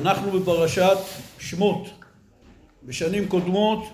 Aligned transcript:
אנחנו 0.00 0.40
בפרשת 0.40 0.96
שמות. 1.38 1.88
בשנים 2.84 3.28
קודמות 3.28 3.84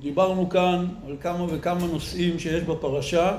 דיברנו 0.00 0.48
כאן 0.48 0.86
על 1.06 1.16
כמה 1.20 1.46
וכמה 1.48 1.86
נושאים 1.86 2.38
שיש 2.38 2.62
בפרשה 2.62 3.38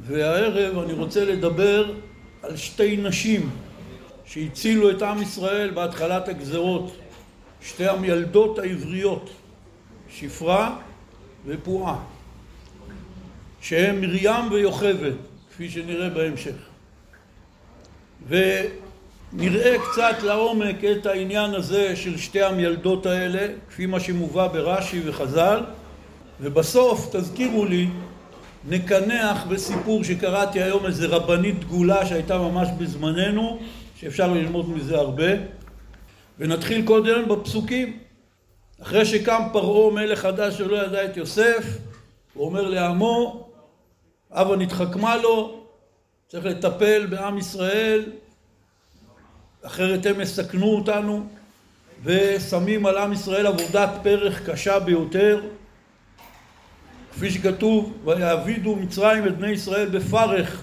והערב 0.00 0.78
אני 0.78 0.92
רוצה 0.92 1.24
לדבר 1.24 1.92
על 2.42 2.56
שתי 2.56 2.96
נשים 2.96 3.50
שהצילו 4.24 4.90
את 4.90 5.02
עם 5.02 5.22
ישראל 5.22 5.70
בהתחלת 5.70 6.28
הגזרות 6.28 6.96
שתי 7.62 7.88
המילדות 7.88 8.58
העבריות 8.58 9.30
שפרה 10.10 10.76
ופועה 11.46 11.98
שהן 13.60 14.00
מרים 14.00 14.52
ויוכבד 14.52 15.12
כפי 15.50 15.70
שנראה 15.70 16.10
בהמשך 16.10 16.56
ונראה 19.32 19.76
קצת 19.78 20.22
לעומק 20.22 20.84
את 20.84 21.06
העניין 21.06 21.54
הזה 21.54 21.96
של 21.96 22.18
שתי 22.18 22.42
המילדות 22.42 23.06
האלה 23.06 23.46
כפי 23.68 23.86
מה 23.86 24.00
שמובא 24.00 24.46
ברש"י 24.46 25.00
וחז"ל 25.04 25.60
ובסוף 26.40 27.16
תזכירו 27.16 27.64
לי 27.64 27.88
נקנח 28.68 29.44
בסיפור 29.44 30.04
שקראתי 30.04 30.62
היום 30.62 30.86
איזה 30.86 31.06
רבנית 31.06 31.60
דגולה 31.60 32.06
שהייתה 32.06 32.38
ממש 32.38 32.68
בזמננו 32.78 33.58
שאפשר 33.96 34.32
ללמוד 34.32 34.68
מזה 34.68 34.98
הרבה 34.98 35.30
ונתחיל 36.38 36.86
קודם 36.86 37.28
בפסוקים. 37.28 37.98
אחרי 38.82 39.04
שקם 39.04 39.42
פרעה 39.52 39.92
מלך 39.92 40.18
חדש 40.18 40.58
שלא 40.58 40.76
ידע 40.76 41.04
את 41.04 41.16
יוסף 41.16 41.78
הוא 42.34 42.46
אומר 42.46 42.68
לעמו 42.68 43.48
הבה 44.30 44.56
נתחכמה 44.56 45.16
לו 45.16 45.60
צריך 46.28 46.44
לטפל 46.44 47.06
בעם 47.06 47.38
ישראל 47.38 48.04
אחרת 49.62 50.06
הם 50.06 50.20
יסכנו 50.20 50.74
אותנו 50.74 51.26
ושמים 52.04 52.86
על 52.86 52.98
עם 52.98 53.12
ישראל 53.12 53.46
עבודת 53.46 53.90
פרך 54.02 54.50
קשה 54.50 54.78
ביותר. 54.78 55.40
כפי 57.12 57.30
שכתוב 57.30 57.92
ויעבידו 58.04 58.76
מצרים 58.76 59.26
את 59.26 59.38
בני 59.38 59.50
ישראל 59.50 59.88
בפרך 59.88 60.62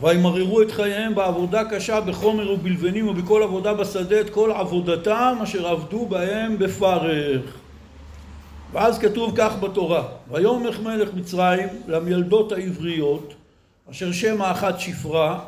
וימררו 0.00 0.62
את 0.62 0.70
חייהם 0.70 1.14
בעבודה 1.14 1.64
קשה 1.64 2.00
בחומר 2.00 2.52
ובלבנים 2.52 3.08
ובכל 3.08 3.42
עבודה 3.42 3.74
בשדה 3.74 4.20
את 4.20 4.30
כל 4.30 4.52
עבודתם 4.52 5.38
אשר 5.42 5.66
עבדו 5.66 6.06
בהם 6.06 6.58
בפרך. 6.58 7.42
ואז 8.72 8.98
כתוב 8.98 9.32
כך 9.36 9.56
בתורה 9.60 10.08
ויאמר 10.30 10.80
מלך 10.80 11.14
מצרים 11.14 11.68
למילדות 11.86 12.52
העבריות 12.52 13.34
אשר 13.90 14.12
שם 14.12 14.42
האחת 14.42 14.80
שפרה 14.80 15.40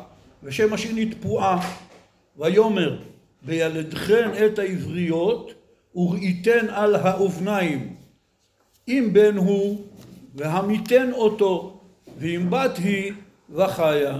ושם 0.43 0.73
השנית 0.73 1.15
פועה 1.21 1.59
ויאמר 2.37 2.97
בילדכן 3.41 4.45
את 4.45 4.59
העבריות 4.59 5.51
וראיתן 5.95 6.69
על 6.69 6.95
האובניים 6.95 7.95
אם 8.87 9.09
בן 9.13 9.37
הוא 9.37 9.81
והמיתן 10.35 11.11
אותו 11.13 11.79
ואם 12.17 12.49
בת 12.49 12.77
היא 12.77 13.13
וחיה. 13.49 14.19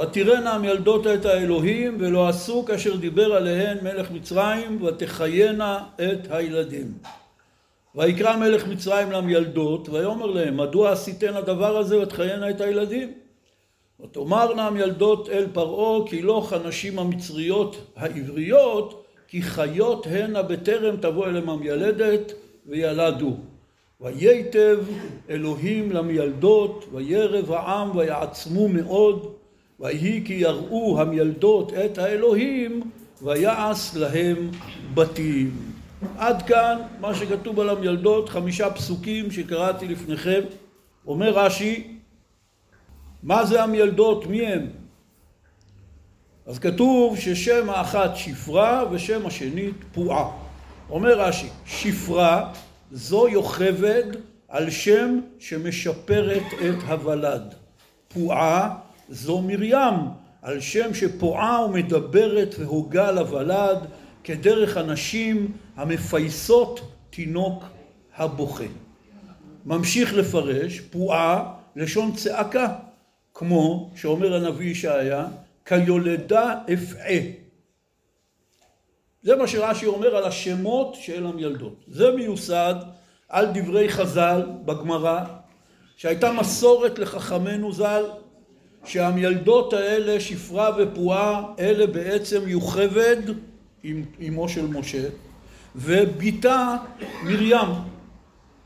ותראינה 0.00 0.54
המילדות 0.54 1.06
את 1.06 1.24
האלוהים 1.24 1.96
ולא 2.00 2.28
עשו 2.28 2.64
כאשר 2.64 2.96
דיבר 2.96 3.34
עליהן 3.34 3.78
מלך 3.82 4.10
מצרים 4.10 4.82
ותחיינה 4.82 5.84
את 5.94 6.30
הילדים. 6.30 6.92
ויקרא 7.94 8.36
מלך 8.36 8.66
מצרים 8.66 9.12
למילדות 9.12 9.88
ויאמר 9.88 10.26
להם 10.26 10.56
מדוע 10.56 10.92
עשיתן 10.92 11.34
הדבר 11.36 11.76
הזה 11.76 11.98
ותחיינה 11.98 12.50
את 12.50 12.60
הילדים 12.60 13.12
ותאמרנה 14.04 14.66
המילדות 14.66 15.28
אל 15.28 15.46
פרעה 15.52 16.08
כי 16.08 16.22
לא 16.22 16.46
כנשים 16.50 16.98
המצריות 16.98 17.76
העבריות 17.96 19.04
כי 19.28 19.42
חיות 19.42 20.06
הנה 20.10 20.42
בטרם 20.42 20.96
תבוא 20.96 21.26
אליהם 21.26 21.50
המילדת 21.50 22.32
וילדו. 22.66 23.36
וייטב 24.00 24.78
אלוהים 25.30 25.92
למילדות 25.92 26.84
וירב 26.92 27.52
העם 27.52 27.96
ויעצמו 27.96 28.68
מאוד 28.68 29.32
ויהי 29.80 30.22
כי 30.24 30.34
יראו 30.34 31.00
המילדות 31.00 31.72
את 31.72 31.98
האלוהים 31.98 32.80
ויעש 33.22 33.96
להם 33.96 34.50
בתים. 34.94 35.50
עד 36.18 36.42
כאן 36.42 36.78
מה 37.00 37.14
שכתוב 37.14 37.60
על 37.60 37.70
המילדות 37.70 38.28
חמישה 38.28 38.70
פסוקים 38.70 39.30
שקראתי 39.30 39.88
לפניכם. 39.88 40.40
אומר 41.06 41.30
רש"י 41.30 41.93
מה 43.24 43.44
זה 43.44 43.62
המילדות? 43.62 44.26
מי 44.26 44.46
הם? 44.46 44.66
אז 46.46 46.58
כתוב 46.58 47.18
ששם 47.18 47.70
האחת 47.70 48.16
שפרה 48.16 48.84
ושם 48.90 49.26
השנית 49.26 49.74
פועה. 49.92 50.30
אומר 50.90 51.20
רש"י 51.20 51.48
שפרה 51.66 52.52
זו 52.92 53.28
יוכבד 53.28 54.04
על 54.48 54.70
שם 54.70 55.20
שמשפרת 55.38 56.42
את 56.52 56.82
הוולד. 56.88 57.54
פועה 58.08 58.76
זו 59.08 59.42
מרים 59.42 59.94
על 60.42 60.60
שם 60.60 60.94
שפועה 60.94 61.64
ומדברת 61.64 62.54
והוגה 62.58 63.12
לוולד 63.12 63.78
כדרך 64.24 64.76
הנשים 64.76 65.52
המפייסות 65.76 66.80
תינוק 67.10 67.64
הבוכה. 68.16 68.64
ממשיך 69.66 70.14
לפרש 70.14 70.80
פועה 70.80 71.52
לשון 71.76 72.12
צעקה 72.12 72.74
כמו 73.34 73.90
שאומר 73.96 74.34
הנביא 74.34 74.70
ישעיה 74.70 75.26
כיולדה 75.64 76.54
אפעה 76.74 77.18
זה 79.22 79.36
מה 79.36 79.46
שרש"י 79.46 79.86
אומר 79.86 80.16
על 80.16 80.24
השמות 80.24 80.94
של 80.94 81.26
המילדות. 81.26 81.84
זה 81.88 82.10
מיוסד 82.10 82.74
על 83.28 83.46
דברי 83.54 83.88
חז"ל 83.88 84.42
בגמרא 84.64 85.24
שהייתה 85.96 86.32
מסורת 86.32 86.98
לחכמינו 86.98 87.72
ז"ל 87.72 88.04
שהמילדות 88.84 89.72
האלה 89.72 90.20
שפרה 90.20 90.70
ופועה 90.78 91.44
אלה 91.58 91.86
בעצם 91.86 92.48
יוכבד 92.48 93.16
אמו 94.28 94.48
של 94.48 94.66
משה 94.66 95.08
ובתה 95.76 96.76
מרים. 97.24 97.68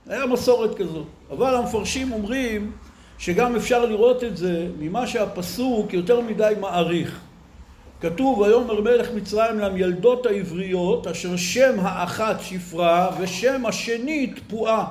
היה 0.07 0.27
מסורת 0.27 0.79
כזאת. 0.79 1.07
אבל 1.31 1.55
המפרשים 1.55 2.13
אומרים 2.13 2.73
שגם 3.19 3.57
אפשר 3.57 3.85
לראות 3.85 4.25
את 4.25 4.37
זה 4.37 4.69
ממה 4.79 5.07
שהפסוק 5.07 5.93
יותר 5.93 6.21
מדי 6.21 6.53
מעריך. 6.61 7.21
כתוב 8.01 8.39
ויאמר 8.39 8.81
מלך 8.81 9.09
מצרים 9.15 9.59
למילדות 9.59 10.27
העבריות 10.27 11.07
אשר 11.07 11.37
שם 11.37 11.75
האחת 11.81 12.37
שפרה 12.41 13.11
ושם 13.21 13.67
השנית 13.67 14.41
פועה 14.49 14.87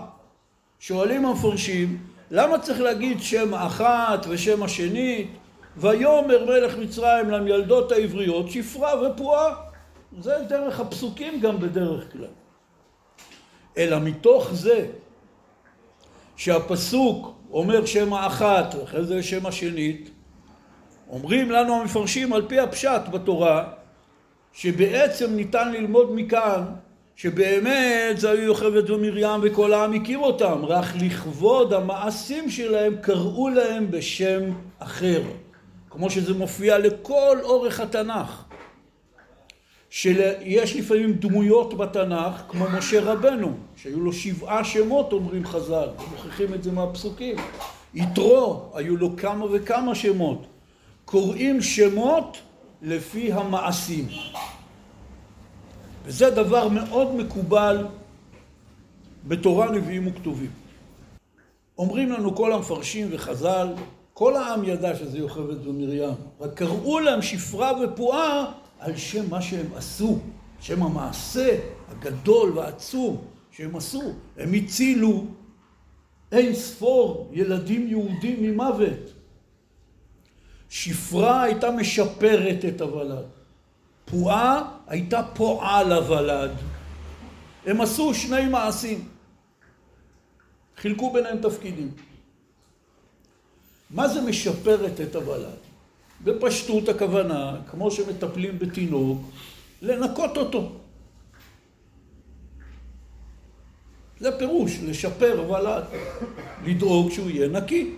שואלים 0.79 1.25
המפרשים 1.25 1.97
למה 2.31 2.59
צריך 2.59 2.79
להגיד 2.79 3.21
שם 3.21 3.53
האחת 3.53 4.25
ושם 4.29 4.63
השנית 4.63 5.27
ויאמר 5.77 6.45
מלך 6.45 6.77
מצרים 6.77 7.29
למילדות 7.29 7.91
העבריות 7.91 8.51
שפרה 8.51 9.11
ופועה. 9.11 9.55
זה 10.19 10.35
דרך 10.49 10.79
הפסוקים 10.79 11.39
גם 11.39 11.59
בדרך 11.59 12.11
כלל. 12.11 12.27
אלא 13.77 13.99
מתוך 13.99 14.49
זה 14.53 14.85
שהפסוק 16.35 17.36
אומר 17.51 17.85
שם 17.85 18.13
האחת 18.13 18.75
ואחרי 18.75 19.03
זה 19.05 19.23
שם 19.23 19.45
השנית 19.45 20.09
אומרים 21.09 21.51
לנו 21.51 21.81
המפרשים 21.81 22.33
על 22.33 22.45
פי 22.47 22.59
הפשט 22.59 23.01
בתורה 23.11 23.63
שבעצם 24.53 25.35
ניתן 25.35 25.71
ללמוד 25.71 26.15
מכאן 26.15 26.63
שבאמת 27.15 28.19
זה 28.19 28.29
היו 28.29 28.41
יוכבד 28.41 28.89
ומרים 28.89 29.39
וכל 29.43 29.73
העם 29.73 29.93
הכיר 29.93 30.19
אותם 30.19 30.65
רק 30.65 30.85
לכבוד 31.01 31.73
המעשים 31.73 32.49
שלהם 32.49 32.95
קראו 33.01 33.49
להם 33.49 33.91
בשם 33.91 34.41
אחר. 34.79 35.21
כמו 35.89 36.09
שזה 36.09 36.33
מופיע 36.33 36.77
לכל 36.77 37.37
אורך 37.43 37.79
התנ"ך 37.79 38.43
שיש 39.89 40.75
לפעמים 40.75 41.13
דמויות 41.13 41.77
בתנ"ך 41.77 42.41
כמו 42.49 42.65
משה 42.77 43.01
רבנו 43.01 43.53
שהיו 43.75 43.99
לו 43.99 44.13
שבעה 44.13 44.63
שמות 44.63 45.13
אומרים 45.13 45.45
חז"ל 45.45 45.89
מוכיחים 46.11 46.53
את 46.53 46.63
זה 46.63 46.71
מהפסוקים. 46.71 47.35
יתרו 47.93 48.71
היו 48.73 48.97
לו 48.97 49.17
כמה 49.17 49.45
וכמה 49.51 49.95
שמות. 49.95 50.45
קוראים 51.05 51.61
שמות 51.61 52.37
לפי 52.81 53.31
המעשים. 53.33 54.07
וזה 56.05 56.29
דבר 56.29 56.67
מאוד 56.67 57.15
מקובל 57.15 57.85
בתורה 59.27 59.71
נביאים 59.71 60.07
וכתובים. 60.07 60.51
אומרים 61.77 62.11
לנו 62.11 62.35
כל 62.35 62.53
המפרשים 62.53 63.07
וחז"ל 63.11 63.67
כל 64.13 64.35
העם 64.35 64.63
ידע 64.63 64.95
שזה 64.95 65.17
יוכבד 65.17 65.67
ומרים 65.67 66.09
רק 66.39 66.53
קראו 66.53 66.99
להם 66.99 67.21
שפרה 67.21 67.71
ופועה 67.83 68.51
על 68.79 68.97
שם 68.97 69.29
מה 69.29 69.41
שהם 69.41 69.65
עשו 69.75 70.19
שם 70.59 70.83
המעשה 70.83 71.59
הגדול 71.87 72.57
והעצום 72.57 73.25
שהם 73.51 73.75
עשו 73.75 74.13
הם 74.37 74.53
הצילו 74.53 75.25
אין 76.31 76.55
ספור 76.55 77.31
ילדים 77.33 77.87
יהודים 77.87 78.43
ממוות 78.43 79.13
שפרה 80.69 81.43
הייתה 81.43 81.71
משפרת 81.71 82.65
את 82.65 82.81
הוולד 82.81 83.25
פועה 84.09 84.77
הייתה 84.87 85.23
פועה 85.33 85.83
לוולד. 85.83 86.51
הם 87.65 87.81
עשו 87.81 88.13
שני 88.13 88.45
מעשים. 88.45 89.07
חילקו 90.77 91.13
ביניהם 91.13 91.37
תפקידים. 91.41 91.91
מה 93.89 94.07
זה 94.07 94.21
משפרת 94.21 95.01
את 95.01 95.15
הוולד? 95.15 95.66
בפשטות 96.23 96.89
הכוונה, 96.89 97.57
כמו 97.71 97.91
שמטפלים 97.91 98.59
בתינוק, 98.59 99.21
לנקות 99.81 100.37
אותו. 100.37 100.71
זה 104.19 104.37
פירוש, 104.37 104.79
לשפר 104.83 105.45
ולד, 105.49 105.83
לדאוג 106.65 107.11
שהוא 107.11 107.29
יהיה 107.29 107.47
נקי. 107.47 107.93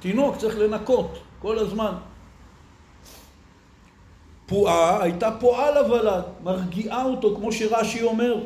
תינוק 0.00 0.36
צריך 0.36 0.58
לנקות 0.58 1.18
כל 1.38 1.58
הזמן. 1.58 1.94
פועה 4.46 5.02
הייתה 5.02 5.30
פועה 5.40 5.70
לוולד, 5.70 6.24
מרגיעה 6.42 7.04
אותו, 7.04 7.36
כמו 7.36 7.52
שרש"י 7.52 8.02
אומר, 8.02 8.44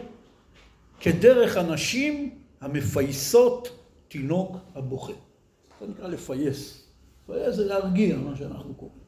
כדרך 1.00 1.56
הנשים 1.56 2.30
המפייסות 2.60 3.68
תינוק 4.08 4.56
הבוכה. 4.74 5.12
זה 5.80 5.86
נקרא 5.86 6.08
לפייס. 6.08 6.83
לפייס 7.28 7.56
זה 7.56 7.64
להרגיע, 7.64 8.16
מה 8.16 8.36
שאנחנו 8.36 8.74
קוראים. 8.74 8.98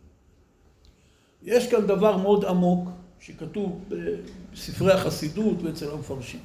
יש 1.43 1.71
כאן 1.71 1.87
דבר 1.87 2.17
מאוד 2.17 2.45
עמוק, 2.45 2.89
שכתוב 3.21 3.85
בספרי 4.53 4.93
החסידות 4.93 5.63
ואצל 5.63 5.91
המפרשים. 5.91 6.41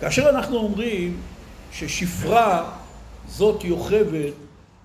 כאשר 0.00 0.28
אנחנו 0.28 0.56
אומרים 0.56 1.20
ששפרה 1.72 2.78
זאת 3.28 3.64
יוכבת, 3.64 4.32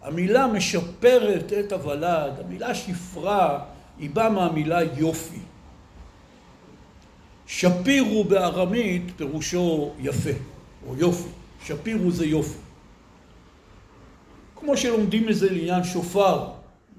המילה 0.02 0.48
משפרת 0.48 1.54
את 1.60 1.72
הוולד, 1.72 2.40
המילה 2.40 2.76
שפרה 2.76 3.66
היא 3.98 4.10
באה 4.10 4.30
מהמילה 4.30 4.80
יופי. 4.84 5.40
שפירו 7.48 8.24
בארמית 8.24 9.04
פירושו 9.18 9.92
יפה, 10.00 10.30
או 10.88 10.96
יופי. 10.96 11.30
שפירו 11.64 12.12
זה 12.12 12.26
יופי. 12.26 12.65
כמו 14.66 14.78
שלומדים 14.78 15.28
מזה 15.28 15.52
לעניין 15.52 15.84
שופר, 15.84 16.48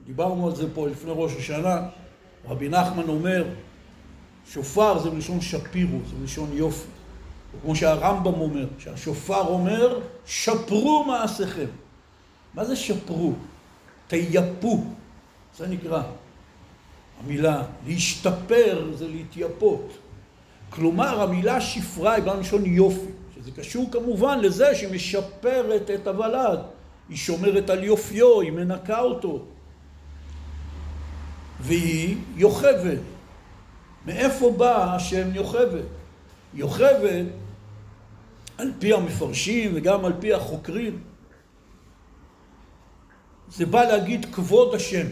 דיברנו 0.05 0.47
על 0.47 0.57
זה 0.57 0.75
פה 0.75 0.89
לפני 0.89 1.13
ראש 1.15 1.33
השנה, 1.37 1.83
רבי 2.49 2.69
נחמן 2.69 3.09
אומר, 3.09 3.45
שופר 4.53 4.99
זה 4.99 5.11
מלשון 5.11 5.41
שפירו, 5.41 5.99
זה 6.11 6.17
מלשון 6.21 6.51
יופי. 6.53 6.89
כמו 7.63 7.77
שהרמב"ם 7.77 8.41
אומר, 8.41 8.67
שהשופר 8.79 9.47
אומר, 9.47 10.01
שפרו 10.27 11.05
מעשיכם. 11.05 11.67
מה 12.55 12.65
זה 12.65 12.77
שפרו? 12.77 13.33
תייפו, 14.07 14.85
זה 15.57 15.67
נקרא. 15.67 16.03
המילה 17.25 17.63
להשתפר 17.87 18.93
זה 18.95 19.09
להתייפות. 19.09 19.93
כלומר, 20.71 21.23
המילה 21.23 21.61
שפרה 21.61 22.15
היא 22.15 22.25
בלשון 22.25 22.67
יופי, 22.67 23.11
שזה 23.35 23.51
קשור 23.51 23.89
כמובן 23.93 24.41
לזה 24.41 24.75
שהיא 24.75 24.95
משפרת 24.95 25.91
את 25.95 26.07
הוולד, 26.07 26.59
היא 27.09 27.17
שומרת 27.17 27.71
על 27.71 27.85
יופיו, 27.85 28.41
היא 28.41 28.53
מנקה 28.53 29.01
אותו. 29.01 29.45
והיא 31.61 32.17
יוכבת. 32.37 32.99
מאיפה 34.07 34.55
בא 34.57 34.95
השם 34.95 35.35
יוכבת? 35.35 35.85
יוכבת 36.55 37.27
על 38.59 38.73
פי 38.79 38.93
המפרשים 38.93 39.73
וגם 39.75 40.05
על 40.05 40.13
פי 40.21 40.35
החוקרים, 40.35 41.01
זה 43.49 43.67
בא 43.67 43.85
להגיד 43.85 44.35
כבוד 44.35 44.75
השם. 44.75 45.07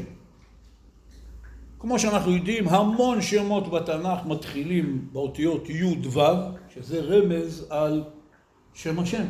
כמו 1.78 1.98
שאנחנו 1.98 2.30
יודעים, 2.30 2.68
המון 2.68 3.22
שמות 3.22 3.70
בתנ"ך 3.70 4.26
מתחילים 4.26 5.08
באותיות 5.12 5.68
י' 5.68 6.08
ו', 6.08 6.20
שזה 6.74 7.00
רמז 7.00 7.66
על 7.70 8.04
שם 8.74 8.98
השם. 8.98 9.24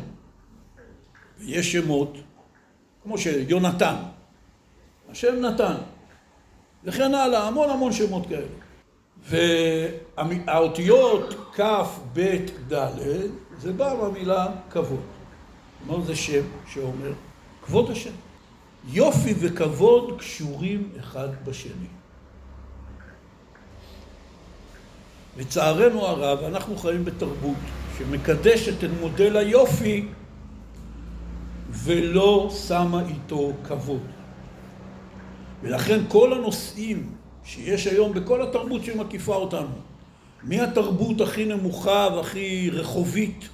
ויש 1.39 1.71
שמות, 1.71 2.17
כמו 3.05 3.17
שיונתן, 3.17 3.95
השם 5.09 5.41
נתן, 5.41 5.75
וכן 6.83 7.13
הלאה, 7.13 7.47
המון 7.47 7.69
המון 7.69 7.93
שמות 7.93 8.27
כאלה. 8.27 8.47
והאותיות 9.27 11.33
כ', 11.53 11.61
ב', 12.13 12.37
ד', 12.73 12.89
זה 13.57 13.73
בא 13.73 13.93
מהמילה 14.01 14.47
כבוד. 14.69 15.01
כלומר 15.87 16.05
זה 16.05 16.15
שם 16.15 16.41
שאומר 16.67 17.13
כבוד 17.65 17.91
השם. 17.91 18.11
יופי 18.87 19.33
וכבוד 19.39 20.19
קשורים 20.19 20.89
אחד 20.99 21.27
בשני. 21.45 21.87
לצערנו 25.37 26.05
הרב, 26.05 26.43
אנחנו 26.43 26.77
חיים 26.77 27.05
בתרבות 27.05 27.57
שמקדשת 27.97 28.83
את 28.83 28.89
מודל 28.99 29.37
היופי 29.37 30.07
ולא 31.83 32.53
שמה 32.67 33.03
איתו 33.09 33.51
כבוד. 33.63 34.01
ולכן 35.61 35.99
כל 36.07 36.33
הנושאים 36.33 37.09
שיש 37.43 37.87
היום 37.87 38.13
בכל 38.13 38.41
התרבות 38.41 38.83
שמקיפה 38.83 39.35
אותנו, 39.35 39.75
מהתרבות 40.43 41.21
הכי 41.21 41.45
נמוכה 41.45 42.07
והכי 42.15 42.69
רחובית 42.69 43.49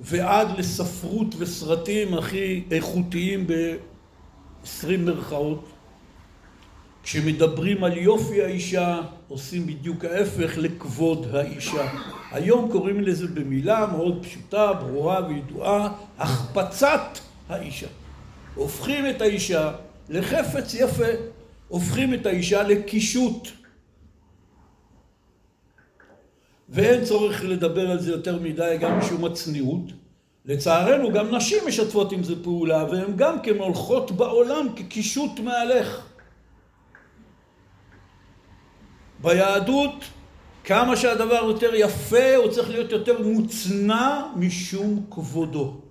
ועד 0.00 0.58
לספרות 0.58 1.34
וסרטים 1.38 2.14
הכי 2.14 2.64
איכותיים 2.70 3.46
ב-20 3.46 4.86
מרכאות, 4.98 5.64
כשמדברים 7.02 7.84
על 7.84 7.96
יופי 7.96 8.42
האישה, 8.42 9.00
עושים 9.28 9.66
בדיוק 9.66 10.04
ההפך 10.04 10.52
לכבוד 10.56 11.34
האישה. 11.34 11.88
היום 12.30 12.72
קוראים 12.72 13.00
לזה 13.00 13.26
במילה 13.26 13.86
מאוד 13.92 14.22
פשוטה, 14.22 14.72
ברורה 14.72 15.26
וידועה, 15.28 15.88
החפצת 16.18 17.18
האישה. 17.48 17.86
הופכים 18.54 19.10
את 19.10 19.20
האישה 19.20 19.72
לחפץ 20.08 20.74
יפה, 20.74 21.12
הופכים 21.68 22.14
את 22.14 22.26
האישה 22.26 22.62
לקישוט. 22.62 23.48
ואין 26.68 27.04
צורך 27.04 27.44
לדבר 27.44 27.90
על 27.90 28.00
זה 28.00 28.10
יותר 28.10 28.38
מדי, 28.38 28.76
גם 28.80 28.98
משום 28.98 29.24
הצניעות. 29.24 29.82
לצערנו, 30.44 31.12
גם 31.12 31.34
נשים 31.34 31.58
משתפות 31.68 32.12
עם 32.12 32.22
זה 32.22 32.42
פעולה, 32.42 32.84
והן 32.84 33.16
גם 33.16 33.42
כן 33.42 33.58
הולכות 33.58 34.10
בעולם 34.10 34.66
כקישוט 34.76 35.40
מהלך. 35.40 36.06
ביהדות, 39.20 40.04
כמה 40.64 40.96
שהדבר 40.96 41.44
יותר 41.44 41.74
יפה, 41.74 42.36
הוא 42.36 42.50
צריך 42.50 42.70
להיות 42.70 42.92
יותר 42.92 43.22
מוצנע 43.22 44.22
משום 44.36 45.06
כבודו. 45.10 45.87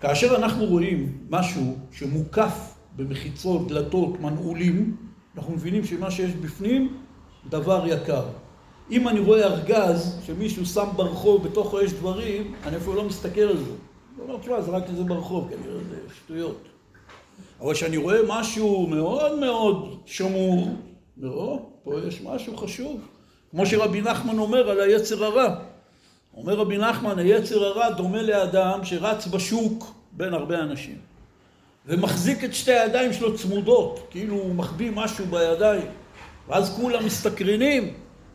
כאשר 0.00 0.36
אנחנו 0.36 0.64
רואים 0.64 1.18
משהו 1.30 1.76
שמוקף 1.92 2.74
במחיצות, 2.96 3.68
דלתות, 3.68 4.20
מנעולים, 4.20 4.96
אנחנו 5.36 5.52
מבינים 5.52 5.84
שמה 5.84 6.10
שיש 6.10 6.30
בפנים, 6.30 6.96
דבר 7.50 7.84
יקר. 7.86 8.22
אם 8.90 9.08
אני 9.08 9.20
רואה 9.20 9.44
ארגז 9.44 10.20
שמישהו 10.26 10.66
שם 10.66 10.88
ברחוב, 10.96 11.44
בתוכו 11.48 11.80
יש 11.80 11.92
דברים, 11.92 12.54
אני 12.66 12.76
אפילו 12.76 12.94
לא 12.94 13.04
מסתכל 13.04 13.40
על 13.40 13.56
זה. 13.56 13.64
אני 13.64 14.28
אומר, 14.28 14.38
תשמע, 14.38 14.60
זרקתי 14.60 14.92
את 14.92 14.96
זה 14.96 15.04
ברחוב, 15.04 15.48
כנראה 15.50 15.78
זה 15.90 15.96
שטויות. 16.14 16.62
אבל 17.60 17.74
כשאני 17.74 17.96
רואה 17.96 18.18
משהו 18.28 18.86
מאוד 18.86 19.38
מאוד 19.38 19.98
שמור, 20.06 20.68
לא, 21.16 21.58
פה 21.84 21.94
יש 22.08 22.22
משהו 22.22 22.56
חשוב. 22.56 23.00
כמו 23.50 23.66
שרבי 23.66 24.00
נחמן 24.00 24.38
אומר 24.38 24.70
על 24.70 24.80
היצר 24.80 25.24
הרע. 25.24 25.54
אומר 26.38 26.54
רבי 26.54 26.78
נחמן, 26.78 27.18
היצר 27.18 27.64
הרע 27.64 27.90
דומה 27.90 28.22
לאדם 28.22 28.84
שרץ 28.84 29.26
בשוק 29.26 29.94
בין 30.12 30.34
הרבה 30.34 30.58
אנשים. 30.58 30.96
ומחזיק 31.86 32.44
את 32.44 32.54
שתי 32.54 32.72
הידיים 32.72 33.12
שלו 33.12 33.36
צמודות, 33.36 34.06
כאילו 34.10 34.34
הוא 34.34 34.54
מחביא 34.54 34.90
משהו 34.94 35.26
בידיים. 35.26 35.86
ואז 36.48 36.76
כולם 36.76 37.06
מסתקרנים, 37.06 37.94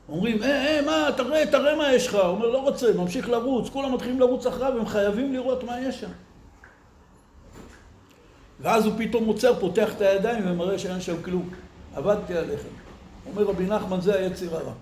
אומרים, 0.10 0.44
אה, 0.44 0.66
אה, 0.66 0.82
מה, 0.82 1.10
תראה, 1.18 1.46
תראה 1.52 1.76
מה 1.76 1.94
יש 1.94 2.08
לך. 2.08 2.16
הוא 2.16 2.24
אומר, 2.24 2.48
לא 2.48 2.58
רוצה, 2.58 2.94
ממשיך 2.94 3.30
לרוץ. 3.30 3.70
כולם 3.70 3.94
מתחילים 3.94 4.20
לרוץ 4.20 4.46
אחריו, 4.46 4.80
הם 4.80 4.86
חייבים 4.86 5.34
לראות 5.34 5.64
מה 5.64 5.80
יש 5.80 6.00
שם. 6.00 6.10
ואז 8.60 8.86
הוא 8.86 8.94
פתאום 8.98 9.26
עוצר, 9.26 9.60
פותח 9.60 9.94
את 9.96 10.02
הידיים 10.02 10.44
ומראה 10.48 10.80
שאין 10.80 11.02
שם 11.02 11.22
כלום. 11.22 11.50
עבדתי 11.96 12.38
עליכם. 12.38 12.68
אומר 13.26 13.44
רבי 13.44 13.66
נחמן, 13.66 14.02
זה 14.02 14.20
היצר 14.20 14.56
הרע. 14.56 14.74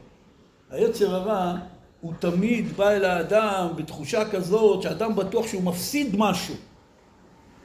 היצר 0.71 1.15
הרע 1.15 1.55
הוא 2.01 2.13
תמיד 2.19 2.77
בא 2.77 2.89
אל 2.89 3.05
האדם 3.05 3.67
בתחושה 3.75 4.29
כזאת 4.29 4.81
שאדם 4.81 5.15
בטוח 5.15 5.47
שהוא 5.47 5.63
מפסיד 5.63 6.15
משהו. 6.17 6.55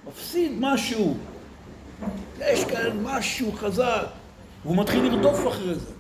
מפסיד 0.09 0.53
משהו. 0.61 1.15
יש 2.41 2.65
כאן 2.65 3.03
משהו 3.03 3.53
חזק. 3.53 4.07
והוא 4.65 4.77
מתחיל 4.77 5.05
לרדוף 5.05 5.47
אחרי 5.49 5.75
זה. 5.75 5.93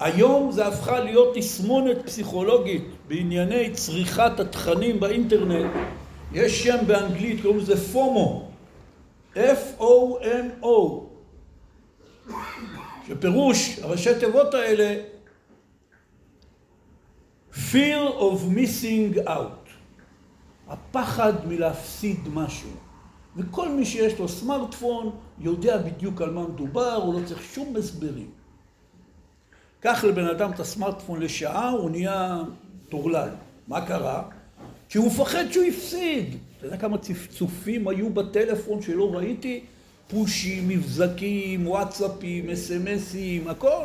היום 0.00 0.52
זה 0.52 0.66
הפכה 0.66 1.00
להיות 1.00 1.36
תסמונת 1.36 1.96
פסיכולוגית 2.04 2.84
בענייני 3.08 3.70
צריכת 3.70 4.40
התכנים 4.40 5.00
באינטרנט. 5.00 5.72
יש 6.32 6.64
שם 6.64 6.76
באנגלית, 6.86 7.42
קוראים 7.42 7.60
לזה 7.60 7.92
פומו. 7.92 8.48
F-O-M-O. 9.34 10.66
שפירוש 13.08 13.78
הראשי 13.82 14.10
תיבות 14.20 14.54
האלה 14.54 14.96
fear 17.54 18.08
of 18.18 18.56
missing 18.56 19.26
out, 19.26 19.68
הפחד 20.68 21.32
מלהפסיד 21.48 22.28
משהו. 22.34 22.70
וכל 23.36 23.68
מי 23.68 23.84
שיש 23.84 24.18
לו 24.18 24.28
סמארטפון 24.28 25.10
יודע 25.38 25.78
בדיוק 25.78 26.22
על 26.22 26.30
מה 26.30 26.48
מדובר, 26.48 26.94
הוא 26.94 27.20
לא 27.20 27.26
צריך 27.26 27.42
שום 27.54 27.76
הסברים. 27.76 28.30
קח 29.80 30.04
לבן 30.04 30.26
אדם 30.26 30.50
את 30.50 30.60
הסמארטפון 30.60 31.20
לשעה, 31.20 31.70
הוא 31.70 31.90
נהיה 31.90 32.42
טורלל. 32.88 33.28
מה 33.68 33.86
קרה? 33.86 34.22
כי 34.88 34.98
הוא 34.98 35.06
מפחד 35.06 35.44
שהוא 35.50 35.64
הפסיד. 35.64 36.36
אתה 36.58 36.66
יודע 36.66 36.76
כמה 36.76 36.98
צפצופים 36.98 37.88
היו 37.88 38.10
בטלפון 38.10 38.82
שלא 38.82 39.14
ראיתי? 39.14 39.64
פושים, 40.08 40.68
מבזקים, 40.68 41.66
וואטסאפים, 41.66 42.50
אס.אם.אסים, 42.50 43.48
הכל. 43.48 43.84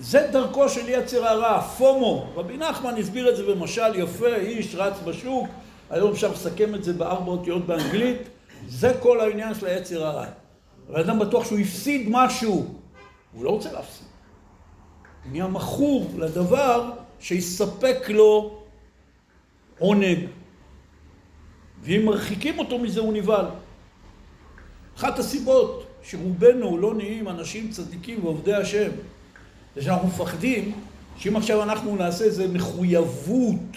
זה 0.00 0.28
דרכו 0.32 0.68
של 0.68 0.88
יצר 0.88 1.26
הרע, 1.26 1.60
פומו. 1.60 2.26
רבי 2.34 2.56
נחמן 2.56 2.96
הסביר 2.96 3.30
את 3.30 3.36
זה 3.36 3.42
במשל 3.42 3.94
יפה, 3.94 4.36
איש 4.36 4.74
רץ 4.74 4.94
בשוק, 5.04 5.48
היום 5.90 6.10
אפשר 6.12 6.32
לסכם 6.32 6.74
את 6.74 6.84
זה 6.84 6.92
בארבע 6.92 7.30
אותיות 7.32 7.66
באנגלית, 7.66 8.18
זה 8.68 8.94
כל 9.00 9.20
העניין 9.20 9.54
של 9.54 9.66
היצר 9.66 10.06
הרע. 10.06 10.26
האדם 10.94 11.18
בטוח 11.18 11.44
שהוא 11.44 11.58
הפסיד 11.58 12.06
משהו, 12.10 12.74
הוא 13.32 13.44
לא 13.44 13.50
רוצה 13.50 13.72
להפסיד. 13.72 14.06
הוא 15.24 15.32
נהיה 15.32 15.46
מכור 15.46 16.10
לדבר 16.18 16.90
שיספק 17.20 18.08
לו 18.08 18.58
עונג. 19.78 20.18
ואם 21.82 22.02
מרחיקים 22.04 22.58
אותו 22.58 22.78
מזה 22.78 23.00
הוא 23.00 23.12
נבהל. 23.12 23.46
אחת 24.96 25.18
הסיבות 25.18 25.86
שרובנו 26.02 26.78
לא 26.78 26.94
נהיים 26.94 27.28
אנשים 27.28 27.70
צדיקים 27.70 28.24
ועובדי 28.24 28.54
השם, 28.54 28.90
זה 29.76 29.82
שאנחנו 29.82 30.08
מפחדים 30.08 30.72
שאם 31.16 31.36
עכשיו 31.36 31.62
אנחנו 31.62 31.96
נעשה 31.96 32.24
איזה 32.24 32.48
מחויבות 32.48 33.76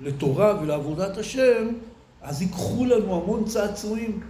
לתורה 0.00 0.62
ולעבודת 0.62 1.18
השם, 1.18 1.68
אז 2.22 2.42
ייקחו 2.42 2.84
לנו 2.84 3.22
המון 3.22 3.44
צעצועים. 3.44 4.20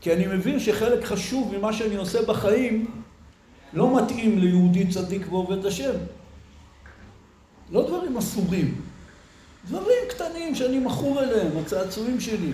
כי 0.00 0.12
אני 0.12 0.26
מבין 0.26 0.60
שחלק 0.60 1.04
חשוב 1.04 1.54
ממה 1.56 1.72
שאני 1.72 1.96
עושה 1.96 2.22
בחיים 2.22 3.02
לא 3.72 4.02
מתאים 4.02 4.38
ליהודי 4.38 4.86
צדיק 4.86 5.32
ועובד 5.32 5.66
השם. 5.66 5.92
לא 7.72 7.86
דברים 7.86 8.16
אסורים, 8.16 8.80
דברים 9.68 9.98
קטנים 10.08 10.54
שאני 10.54 10.78
מכור 10.78 11.22
אליהם, 11.22 11.56
הצעצועים 11.56 12.20
שלי. 12.20 12.52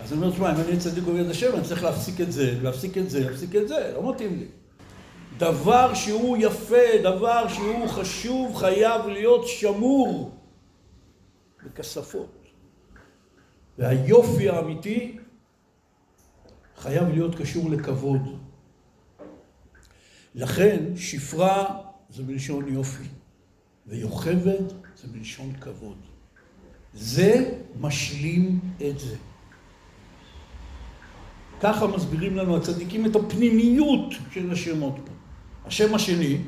אז 0.00 0.12
אני 0.12 0.20
אומר, 0.20 0.32
תשמע, 0.32 0.52
אם 0.52 0.60
אני 0.68 0.78
צדיק 0.78 1.04
ועובד 1.06 1.30
השם, 1.30 1.54
אני 1.54 1.62
צריך 1.62 1.84
להפסיק 1.84 2.20
את 2.20 2.32
זה, 2.32 2.58
להפסיק 2.62 2.98
את 2.98 3.10
זה, 3.10 3.30
להפסיק 3.30 3.56
את 3.56 3.68
זה, 3.68 3.92
לא 3.94 4.12
מתאים 4.12 4.38
לי. 4.38 4.46
דבר 5.38 5.94
שהוא 5.94 6.36
יפה, 6.40 7.02
דבר 7.02 7.48
שהוא 7.48 7.88
חשוב, 7.88 8.56
חייב 8.56 9.06
להיות 9.06 9.48
שמור 9.48 10.38
בכספות. 11.64 12.44
והיופי 13.78 14.48
האמיתי 14.48 15.16
חייב 16.76 17.08
להיות 17.08 17.34
קשור 17.34 17.70
לכבוד. 17.70 18.20
לכן 20.34 20.96
שפרה 20.96 21.80
זה 22.10 22.22
מלשון 22.22 22.68
יופי, 22.68 23.08
ויוכבד 23.86 24.68
זה 24.96 25.08
מלשון 25.14 25.52
כבוד. 25.60 25.96
זה 26.94 27.58
משלים 27.80 28.60
את 28.88 28.98
זה. 28.98 29.16
ככה 31.60 31.86
מסבירים 31.86 32.36
לנו 32.36 32.56
הצדיקים 32.56 33.06
את 33.06 33.16
הפנימיות 33.16 34.14
של 34.30 34.52
השמות 34.52 34.94
פה. 35.04 35.13
השם 35.66 35.94
השני, 35.94 36.38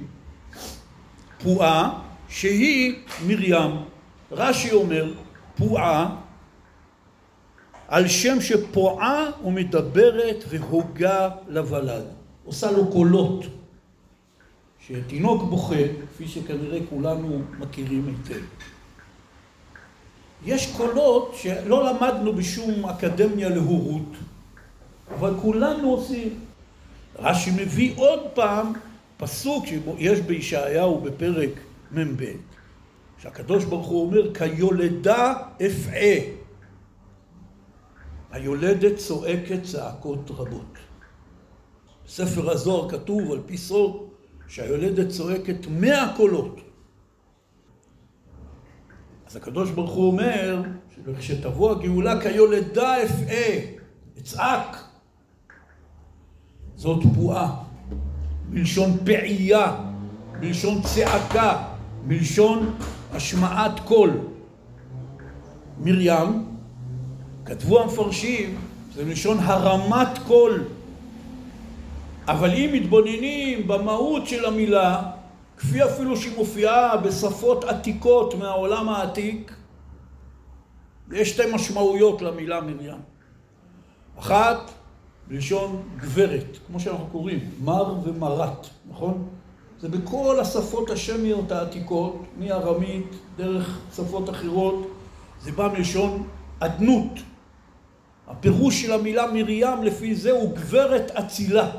פועה, 1.42 2.00
שהיא 2.28 2.94
מרים. 3.26 3.70
רש"י 4.32 4.72
אומר, 4.72 5.12
פועה, 5.56 6.16
על 7.88 8.08
שם 8.08 8.40
שפועה 8.40 9.24
ומדברת 9.44 10.44
והוגה 10.48 11.28
לוולד. 11.48 12.04
עושה 12.44 12.70
לו 12.70 12.92
קולות. 12.92 13.44
שתינוק 14.86 15.42
בוכה, 15.42 15.82
כפי 16.14 16.28
שכנראה 16.28 16.78
כולנו 16.90 17.42
מכירים 17.58 18.06
היטב. 18.06 18.42
יש 20.44 20.72
קולות 20.76 21.34
שלא 21.36 21.84
למדנו 21.84 22.32
בשום 22.32 22.86
אקדמיה 22.86 23.48
להורות, 23.48 24.12
אבל 25.18 25.34
כולנו 25.42 25.90
עושים. 25.90 26.40
רש"י 27.18 27.50
מביא 27.50 27.92
עוד 27.96 28.20
פעם 28.34 28.72
פסוק 29.16 29.66
שיש 29.66 30.20
בישעיהו 30.20 31.00
בפרק 31.00 31.50
מ"ב, 31.92 32.24
שהקדוש 33.18 33.64
ברוך 33.64 33.86
הוא 33.86 34.06
אומר, 34.06 34.34
כיולדה 34.34 35.34
אפעה. 35.66 36.36
היולדת 38.30 38.96
צועקת 38.96 39.62
צעקות 39.62 40.30
רבות. 40.30 40.78
בספר 42.06 42.50
הזוהר 42.50 42.90
כתוב 42.90 43.32
על 43.32 43.40
פי 43.46 43.58
סוד 43.58 44.08
שהיולדת 44.48 45.08
צועקת 45.08 45.66
מאה 45.70 46.12
קולות. 46.16 46.60
אז 49.26 49.36
הקדוש 49.36 49.70
ברוך 49.70 49.90
הוא 49.90 50.06
אומר, 50.06 50.62
שכשתבוא 50.94 51.70
הגאולה 51.70 52.20
כיולדה 52.20 53.04
אפעה, 53.04 53.74
אצעק. 54.18 54.76
זאת 56.76 57.04
בועה. 57.04 57.65
מלשון 58.50 58.96
פעייה, 59.04 59.76
מלשון 60.40 60.82
צעקה, 60.82 61.62
מלשון 62.06 62.74
השמעת 63.12 63.80
קול. 63.80 64.10
מרים, 65.78 66.46
כתבו 67.44 67.80
המפרשים, 67.80 68.56
זה 68.94 69.04
מלשון 69.04 69.38
הרמת 69.40 70.18
קול. 70.26 70.64
אבל 72.28 72.54
אם 72.54 72.70
מתבוננים 72.72 73.68
במהות 73.68 74.26
של 74.26 74.44
המילה, 74.44 75.02
כפי 75.56 75.84
אפילו 75.84 76.16
שהיא 76.16 76.36
מופיעה 76.36 76.96
בשפות 76.96 77.64
עתיקות 77.64 78.34
מהעולם 78.34 78.88
העתיק, 78.88 79.52
יש 81.12 81.30
שתי 81.30 81.42
משמעויות 81.54 82.22
למילה 82.22 82.60
מרים. 82.60 83.00
אחת, 84.18 84.70
בלשון 85.28 85.82
גברת, 85.96 86.58
כמו 86.66 86.80
שאנחנו 86.80 87.06
קוראים, 87.06 87.50
מר 87.64 87.94
ומרת, 88.04 88.66
נכון? 88.90 89.28
זה 89.80 89.88
בכל 89.88 90.40
השפות 90.40 90.90
השמיות 90.90 91.52
העתיקות, 91.52 92.22
מארמית, 92.38 93.06
דרך 93.36 93.78
שפות 93.96 94.30
אחרות, 94.30 94.90
זה 95.40 95.52
בא 95.52 95.68
מלשון 95.76 96.28
אדנות. 96.58 97.10
הפירוש 98.26 98.82
של 98.82 98.92
המילה 98.92 99.32
מרים 99.32 99.82
לפי 99.82 100.14
זה 100.14 100.30
הוא 100.30 100.56
גברת 100.56 101.10
אצילה. 101.10 101.70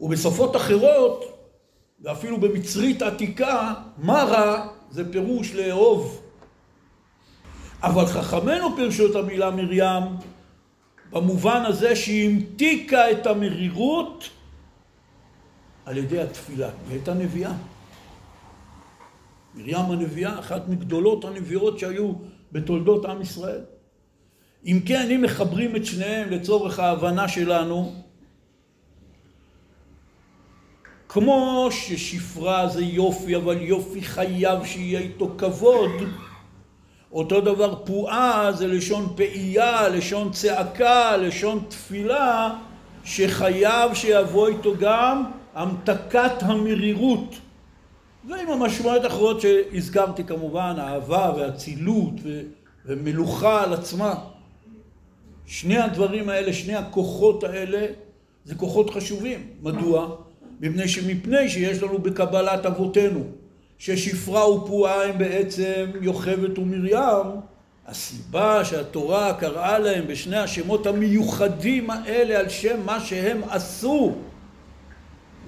ובשפות 0.00 0.56
אחרות, 0.56 1.24
ואפילו 2.00 2.40
במצרית 2.40 3.02
עתיקה, 3.02 3.74
מרה 3.98 4.68
זה 4.90 5.12
פירוש 5.12 5.54
לאהוב. 5.54 6.20
אבל 7.82 8.06
חכמינו 8.06 8.76
פירשו 8.76 9.10
את 9.10 9.16
המילה 9.16 9.50
מרים 9.50 10.02
במובן 11.12 11.62
הזה 11.66 11.96
שהיא 11.96 12.30
המתיקה 12.30 13.10
את 13.10 13.26
המרירות 13.26 14.30
על 15.84 15.96
ידי 15.96 16.20
התפילה. 16.20 16.66
היא 16.66 16.92
הייתה 16.92 17.14
נביאה. 17.14 17.52
מרים 19.54 19.76
הנביאה, 19.76 20.38
אחת 20.38 20.68
מגדולות 20.68 21.24
הנביאות 21.24 21.78
שהיו 21.78 22.12
בתולדות 22.52 23.04
עם 23.04 23.22
ישראל. 23.22 23.60
אם 24.66 24.80
כן, 24.86 25.10
אם 25.10 25.22
מחברים 25.22 25.76
את 25.76 25.84
שניהם 25.84 26.30
לצורך 26.30 26.78
ההבנה 26.78 27.28
שלנו, 27.28 27.94
כמו 31.08 31.68
ששפרה 31.70 32.68
זה 32.68 32.84
יופי, 32.84 33.36
אבל 33.36 33.62
יופי 33.62 34.02
חייב 34.02 34.64
שיהיה 34.64 35.00
איתו 35.00 35.34
כבוד, 35.38 35.90
אותו 37.12 37.40
דבר 37.40 37.74
פועה 37.74 38.52
זה 38.52 38.66
לשון 38.66 39.12
פעייה, 39.16 39.88
לשון 39.88 40.30
צעקה, 40.32 41.16
לשון 41.16 41.64
תפילה, 41.68 42.54
שחייב 43.04 43.94
שיבוא 43.94 44.48
איתו 44.48 44.74
גם 44.80 45.24
המתקת 45.54 46.32
המרירות. 46.40 47.34
ועם 48.28 48.48
המשמעויות 48.48 49.04
האחרות 49.04 49.40
שהזכרתי 49.40 50.24
כמובן, 50.24 50.74
אהבה 50.78 51.32
ואצילות 51.36 52.12
ומלוכה 52.86 53.64
על 53.64 53.74
עצמה. 53.74 54.14
שני 55.46 55.78
הדברים 55.78 56.28
האלה, 56.28 56.52
שני 56.52 56.74
הכוחות 56.74 57.44
האלה, 57.44 57.86
זה 58.44 58.54
כוחות 58.54 58.90
חשובים. 58.90 59.46
מדוע? 59.62 60.16
מפני 60.60 60.88
שמפני 60.88 61.48
שיש 61.48 61.82
לנו 61.82 61.98
בקבלת 61.98 62.66
אבותינו 62.66 63.24
ששפרה 63.78 64.50
ופועה 64.50 65.04
הם 65.04 65.18
בעצם 65.18 65.90
יוכבד 66.00 66.58
ומרים, 66.58 67.40
הסיבה 67.86 68.64
שהתורה 68.64 69.34
קראה 69.34 69.78
להם 69.78 70.06
בשני 70.06 70.36
השמות 70.36 70.86
המיוחדים 70.86 71.90
האלה 71.90 72.38
על 72.38 72.48
שם 72.48 72.86
מה 72.86 73.00
שהם 73.00 73.40
עשו 73.48 74.14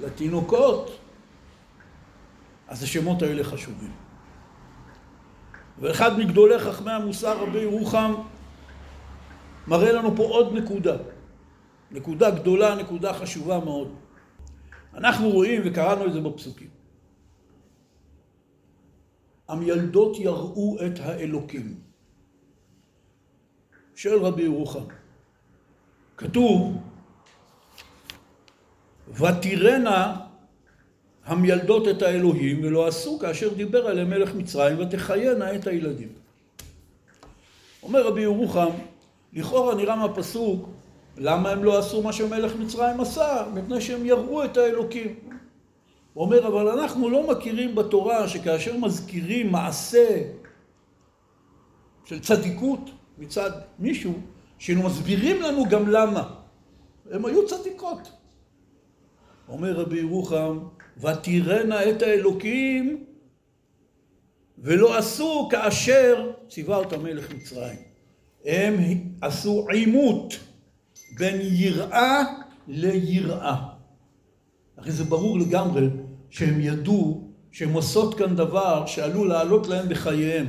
לתינוקות, 0.01 0.99
אז 2.69 2.83
השמות 2.83 3.23
האלה 3.23 3.45
חשובים. 3.45 3.93
ואחד 5.79 6.19
מגדולי 6.19 6.59
חכמי 6.59 6.93
המוסר, 6.93 7.39
רבי 7.39 7.59
ירוחם, 7.59 8.15
מראה 9.67 9.93
לנו 9.93 10.17
פה 10.17 10.23
עוד 10.23 10.55
נקודה. 10.55 10.97
נקודה 11.91 12.31
גדולה, 12.31 12.75
נקודה 12.75 13.13
חשובה 13.13 13.59
מאוד. 13.59 13.95
אנחנו 14.95 15.31
רואים, 15.31 15.63
וקראנו 15.65 16.07
את 16.07 16.13
זה 16.13 16.21
בפסוקים, 16.21 16.69
המילדות 19.51 20.17
יראו 20.19 20.77
את 20.87 21.01
האלוקים. 21.01 21.75
של 23.95 24.19
רבי 24.19 24.43
ירוחם. 24.43 24.85
כתוב, 26.17 26.77
ותראנה 29.09 30.21
המילדות 31.25 31.89
את 31.89 32.03
האלוהים 32.03 32.65
ולא 32.65 32.87
עשו 32.87 33.19
כאשר 33.19 33.55
דיבר 33.55 33.87
עליהם 33.87 34.11
מלך 34.11 34.35
מצרים 34.35 34.79
ותחיינה 34.79 35.55
את 35.55 35.67
הילדים. 35.67 36.09
אומר 37.83 38.07
רבי 38.07 38.21
ירוחם, 38.21 38.71
לכאורה 39.33 39.75
נראה 39.75 39.97
מהפסוק 39.97 40.69
למה 41.17 41.51
הם 41.51 41.65
לא 41.65 41.79
עשו 41.79 42.03
מה 42.03 42.13
שמלך 42.13 42.57
מצרים 42.57 43.01
עשה? 43.01 43.45
מפני 43.55 43.81
שהם 43.81 44.07
יראו 44.07 44.45
את 44.45 44.57
האלוקים. 44.57 45.30
הוא 46.15 46.25
אומר, 46.25 46.47
אבל 46.47 46.69
אנחנו 46.69 47.11
לא 47.11 47.31
מכירים 47.31 47.75
בתורה 47.75 48.29
שכאשר 48.29 48.77
מזכירים 48.77 49.53
מעשה 49.53 50.23
של 52.05 52.21
צדיקות 52.21 52.91
מצד 53.19 53.51
מישהו, 53.79 54.13
שהיינו 54.59 54.83
מסבירים 54.83 55.43
לנו 55.43 55.65
גם 55.71 55.89
למה. 55.89 56.35
הם 57.11 57.25
היו 57.27 57.47
צדיקות. 57.47 58.13
אומר 59.49 59.73
רבי 59.73 59.99
ירוחם, 59.99 60.59
ותראנה 60.99 61.91
את 61.91 62.03
האלוקים 62.03 63.05
ולא 64.59 64.99
עשו 64.99 65.49
כאשר 65.51 66.31
ציווה 66.49 66.77
אותה 66.77 66.99
מלך 66.99 67.35
מצרים. 67.35 67.79
הם 68.45 68.75
עשו 69.21 69.67
עימות 69.69 70.35
בין 71.19 71.41
יראה 71.41 72.23
ליראה. 72.69 73.57
הרי 74.77 74.93
זה 74.93 75.05
ברור 75.05 75.39
לגמרי 75.39 75.89
שהם 76.31 76.61
ידעו 76.61 77.31
שהם 77.53 77.73
עושות 77.73 78.19
כאן 78.19 78.37
דבר 78.37 78.87
שעלול 78.87 79.29
לעלות 79.29 79.67
להם 79.67 79.89
בחייהם. 79.89 80.47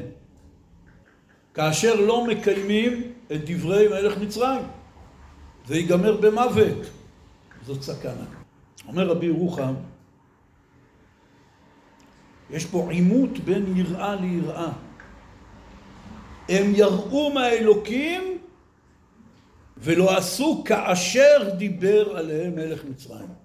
כאשר 1.53 1.95
לא 1.95 2.27
מקיימים 2.27 3.13
את 3.31 3.41
דברי 3.45 3.88
מלך 3.88 4.17
מצרים. 4.17 4.61
זה 5.67 5.75
ייגמר 5.75 6.17
במוות. 6.17 6.89
זאת 7.65 7.81
סכנה. 7.81 8.25
אומר 8.88 9.07
רבי 9.07 9.25
ירוחם, 9.25 9.73
יש 12.50 12.65
פה 12.65 12.88
עימות 12.91 13.39
בין 13.39 13.77
יראה 13.77 14.15
ליראה. 14.15 14.71
הם 16.50 16.75
יראו 16.75 17.33
מהאלוקים 17.33 18.38
ולא 19.77 20.17
עשו 20.17 20.63
כאשר 20.65 21.50
דיבר 21.57 22.17
עליהם 22.17 22.55
מלך 22.55 22.85
מצרים. 22.85 23.40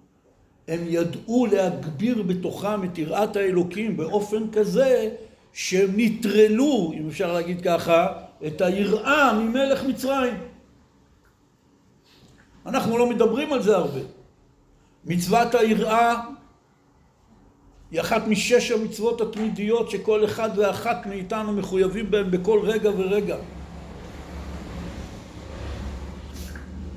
הם 0.68 0.80
ידעו 0.86 1.46
להגביר 1.46 2.22
בתוכם 2.22 2.84
את 2.84 2.98
יראת 2.98 3.36
האלוקים 3.36 3.96
באופן 3.96 4.50
כזה 4.52 5.10
שהם 5.52 5.90
נטרלו, 5.96 6.92
אם 6.94 7.08
אפשר 7.08 7.32
להגיד 7.32 7.60
ככה, 7.60 8.08
את 8.46 8.60
היראה 8.60 9.32
ממלך 9.32 9.84
מצרים. 9.84 10.34
אנחנו 12.66 12.98
לא 12.98 13.10
מדברים 13.10 13.52
על 13.52 13.62
זה 13.62 13.76
הרבה. 13.76 14.00
מצוות 15.04 15.54
היראה 15.54 16.20
היא 17.90 18.00
אחת 18.00 18.26
משש 18.26 18.70
המצוות 18.70 19.20
התמידיות 19.20 19.90
שכל 19.90 20.24
אחד 20.24 20.50
ואחת 20.56 21.06
מאיתנו 21.06 21.52
מחויבים 21.52 22.10
בהן 22.10 22.30
בכל 22.30 22.60
רגע 22.62 22.90
ורגע. 22.96 23.36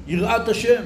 יראת 0.08 0.47
השם. 0.47 0.84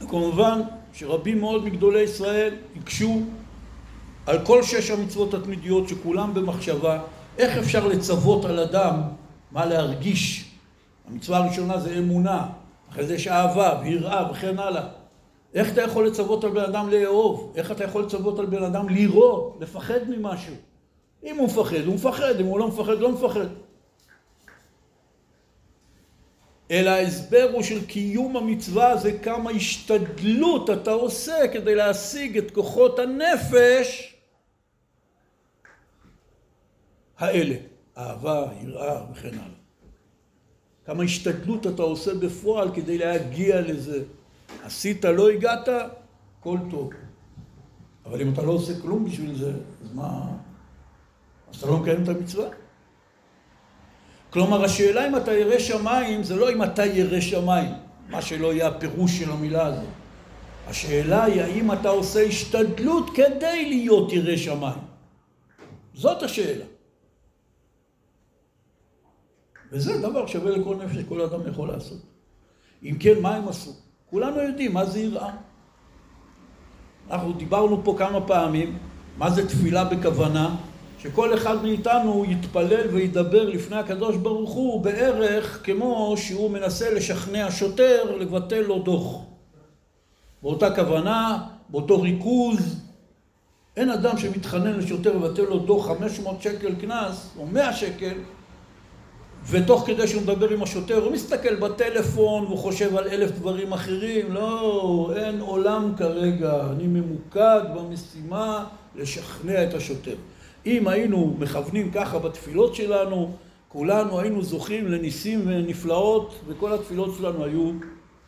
וכמובן 0.00 0.60
שרבים 0.92 1.40
מאוד 1.40 1.64
מגדולי 1.64 2.02
ישראל 2.02 2.54
הקשו 2.76 3.20
על 4.26 4.46
כל 4.46 4.62
שש 4.62 4.90
המצוות 4.90 5.34
התמידיות 5.34 5.88
שכולם 5.88 6.34
במחשבה, 6.34 7.02
איך 7.38 7.58
אפשר 7.58 7.86
לצוות 7.86 8.44
על 8.44 8.58
אדם 8.58 9.02
מה 9.52 9.66
להרגיש? 9.66 10.50
המצווה 11.08 11.38
הראשונה 11.38 11.78
זה 11.80 11.98
אמונה, 11.98 12.46
אחרי 12.90 13.06
זה 13.06 13.14
יש 13.14 13.28
אהבה 13.28 13.80
ויראה 13.82 14.30
וכן 14.30 14.58
הלאה. 14.58 14.88
איך 15.54 15.72
אתה 15.72 15.82
יכול 15.82 16.06
לצוות 16.06 16.44
על 16.44 16.50
בן 16.50 16.64
אדם 16.64 16.90
לאהוב? 16.90 17.52
איך 17.56 17.70
אתה 17.70 17.84
יכול 17.84 18.02
לצוות 18.02 18.38
על 18.38 18.46
בן 18.46 18.62
אדם 18.62 18.88
לירוא, 18.88 19.52
לפחד 19.60 19.98
ממשהו? 20.08 20.54
אם 21.24 21.36
הוא 21.36 21.46
מפחד, 21.46 21.84
הוא 21.86 21.94
מפחד, 21.94 22.40
אם 22.40 22.46
הוא 22.46 22.58
לא 22.58 22.68
מפחד, 22.68 22.98
לא 22.98 23.12
מפחד. 23.12 23.46
אלא 26.70 26.90
ההסבר 26.90 27.48
הוא 27.52 27.62
של 27.62 27.86
קיום 27.86 28.36
המצווה 28.36 28.96
זה 28.96 29.18
כמה 29.18 29.50
השתדלות 29.50 30.70
אתה 30.70 30.90
עושה 30.90 31.48
כדי 31.52 31.74
להשיג 31.74 32.38
את 32.38 32.50
כוחות 32.50 32.98
הנפש 32.98 34.14
האלה, 37.18 37.54
אהבה, 37.98 38.46
יראה 38.62 39.12
וכן 39.12 39.28
הלאה. 39.28 39.60
כמה 40.84 41.02
השתדלות 41.02 41.66
אתה 41.66 41.82
עושה 41.82 42.14
בפועל 42.14 42.74
כדי 42.74 42.98
להגיע 42.98 43.60
לזה. 43.60 44.02
עשית, 44.62 45.04
לא 45.04 45.30
הגעת, 45.30 45.68
כל 46.40 46.58
טוב. 46.70 46.90
אבל 48.06 48.20
אם 48.20 48.32
אתה 48.32 48.42
לא 48.42 48.52
עושה 48.52 48.80
כלום 48.82 49.04
בשביל 49.04 49.34
זה, 49.34 49.50
אז 49.50 49.94
מה... 49.94 50.36
אז 51.50 51.56
אתה 51.56 51.66
לא 51.66 51.76
מקיים 51.76 52.02
את 52.02 52.08
המצווה. 52.08 52.48
כלומר, 54.30 54.64
השאלה 54.64 55.08
אם 55.08 55.16
אתה 55.16 55.32
ירא 55.32 55.58
שמיים, 55.58 56.22
זה 56.22 56.36
לא 56.36 56.52
אם 56.52 56.62
אתה 56.62 56.86
ירא 56.86 57.20
שמיים, 57.20 57.74
מה 58.08 58.22
שלא 58.22 58.52
יהיה 58.52 58.68
הפירוש 58.68 59.18
של 59.18 59.30
המילה 59.30 59.66
הזאת. 59.66 59.88
השאלה 60.66 61.24
היא 61.24 61.42
האם 61.42 61.72
אתה 61.72 61.88
עושה 61.88 62.22
השתדלות 62.22 63.10
כדי 63.14 63.68
להיות 63.68 64.12
ירא 64.12 64.36
שמיים. 64.36 64.80
זאת 65.94 66.22
השאלה. 66.22 66.64
וזה 69.72 69.98
דבר 69.98 70.26
שווה 70.26 70.50
לכל 70.50 70.76
נפש 70.76 70.96
שכל 70.96 71.20
אדם 71.20 71.40
יכול 71.48 71.68
לעשות. 71.68 71.98
אם 72.82 72.96
כן, 73.00 73.20
מה 73.22 73.36
הם 73.36 73.48
עשו? 73.48 73.70
כולנו 74.10 74.40
יודעים 74.40 74.74
מה 74.74 74.84
זה 74.84 75.00
יראה. 75.00 75.34
אנחנו 77.10 77.32
דיברנו 77.32 77.84
פה 77.84 77.94
כמה 77.98 78.26
פעמים 78.26 78.78
מה 79.18 79.30
זה 79.30 79.48
תפילה 79.48 79.84
בכוונה, 79.84 80.56
שכל 81.02 81.34
אחד 81.34 81.62
מאיתנו 81.62 82.24
יתפלל 82.28 82.86
וידבר 82.92 83.48
לפני 83.48 83.76
הקדוש 83.76 84.16
ברוך 84.16 84.50
הוא 84.50 84.80
בערך 84.80 85.60
כמו 85.64 86.14
שהוא 86.16 86.50
מנסה 86.50 86.94
לשכנע 86.94 87.50
שוטר 87.50 88.16
לבטל 88.18 88.60
לו 88.60 88.78
דוח. 88.78 89.22
באותה 90.42 90.74
כוונה, 90.74 91.38
באותו 91.68 92.00
ריכוז. 92.00 92.76
אין 93.76 93.90
אדם 93.90 94.18
שמתחנן 94.18 94.78
לשוטר 94.78 95.16
לבטל 95.16 95.42
לו 95.42 95.58
דוח 95.58 95.86
500 95.86 96.42
שקל 96.42 96.74
קנס 96.74 97.30
או 97.38 97.46
100 97.46 97.72
שקל 97.72 98.14
ותוך 99.50 99.86
כדי 99.86 100.08
שהוא 100.08 100.22
מדבר 100.22 100.48
עם 100.48 100.62
השוטר 100.62 101.04
הוא 101.04 101.12
מסתכל 101.12 101.54
בטלפון 101.54 102.44
והוא 102.44 102.58
חושב 102.58 102.96
על 102.96 103.08
אלף 103.08 103.30
דברים 103.30 103.72
אחרים 103.72 104.32
לא, 104.32 105.12
אין 105.16 105.40
עולם 105.40 105.92
כרגע, 105.96 106.52
אני 106.70 106.86
ממוקד 106.86 107.60
במשימה 107.74 108.66
לשכנע 108.94 109.64
את 109.64 109.74
השוטר 109.74 110.14
אם 110.66 110.88
היינו 110.88 111.36
מכוונים 111.38 111.90
ככה 111.90 112.18
בתפילות 112.18 112.74
שלנו, 112.74 113.36
כולנו 113.68 114.20
היינו 114.20 114.42
זוכים 114.42 114.86
לניסים 114.86 115.40
ונפלאות, 115.46 116.34
וכל 116.46 116.72
התפילות 116.72 117.14
שלנו 117.18 117.44
היו 117.44 117.72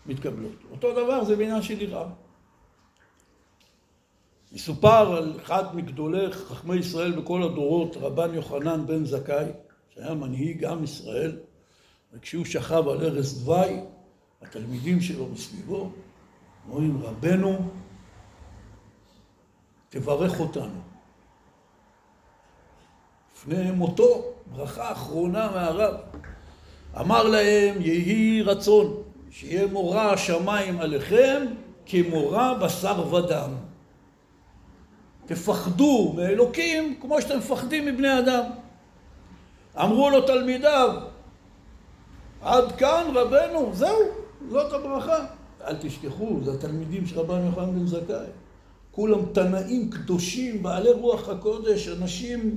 מתקבלות. 0.06 0.56
אותו 0.70 0.92
דבר 0.92 1.24
זה 1.24 1.36
בעניין 1.36 1.62
של 1.62 1.82
יראה. 1.82 2.06
מסופר 4.52 5.16
על 5.16 5.32
אחד 5.42 5.76
מגדולי 5.76 6.32
חכמי 6.32 6.76
ישראל 6.76 7.20
בכל 7.20 7.42
הדורות, 7.42 7.96
רבן 7.96 8.34
יוחנן 8.34 8.86
בן 8.86 9.04
זכאי, 9.04 9.46
שהיה 9.94 10.14
מנהיג 10.14 10.64
עם 10.64 10.84
ישראל, 10.84 11.38
וכשהוא 12.12 12.44
שכב 12.44 12.88
על 12.88 13.04
ערש 13.04 13.32
דווי, 13.32 13.80
התלמידים 14.42 15.00
שלו 15.00 15.28
מסביבו 15.28 15.90
אומרים, 16.68 17.02
רבנו, 17.02 17.68
תברך 19.88 20.40
אותנו. 20.40 20.91
לפני 23.46 23.70
מותו, 23.70 24.24
ברכה 24.56 24.92
אחרונה 24.92 25.50
מהרב. 25.54 25.94
אמר 27.00 27.22
להם, 27.22 27.74
יהי 27.80 28.42
רצון 28.42 29.02
שיהיה 29.30 29.66
מורא 29.66 30.00
השמיים 30.00 30.80
עליכם 30.80 31.46
כמורא 31.86 32.54
בשר 32.54 33.14
ודם. 33.14 33.50
תפחדו 35.26 36.12
מאלוקים 36.16 36.98
כמו 37.00 37.20
שאתם 37.20 37.38
מפחדים 37.38 37.86
מבני 37.86 38.18
אדם. 38.18 38.44
אמרו 39.76 40.10
לו 40.10 40.20
תלמידיו, 40.20 40.94
עד 42.42 42.72
כאן 42.72 43.04
רבנו, 43.14 43.70
זהו, 43.74 43.98
זאת 44.50 44.72
הברכה. 44.72 45.24
אל 45.66 45.76
תשכחו, 45.80 46.38
זה 46.44 46.52
התלמידים 46.52 47.06
של 47.06 47.20
רבן 47.20 47.46
יוחנן 47.46 47.78
בן 47.78 47.86
זכאי. 47.86 48.26
כולם 48.90 49.18
תנאים 49.32 49.90
קדושים, 49.90 50.62
בעלי 50.62 50.90
רוח 50.90 51.28
הקודש, 51.28 51.88
אנשים 51.88 52.56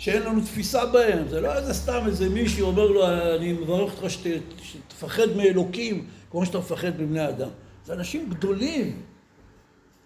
שאין 0.00 0.22
לנו 0.22 0.40
תפיסה 0.40 0.86
בהם. 0.86 1.28
זה 1.28 1.40
לא 1.40 1.54
איזה 1.54 1.74
סתם 1.74 2.02
איזה 2.06 2.28
מישהו 2.28 2.66
אומר 2.66 2.86
לו, 2.86 3.06
אני 3.36 3.52
מברך 3.52 3.92
אותך 3.92 4.10
שת, 4.10 4.40
שתפחד 4.62 5.36
מאלוקים 5.36 6.06
כמו 6.30 6.46
שאתה 6.46 6.58
מפחד 6.58 7.00
מבני 7.00 7.28
אדם. 7.28 7.48
זה 7.84 7.92
אנשים 7.92 8.30
גדולים. 8.30 9.02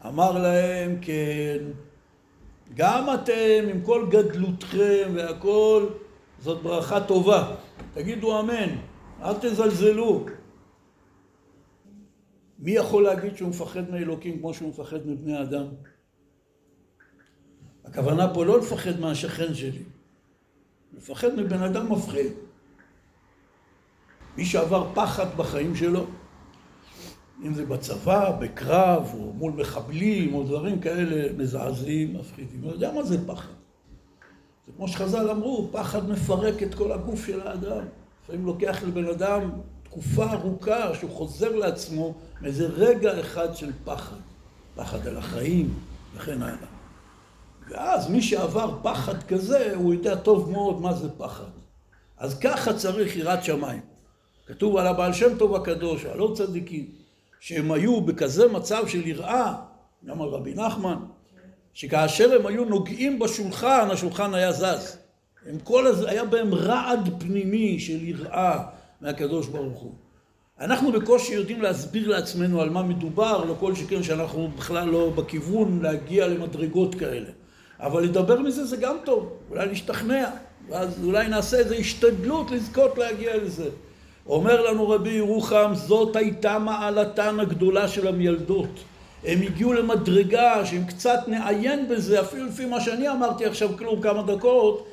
אמר 0.06 0.38
להם, 0.38 0.98
כן, 1.00 1.58
גם 2.74 3.14
אתם, 3.14 3.68
עם 3.70 3.80
כל 3.82 4.06
גדלותכם 4.10 5.12
והכל, 5.14 5.86
זאת 6.38 6.62
ברכה 6.62 7.00
טובה. 7.00 7.54
תגידו 7.94 8.40
אמן, 8.40 8.76
אל 9.22 9.34
תזלזלו. 9.40 10.26
מי 12.58 12.70
יכול 12.70 13.02
להגיד 13.02 13.36
שהוא 13.36 13.48
מפחד 13.48 13.90
מאלוקים 13.90 14.38
כמו 14.38 14.54
שהוא 14.54 14.68
מפחד 14.68 15.06
מבני 15.06 15.42
אדם? 15.42 15.66
הכוונה 17.84 18.34
פה 18.34 18.44
לא 18.44 18.58
לפחד 18.58 19.00
מהשכן 19.00 19.54
שלי, 19.54 19.82
לפחד 20.96 21.34
מבן 21.36 21.62
אדם 21.62 21.92
מפחיד. 21.92 22.32
מי 24.36 24.44
שעבר 24.44 24.90
פחד 24.94 25.26
בחיים 25.36 25.76
שלו, 25.76 26.06
אם 27.44 27.54
זה 27.54 27.66
בצבא, 27.66 28.30
בקרב, 28.40 29.10
או 29.14 29.32
מול 29.32 29.52
מחבלים, 29.52 30.34
או 30.34 30.42
דברים 30.42 30.80
כאלה 30.80 31.32
מזעזעים, 31.38 32.16
מפחידים. 32.16 32.60
הוא 32.62 32.72
יודע 32.72 32.92
מה 32.92 33.02
זה 33.02 33.26
פחד. 33.26 33.52
זה 34.66 34.72
כמו 34.76 34.88
שחז"ל 34.88 35.30
אמרו, 35.30 35.68
פחד 35.72 36.08
מפרק 36.08 36.62
את 36.62 36.74
כל 36.74 36.92
הגוף 36.92 37.26
של 37.26 37.40
האדם. 37.40 37.84
לפעמים 38.22 38.46
לוקח 38.46 38.82
לבן 38.82 39.06
אדם 39.06 39.50
תקופה 39.82 40.32
ארוכה 40.32 40.94
שהוא 40.94 41.10
חוזר 41.10 41.56
לעצמו 41.56 42.14
מאיזה 42.40 42.66
רגע 42.66 43.20
אחד 43.20 43.56
של 43.56 43.70
פחד. 43.84 44.16
פחד 44.74 45.06
על 45.06 45.16
החיים 45.16 45.74
וכן 46.14 46.42
הלאה. 46.42 46.73
ואז 47.68 48.10
מי 48.10 48.22
שעבר 48.22 48.78
פחד 48.82 49.22
כזה, 49.22 49.74
הוא 49.74 49.94
יודע 49.94 50.16
טוב 50.16 50.50
מאוד 50.50 50.80
מה 50.80 50.94
זה 50.94 51.08
פחד. 51.18 51.50
אז 52.18 52.38
ככה 52.38 52.72
צריך 52.72 53.16
יראת 53.16 53.44
שמיים. 53.44 53.80
כתוב 54.46 54.76
על 54.76 54.86
הבעל 54.86 55.12
שם 55.12 55.38
טוב 55.38 55.54
הקדוש, 55.54 56.04
עוד 56.04 56.36
צדיקים, 56.36 56.86
שהם 57.40 57.72
היו 57.72 58.00
בכזה 58.00 58.48
מצב 58.48 58.88
של 58.88 59.06
יראה, 59.06 59.54
גם 60.04 60.22
על 60.22 60.28
רבי 60.28 60.54
נחמן, 60.54 60.96
שכאשר 61.74 62.34
הם 62.34 62.46
היו 62.46 62.64
נוגעים 62.64 63.18
בשולחן, 63.18 63.88
השולחן 63.90 64.34
היה 64.34 64.52
זז. 64.52 64.98
הם 65.46 65.58
כל 65.58 65.86
הזמן, 65.86 66.08
היה 66.08 66.24
בהם 66.24 66.54
רעד 66.54 67.08
פנימי 67.18 67.80
של 67.80 68.02
יראה 68.02 68.64
מהקדוש 69.00 69.46
ברוך 69.46 69.78
הוא. 69.78 69.92
אנחנו 70.60 70.92
בקושי 70.92 71.34
יודעים 71.34 71.62
להסביר 71.62 72.08
לעצמנו 72.08 72.60
על 72.60 72.70
מה 72.70 72.82
מדובר, 72.82 73.44
לא 73.44 73.54
כל 73.60 73.74
שכן 73.74 74.02
שאנחנו 74.02 74.48
בכלל 74.56 74.88
לא 74.88 75.10
בכיוון 75.10 75.82
להגיע 75.82 76.28
למדרגות 76.28 76.94
כאלה. 76.94 77.30
אבל 77.80 78.02
לדבר 78.02 78.40
מזה 78.40 78.64
זה 78.64 78.76
גם 78.76 78.96
טוב, 79.04 79.32
אולי 79.50 79.66
נשתכנע, 79.70 80.30
ואז 80.68 81.04
אולי 81.04 81.28
נעשה 81.28 81.56
איזו 81.56 81.74
השתדלות 81.74 82.50
לזכות 82.50 82.98
להגיע 82.98 83.36
לזה. 83.36 83.68
אומר 84.26 84.70
לנו 84.70 84.88
רבי 84.88 85.10
ירוחם, 85.10 85.70
זאת 85.74 86.16
הייתה 86.16 86.58
מעלתן 86.58 87.40
הגדולה 87.40 87.88
של 87.88 88.08
המילדות. 88.08 88.84
הם 89.24 89.42
הגיעו 89.42 89.72
למדרגה 89.72 90.66
שאם 90.66 90.84
קצת 90.84 91.18
נעיין 91.26 91.88
בזה, 91.88 92.20
אפילו 92.20 92.46
לפי 92.46 92.64
מה 92.64 92.80
שאני 92.80 93.08
אמרתי 93.08 93.44
עכשיו 93.44 93.76
כלום 93.78 94.00
כמה 94.02 94.22
דקות, 94.22 94.88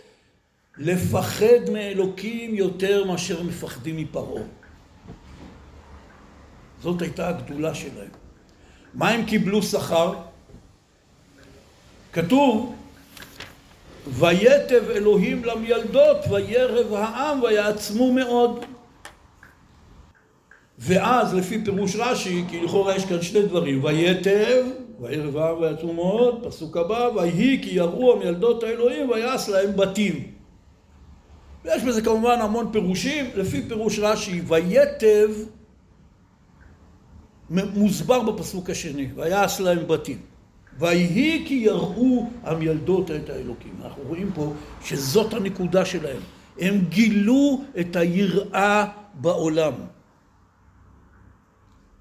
לפחד 0.77 1.69
מאלוקים 1.73 2.55
יותר 2.55 3.05
מאשר 3.05 3.43
מפחדים 3.43 3.97
מפרעה. 3.97 4.43
זאת 6.81 7.01
הייתה 7.01 7.27
הגדולה 7.27 7.73
שלהם. 7.73 8.09
מה 8.93 9.09
הם 9.09 9.25
קיבלו 9.25 9.63
שכר? 9.63 10.13
כתוב, 12.13 12.75
ויתב 14.07 14.83
אלוהים 14.89 15.45
למילדות, 15.45 16.17
וירב 16.29 16.93
העם, 16.93 17.43
ויעצמו 17.43 18.13
מאוד. 18.13 18.65
ואז 20.79 21.33
לפי 21.33 21.65
פירוש 21.65 21.95
רש"י, 21.95 22.43
כי 22.49 22.61
לכאורה 22.61 22.95
יש 22.95 23.05
כאן 23.05 23.21
שני 23.21 23.41
דברים, 23.41 23.83
ויתב, 23.83 24.65
וירב 24.99 25.37
העם 25.37 25.61
ויעצמו 25.61 25.93
מאוד, 25.93 26.45
פסוק 26.47 26.77
הבא, 26.77 27.09
ויהי 27.15 27.59
כי 27.63 27.69
יראו 27.69 28.13
המילדות 28.13 28.63
האלוהים 28.63 29.09
ויעש 29.09 29.49
להם 29.49 29.75
בתים. 29.75 30.31
ויש 31.65 31.83
בזה 31.83 32.01
כמובן 32.01 32.39
המון 32.41 32.69
פירושים, 32.71 33.25
לפי 33.35 33.61
פירוש 33.67 33.99
רש"י, 33.99 34.41
ויתב 34.47 35.29
מוסבר 37.49 38.19
בפסוק 38.19 38.69
השני, 38.69 39.07
ויעש 39.15 39.61
להם 39.61 39.87
בתים. 39.87 40.30
ויהי 40.79 41.43
כי 41.47 41.53
יראו 41.53 42.29
המילדות 42.43 43.11
את 43.11 43.29
האלוקים. 43.29 43.75
אנחנו 43.83 44.03
רואים 44.07 44.31
פה 44.35 44.53
שזאת 44.83 45.33
הנקודה 45.33 45.85
שלהם. 45.85 46.21
הם 46.59 46.85
גילו 46.89 47.61
את 47.79 47.95
היראה 47.95 48.85
בעולם. 49.13 49.73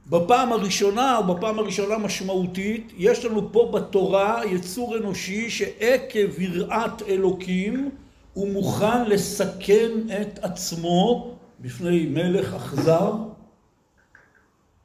בפעם 0.06 0.52
הראשונה, 0.52 1.18
או 1.18 1.34
בפעם 1.34 1.58
הראשונה 1.58 1.98
משמעותית, 1.98 2.92
יש 2.96 3.24
לנו 3.24 3.52
פה 3.52 3.70
בתורה 3.74 4.42
יצור 4.46 4.96
אנושי 4.96 5.50
שעקב 5.50 6.40
יראת 6.40 7.02
אלוקים 7.08 7.90
הוא 8.32 8.52
מוכן 8.52 9.04
לסכן 9.04 9.90
את 10.20 10.38
עצמו 10.42 11.34
בפני 11.60 12.06
מלך 12.06 12.54
אכזר 12.54 13.12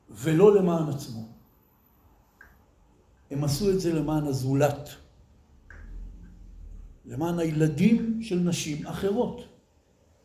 ולא 0.10 0.56
למען 0.56 0.90
עצמו. 0.90 1.35
הם 3.32 3.44
עשו 3.44 3.70
את 3.70 3.80
זה 3.80 3.94
למען 3.94 4.28
הזולת, 4.28 4.90
למען 7.06 7.40
הילדים 7.40 8.20
של 8.22 8.40
נשים 8.40 8.88
אחרות. 8.88 9.46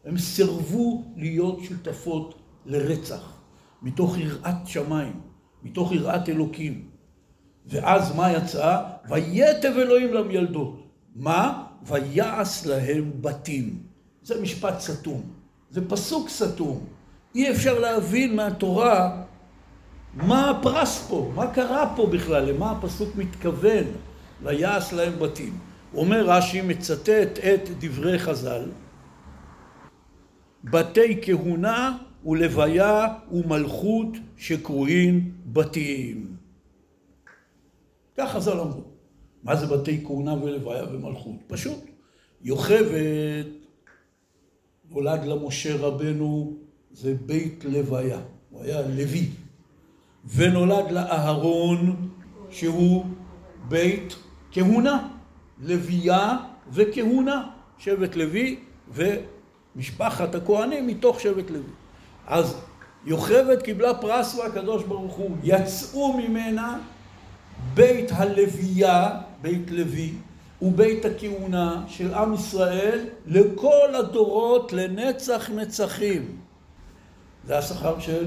הם 0.04 0.18
סירבו 0.18 1.04
להיות 1.16 1.58
שותפות 1.62 2.34
לרצח, 2.66 3.40
מתוך 3.82 4.18
יראת 4.18 4.66
שמיים, 4.66 5.20
מתוך 5.62 5.92
יראת 5.92 6.28
אלוקים. 6.28 6.88
ואז 7.66 8.16
מה 8.16 8.32
יצא? 8.32 8.82
ויתב 9.08 9.72
אלוהים 9.76 10.14
למילדות. 10.14 10.82
מה? 11.14 11.64
ויעש 11.86 12.66
להם 12.66 13.10
בתים. 13.20 13.82
זה 14.22 14.42
משפט 14.42 14.80
סתום. 14.80 15.22
זה 15.70 15.88
פסוק 15.88 16.28
סתום. 16.28 16.86
אי 17.34 17.50
אפשר 17.50 17.78
להבין 17.78 18.36
מהתורה 18.36 19.22
מה 20.14 20.50
הפרס 20.50 21.06
פה, 21.08 21.32
מה 21.34 21.54
קרה 21.54 21.92
פה 21.96 22.06
בכלל, 22.06 22.44
למה 22.44 22.70
הפסוק 22.70 23.16
מתכוון, 23.16 23.84
ויעש 24.42 24.92
להם 24.92 25.18
בתים. 25.18 25.58
אומר 25.94 26.30
רש"י, 26.30 26.60
מצטט 26.60 27.38
את 27.38 27.70
דברי 27.78 28.18
חז"ל, 28.18 28.70
בתי 30.64 31.18
כהונה 31.22 31.96
ולוויה 32.26 33.06
ומלכות 33.32 34.08
שקרויים 34.36 35.32
בתים. 35.46 36.36
כך 38.16 38.30
חז"ל 38.32 38.60
אמרו. 38.60 38.82
מה 39.42 39.56
זה 39.56 39.66
בתי 39.66 40.04
כהונה 40.04 40.34
ולוויה 40.34 40.84
ומלכות? 40.92 41.36
פשוט. 41.46 41.78
יוכבד 42.42 43.44
נולד 44.90 45.24
למשה 45.24 45.76
רבנו, 45.76 46.56
זה 46.92 47.14
בית 47.26 47.64
לוויה, 47.64 48.20
הוא 48.50 48.62
היה 48.62 48.82
לוי. 48.82 49.28
ונולד 50.24 50.90
לאהרון 50.90 52.08
שהוא 52.50 53.04
בית 53.68 54.16
כהונה, 54.52 55.08
לוויה 55.60 56.36
וכהונה, 56.72 57.50
שבט 57.78 58.16
לוי 58.16 58.58
ומשפחת 58.92 60.34
הכהנים 60.34 60.86
מתוך 60.86 61.20
שבט 61.20 61.50
לוי. 61.50 61.72
אז 62.26 62.56
יוכבד 63.04 63.62
קיבלה 63.62 63.94
פרס 63.94 64.38
מהקדוש 64.38 64.84
ברוך 64.84 65.14
הוא, 65.14 65.36
יצאו 65.42 66.16
ממנה 66.16 66.78
בית 67.74 68.10
הלוויה, 68.12 69.10
בית 69.42 69.70
לוי, 69.70 70.12
ובית 70.62 71.04
הכהונה 71.04 71.84
של 71.88 72.14
עם 72.14 72.34
ישראל 72.34 73.06
לכל 73.26 73.94
הדורות 73.94 74.72
לנצח 74.72 75.50
נצחים. 75.50 76.36
זה 77.46 77.58
השכר 77.58 78.00
של 78.00 78.26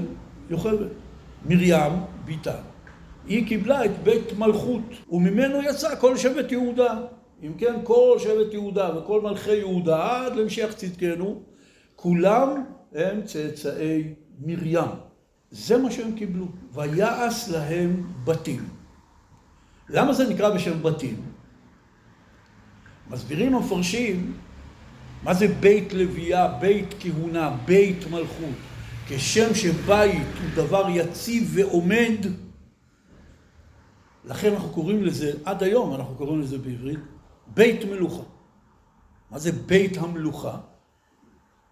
יוכבד. 0.50 1.03
מרים, 1.44 1.92
ביתה, 2.24 2.54
היא 3.26 3.46
קיבלה 3.46 3.84
את 3.84 4.02
בית 4.02 4.38
מלכות, 4.38 4.82
וממנו 5.10 5.62
יצא 5.62 5.96
כל 6.00 6.16
שבט 6.16 6.52
יהודה. 6.52 7.00
אם 7.42 7.52
כן, 7.58 7.74
כל 7.84 8.16
שבט 8.18 8.52
יהודה 8.52 8.98
וכל 8.98 9.20
מלכי 9.20 9.54
יהודה 9.54 10.26
עד 10.26 10.36
להמשך 10.36 10.74
צדקנו, 10.76 11.42
כולם 11.96 12.64
הם 12.94 13.22
צאצאי 13.22 14.14
מרים. 14.40 14.88
זה 15.50 15.78
מה 15.78 15.90
שהם 15.90 16.12
קיבלו. 16.12 16.46
ויעש 16.72 17.48
להם 17.48 18.02
בתים. 18.24 18.68
למה 19.88 20.12
זה 20.12 20.28
נקרא 20.28 20.54
בשם 20.54 20.82
בתים? 20.82 21.16
מסבירים 23.10 23.54
המפרשים, 23.54 24.32
מה 25.22 25.34
זה 25.34 25.48
בית 25.48 25.92
לוויה, 25.92 26.48
בית 26.60 26.94
כהונה, 27.00 27.56
בית 27.64 28.10
מלכות? 28.10 28.73
כשם 29.08 29.54
שבית 29.54 30.26
הוא 30.42 30.64
דבר 30.64 30.86
יציב 30.90 31.50
ועומד, 31.54 32.26
לכן 34.24 34.52
אנחנו 34.52 34.68
קוראים 34.68 35.04
לזה, 35.04 35.32
עד 35.44 35.62
היום 35.62 35.94
אנחנו 35.94 36.14
קוראים 36.14 36.40
לזה 36.40 36.58
בעברית, 36.58 36.98
בית 37.46 37.84
מלוכה. 37.84 38.22
מה 39.30 39.38
זה 39.38 39.52
בית 39.52 39.96
המלוכה? 39.96 40.56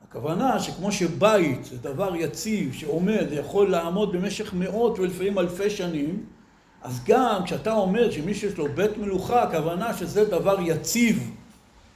הכוונה 0.02 0.60
שכמו 0.60 0.92
שבית 0.92 1.64
זה 1.64 1.78
דבר 1.78 2.16
יציב, 2.16 2.72
שעומד, 2.72 3.26
יכול 3.32 3.70
לעמוד 3.70 4.12
במשך 4.12 4.54
מאות 4.54 4.98
ולפעמים 4.98 5.38
אלפי 5.38 5.70
שנים, 5.70 6.26
אז 6.82 7.00
גם 7.06 7.44
כשאתה 7.44 7.72
אומר 7.72 8.10
שמי 8.10 8.34
שיש 8.34 8.58
לו 8.58 8.66
בית 8.74 8.98
מלוכה, 8.98 9.42
הכוונה 9.42 9.96
שזה 9.96 10.24
דבר 10.24 10.56
יציב, 10.60 11.30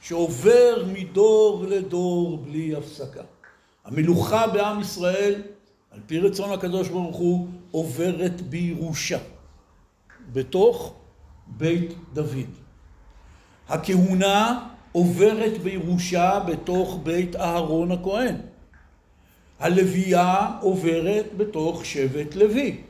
שעובר 0.01 0.85
מדור 0.93 1.65
לדור 1.67 2.37
בלי 2.37 2.75
הפסקה. 2.75 3.23
המלוכה 3.87 4.47
בעם 4.47 4.79
ישראל, 4.79 5.41
על 5.91 5.99
פי 6.05 6.19
רצון 6.19 6.51
הקדוש 6.51 6.89
ברוך 6.89 7.17
הוא, 7.17 7.47
עוברת 7.71 8.41
בירושה, 8.41 9.17
בתוך 10.33 10.93
בית 11.47 11.93
דוד. 12.13 12.49
הכהונה 13.67 14.69
עוברת 14.91 15.57
בירושה 15.63 16.39
בתוך 16.47 16.99
בית 17.03 17.35
אהרון 17.35 17.91
הכהן. 17.91 18.35
הלוויה 19.59 20.57
עוברת 20.61 21.25
בתוך 21.37 21.85
שבט 21.85 22.35
לוי. 22.35 22.81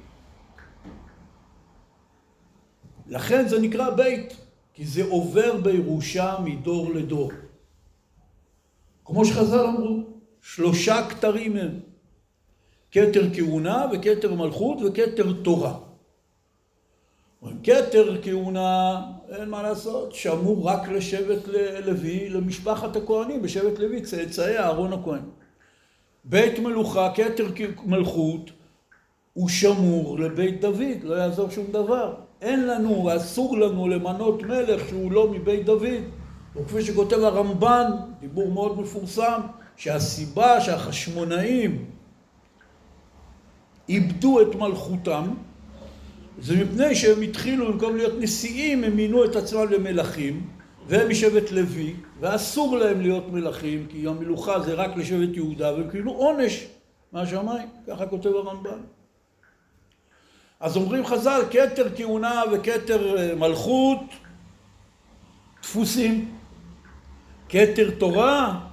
לכן 3.08 3.48
זה 3.48 3.60
נקרא 3.60 3.90
בית, 3.90 4.38
כי 4.74 4.86
זה 4.86 5.04
עובר 5.10 5.62
בירושה 5.62 6.36
מדור 6.44 6.94
לדור. 6.94 7.32
כמו 9.06 9.26
שחז"ל 9.26 9.66
אמרו, 9.66 10.17
שלושה 10.56 11.08
כתרים 11.10 11.58
הם, 11.58 11.80
כתר 12.92 13.34
כהונה 13.34 13.86
וכתר 13.92 14.34
מלכות 14.34 14.78
וכתר 14.86 15.34
תורה. 15.44 15.74
כתר 17.64 18.22
כהונה, 18.22 19.02
אין 19.30 19.50
מה 19.50 19.64
לעשות, 19.64 20.16
שמור 20.16 20.70
רק 20.70 20.88
לשבט 20.90 21.48
לוי, 21.86 22.30
למשפחת 22.30 22.96
הכהנים, 22.96 23.42
בשבט 23.42 23.80
לוי, 23.80 24.02
צאצאי 24.02 24.58
אהרון 24.58 24.94
הכהן. 24.94 25.22
בית 26.26 26.60
מלוכה, 26.60 27.12
כתר 27.16 27.48
מלכות, 27.86 28.52
הוא 29.34 29.50
שמור 29.50 30.20
לבית 30.20 30.62
דוד, 30.62 31.04
לא 31.04 31.16
יעזור 31.16 31.50
שום 31.50 31.66
דבר. 31.72 32.16
אין 32.42 32.68
לנו, 32.68 33.16
אסור 33.16 33.58
לנו 33.58 33.88
למנות 33.88 34.44
מלך 34.44 34.90
שהוא 34.90 35.12
לא 35.12 35.32
מבית 35.32 35.66
דוד. 35.66 36.04
וכפי 36.56 36.82
שכותב 36.82 37.20
הרמב"ן, 37.20 37.92
דיבור 38.20 38.52
מאוד 38.52 38.82
מפורסם, 38.82 39.42
שהסיבה 39.78 40.62
שהחשמונאים 40.62 41.86
איבדו 43.90 44.42
את 44.42 44.56
מלכותם, 44.56 45.34
זה 46.40 46.64
מפני 46.64 46.96
שהם 46.96 47.22
התחילו, 47.22 47.74
במקום 47.74 47.96
להיות 47.96 48.14
נשיאים, 48.20 48.84
הם 48.84 48.96
מינו 48.96 49.26
את 49.26 49.36
עצמם 49.36 49.72
למלכים, 49.72 50.48
והם 50.88 51.10
משבט 51.10 51.52
לוי, 51.52 51.96
ואסור 52.20 52.78
להם 52.78 53.02
להיות 53.02 53.32
מלכים, 53.32 53.88
כי 53.90 54.08
המלוכה 54.08 54.60
זה 54.60 54.74
רק 54.74 54.98
לשבט 54.98 55.36
יהודה, 55.36 55.74
והם 55.74 55.90
כאילו 55.90 56.12
עונש 56.12 56.68
מהשמיים, 57.12 57.68
ככה 57.88 58.06
כותב 58.06 58.30
הרמב"ן. 58.30 58.80
אז 60.60 60.78
אומרים 60.78 61.06
חז"ל, 61.06 61.42
כתר 61.52 61.88
כהונה 61.96 62.42
וכתר 62.52 63.18
אה, 63.18 63.36
מלכות 63.36 64.00
דפוסים. 65.64 66.32
כתר 67.50 67.92
תורה 67.98 68.67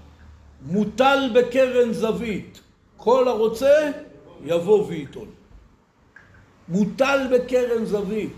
מוטל 0.64 1.31
בקרן 1.35 1.92
זווית. 1.92 2.61
כל 2.96 3.29
הרוצה 3.29 3.90
יבוא 4.44 4.87
וייטול. 4.87 5.29
מוטל 6.68 7.27
בקרן 7.33 7.85
זווית. 7.85 8.33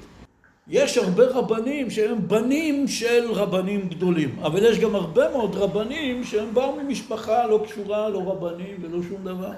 יש 0.69 0.99
הרבה 0.99 1.27
רבנים 1.27 1.91
שהם 1.91 2.29
בנים 2.29 2.89
של 2.89 3.33
רבנים 3.33 3.89
גדולים, 3.89 4.39
אבל 4.43 4.65
יש 4.65 4.79
גם 4.79 4.95
הרבה 4.95 5.31
מאוד 5.31 5.55
רבנים 5.55 6.25
שהם 6.25 6.55
באו 6.55 6.77
ממשפחה 6.77 7.47
לא 7.47 7.65
קשורה, 7.65 8.09
לא 8.09 8.19
רבנים 8.19 8.77
ולא 8.83 9.03
שום 9.03 9.25
דבר. 9.25 9.53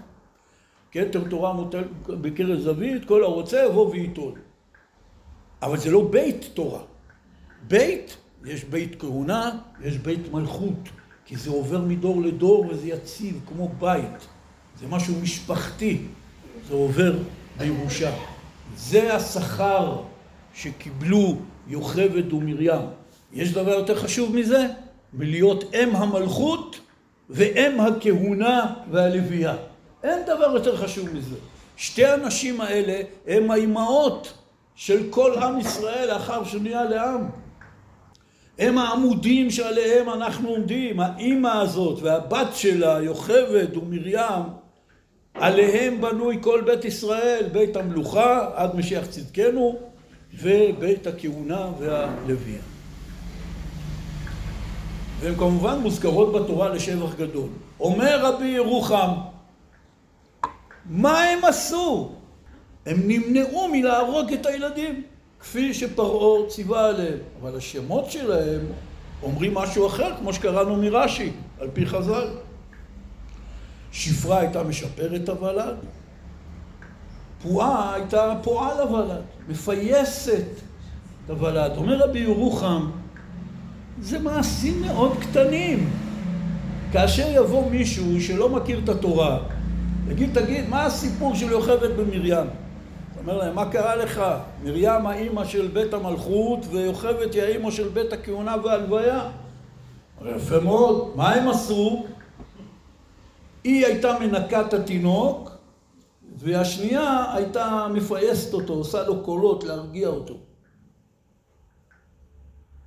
כתר 0.93 1.25
תורה 1.31 1.53
מוטל 1.53 1.85
בקרן 2.07 2.61
זווית, 2.61 3.05
כל 3.05 3.25
הרוצה 3.25 3.65
יבוא 3.65 3.91
וייטול. 3.91 4.33
אבל 5.63 5.79
זה 5.79 5.91
לא 5.91 6.09
בית 6.11 6.51
תורה. 6.55 6.81
בית, 7.69 8.17
יש 8.45 8.65
בית 8.65 9.01
כהונה, 9.01 9.51
יש 9.85 9.99
בית 9.99 10.33
מלכות, 10.33 10.89
כי 11.29 11.37
זה 11.37 11.51
עובר 11.51 11.79
מדור 11.79 12.23
לדור 12.23 12.67
וזה 12.71 12.88
יציב 12.88 13.41
כמו 13.49 13.69
בית. 13.69 14.27
זה 14.81 14.87
משהו 14.88 15.14
משפחתי, 15.23 15.99
זה 16.69 16.75
עובר 16.75 17.14
בירושה. 17.59 18.11
זה 18.77 19.14
השכר 19.14 19.97
שקיבלו 20.55 21.37
יוכבד 21.67 22.33
ומרים. 22.33 22.81
יש 23.33 23.53
דבר 23.53 23.71
יותר 23.73 24.03
חשוב 24.03 24.37
מזה? 24.37 24.67
מלהיות 25.12 25.75
אם 25.75 25.97
המלכות 25.97 26.81
ואם 27.31 27.81
הכהונה 27.81 28.75
והלוויה. 28.91 29.57
אין 30.03 30.19
דבר 30.27 30.51
יותר 30.55 30.77
חשוב 30.77 31.09
מזה. 31.14 31.37
שתי 31.77 32.07
הנשים 32.07 32.61
האלה 32.61 33.01
הם 33.27 33.51
האימהות 33.51 34.33
של 34.75 35.07
כל 35.11 35.38
עם 35.38 35.61
ישראל 35.61 36.09
לאחר 36.09 36.45
שנהיה 36.45 36.85
לעם. 36.85 37.29
הם 38.59 38.79
העמודים 38.79 39.51
שעליהם 39.51 40.11
אנחנו 40.11 40.49
עומדים, 40.49 41.01
האימא 41.01 41.49
הזאת 41.49 42.03
והבת 42.03 42.55
שלה, 42.55 43.03
יוכבד 43.03 43.77
ומרים, 43.77 44.42
עליהם 45.35 46.01
בנוי 46.01 46.38
כל 46.40 46.62
בית 46.66 46.85
ישראל, 46.85 47.49
בית 47.53 47.77
המלוכה 47.77 48.51
עד 48.55 48.77
משיח 48.77 49.07
צדקנו 49.07 49.79
ובית 50.35 51.07
הכהונה 51.07 51.66
והלוויה. 51.79 52.61
והן 55.21 55.35
כמובן 55.35 55.79
מוזכרות 55.79 56.33
בתורה 56.33 56.68
לשבח 56.68 57.14
גדול. 57.14 57.49
אומר 57.81 58.27
רבי 58.27 58.47
ירוחם, 58.47 59.11
מה 60.87 61.23
הם 61.23 61.44
עשו? 61.44 62.11
הם 62.87 62.97
נמנעו 63.07 63.68
מלהרוג 63.68 64.33
את 64.33 64.47
הילדים, 64.47 65.03
כפי 65.40 65.74
שפרעה 65.74 66.48
ציווה 66.48 66.88
עליהם. 66.88 67.18
אבל 67.42 67.57
השמות 67.57 68.11
שלהם 68.11 68.61
אומרים 69.22 69.55
משהו 69.55 69.87
אחר, 69.87 70.12
כמו 70.18 70.33
שקראנו 70.33 70.77
מרש"י, 70.77 71.33
על 71.61 71.68
פי 71.72 71.87
חז"ל. 71.87 72.29
שפרה 73.92 74.38
הייתה 74.38 74.62
משפרת 74.62 75.29
הוולד, 75.29 75.77
פועה 77.42 77.94
הייתה 77.94 78.35
פועה 78.42 78.85
לוולד, 78.85 79.22
מפייסת 79.48 80.44
את 81.24 81.31
הוולד. 81.31 81.72
אומר 81.77 81.98
רבי 81.98 82.18
ירוחם, 82.18 82.90
זה 84.01 84.18
מעשים 84.18 84.81
מאוד 84.81 85.16
קטנים. 85.20 85.90
כאשר 86.92 87.27
יבוא 87.31 87.70
מישהו 87.70 88.20
שלא 88.20 88.48
מכיר 88.48 88.81
את 88.85 88.88
התורה, 88.88 89.38
יגיד, 90.11 90.31
תגיד, 90.35 90.68
מה 90.68 90.85
הסיפור 90.85 91.35
של 91.35 91.51
יוכבד 91.51 91.96
במרים? 91.96 92.46
אומר 93.29 93.41
להם, 93.41 93.55
מה 93.55 93.71
קרה 93.71 93.97
לך? 93.97 94.23
מרים 94.64 95.07
האימא 95.07 95.45
של 95.45 95.69
בית 95.69 95.95
המלכות 95.95 96.59
ויוכבד 96.71 97.35
היא 97.35 97.43
האימא 97.43 97.71
של 97.71 97.88
בית 97.88 98.12
הכהונה 98.12 98.57
והלוויה. 98.64 99.31
יפה 100.27 100.61
מאוד, 100.61 101.12
מה 101.17 101.35
הם 101.35 101.49
עשו? 101.49 102.07
היא 103.64 103.87
הייתה 103.87 104.19
מנקה 104.21 104.61
את 104.61 104.75
התינוק, 104.75 105.51
והשנייה 106.37 107.35
הייתה 107.35 107.87
מפייסת 107.95 108.55
אותו, 108.55 108.73
עושה 108.73 109.03
לו 109.03 109.23
קולות 109.25 109.64
להרגיע 109.64 110.09
אותו. 110.09 110.35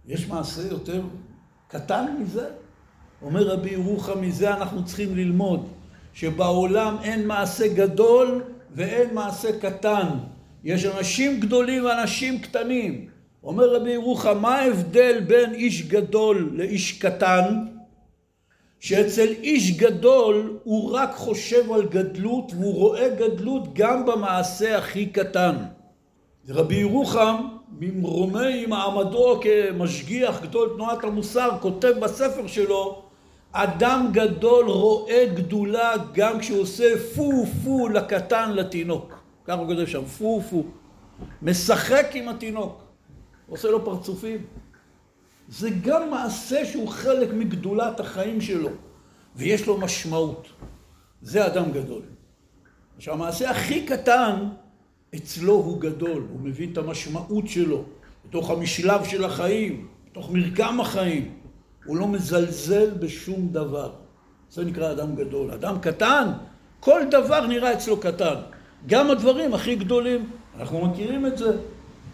יש 0.06 0.28
מעשה 0.28 0.62
יותר 0.72 1.02
קטן 1.68 2.06
מזה? 2.20 2.50
אומר 3.22 3.48
רבי 3.48 3.70
ירוחם, 3.70 4.22
מזה 4.22 4.54
אנחנו 4.54 4.86
צריכים 4.86 5.16
ללמוד, 5.16 5.68
שבעולם 6.14 6.98
אין 7.04 7.28
מעשה 7.28 7.74
גדול 7.74 8.44
ואין 8.76 9.14
מעשה 9.14 9.60
קטן. 9.60 10.08
יש 10.64 10.86
אנשים 10.86 11.40
גדולים 11.40 11.86
ואנשים 11.86 12.40
קטנים. 12.40 13.08
אומר 13.44 13.76
רבי 13.76 13.92
ירוחם, 13.92 14.38
מה 14.42 14.56
ההבדל 14.56 15.20
בין 15.20 15.54
איש 15.54 15.88
גדול 15.88 16.52
לאיש 16.54 17.00
קטן? 17.00 17.66
שאצל 18.80 19.28
איש 19.28 19.78
גדול 19.78 20.58
הוא 20.64 20.92
רק 20.92 21.14
חושב 21.16 21.72
על 21.72 21.88
גדלות 21.88 22.52
והוא 22.56 22.74
רואה 22.74 23.10
גדלות 23.10 23.74
גם 23.74 24.06
במעשה 24.06 24.78
הכי 24.78 25.06
קטן. 25.06 25.56
רבי 26.50 26.76
ירוחם 26.76 27.36
ממרומי 27.80 28.66
מעמדו 28.66 29.40
כמשגיח 29.42 30.42
גדול 30.42 30.70
תנועת 30.76 31.04
המוסר 31.04 31.50
כותב 31.62 31.94
בספר 32.02 32.48
שלו 32.48 33.02
אדם 33.52 34.08
גדול 34.12 34.66
רואה 34.70 35.26
גדולה 35.36 35.94
גם 36.14 36.40
כשהוא 36.40 36.62
עושה 36.62 36.94
פו 37.16 37.46
פו 37.64 37.90
לקטן 37.90 38.52
לתינוק 38.54 39.21
ככה 39.46 39.58
הוא 39.58 39.68
כותב 39.68 39.86
שם 39.86 40.06
פו 40.06 40.42
פו 40.50 40.64
משחק 41.42 42.06
עם 42.14 42.30
התינוק 42.30 42.84
עושה 43.50 43.68
לו 43.68 43.86
פרצופים 43.86 44.46
זה 45.50 45.70
גם 45.82 46.10
מעשה 46.10 46.66
שהוא 46.66 46.88
חלק 46.88 47.30
מגדולת 47.34 48.00
החיים 48.00 48.42
שלו. 48.42 48.70
ויש 49.36 49.68
לו 49.68 49.78
משמעות. 49.78 50.48
זה 51.22 51.48
אדם 51.48 51.72
גדול. 51.72 52.02
עכשיו, 52.98 53.14
המעשה 53.14 53.50
הכי 53.50 53.86
קטן, 53.86 54.50
אצלו 55.16 55.54
הוא 55.54 55.82
גדול, 55.82 56.28
הוא 56.32 56.40
מבין 56.42 56.72
את 56.72 56.78
המשמעות 56.78 57.48
שלו, 57.48 57.84
בתוך 58.26 58.50
המשלב 58.50 59.04
של 59.04 59.24
החיים, 59.24 59.88
בתוך 60.12 60.32
מרקם 60.32 60.82
החיים. 60.82 61.36
הוא 61.86 61.98
לא 61.98 62.08
מזלזל 62.08 62.90
בשום 62.92 63.48
דבר. 63.52 63.94
זה 64.50 64.66
נקרא 64.66 64.92
אדם 64.92 65.16
גדול. 65.16 65.52
אדם 65.52 65.80
קטן, 65.80 66.28
כל 66.80 67.02
דבר 67.12 67.48
נראה 67.48 67.74
אצלו 67.74 68.00
קטן. 68.00 68.36
גם 68.88 69.12
הדברים 69.12 69.54
הכי 69.54 69.76
גדולים. 69.76 70.30
אנחנו 70.60 70.86
מכירים 70.86 71.26
את 71.26 71.38
זה. 71.38 71.52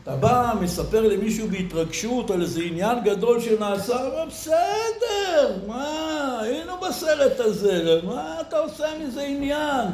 אתה 0.03 0.15
בא, 0.15 0.53
מספר 0.61 1.07
למישהו 1.07 1.47
בהתרגשות 1.47 2.31
על 2.31 2.41
איזה 2.41 2.61
עניין 2.61 3.03
גדול 3.03 3.39
שנעשה, 3.39 3.97
בסדר, 4.27 5.55
מה, 5.67 6.39
היינו 6.41 6.73
בסרט 6.87 7.39
הזה, 7.39 7.99
מה 8.03 8.41
אתה 8.41 8.57
עושה 8.57 8.85
מזה 8.99 9.21
עניין? 9.21 9.87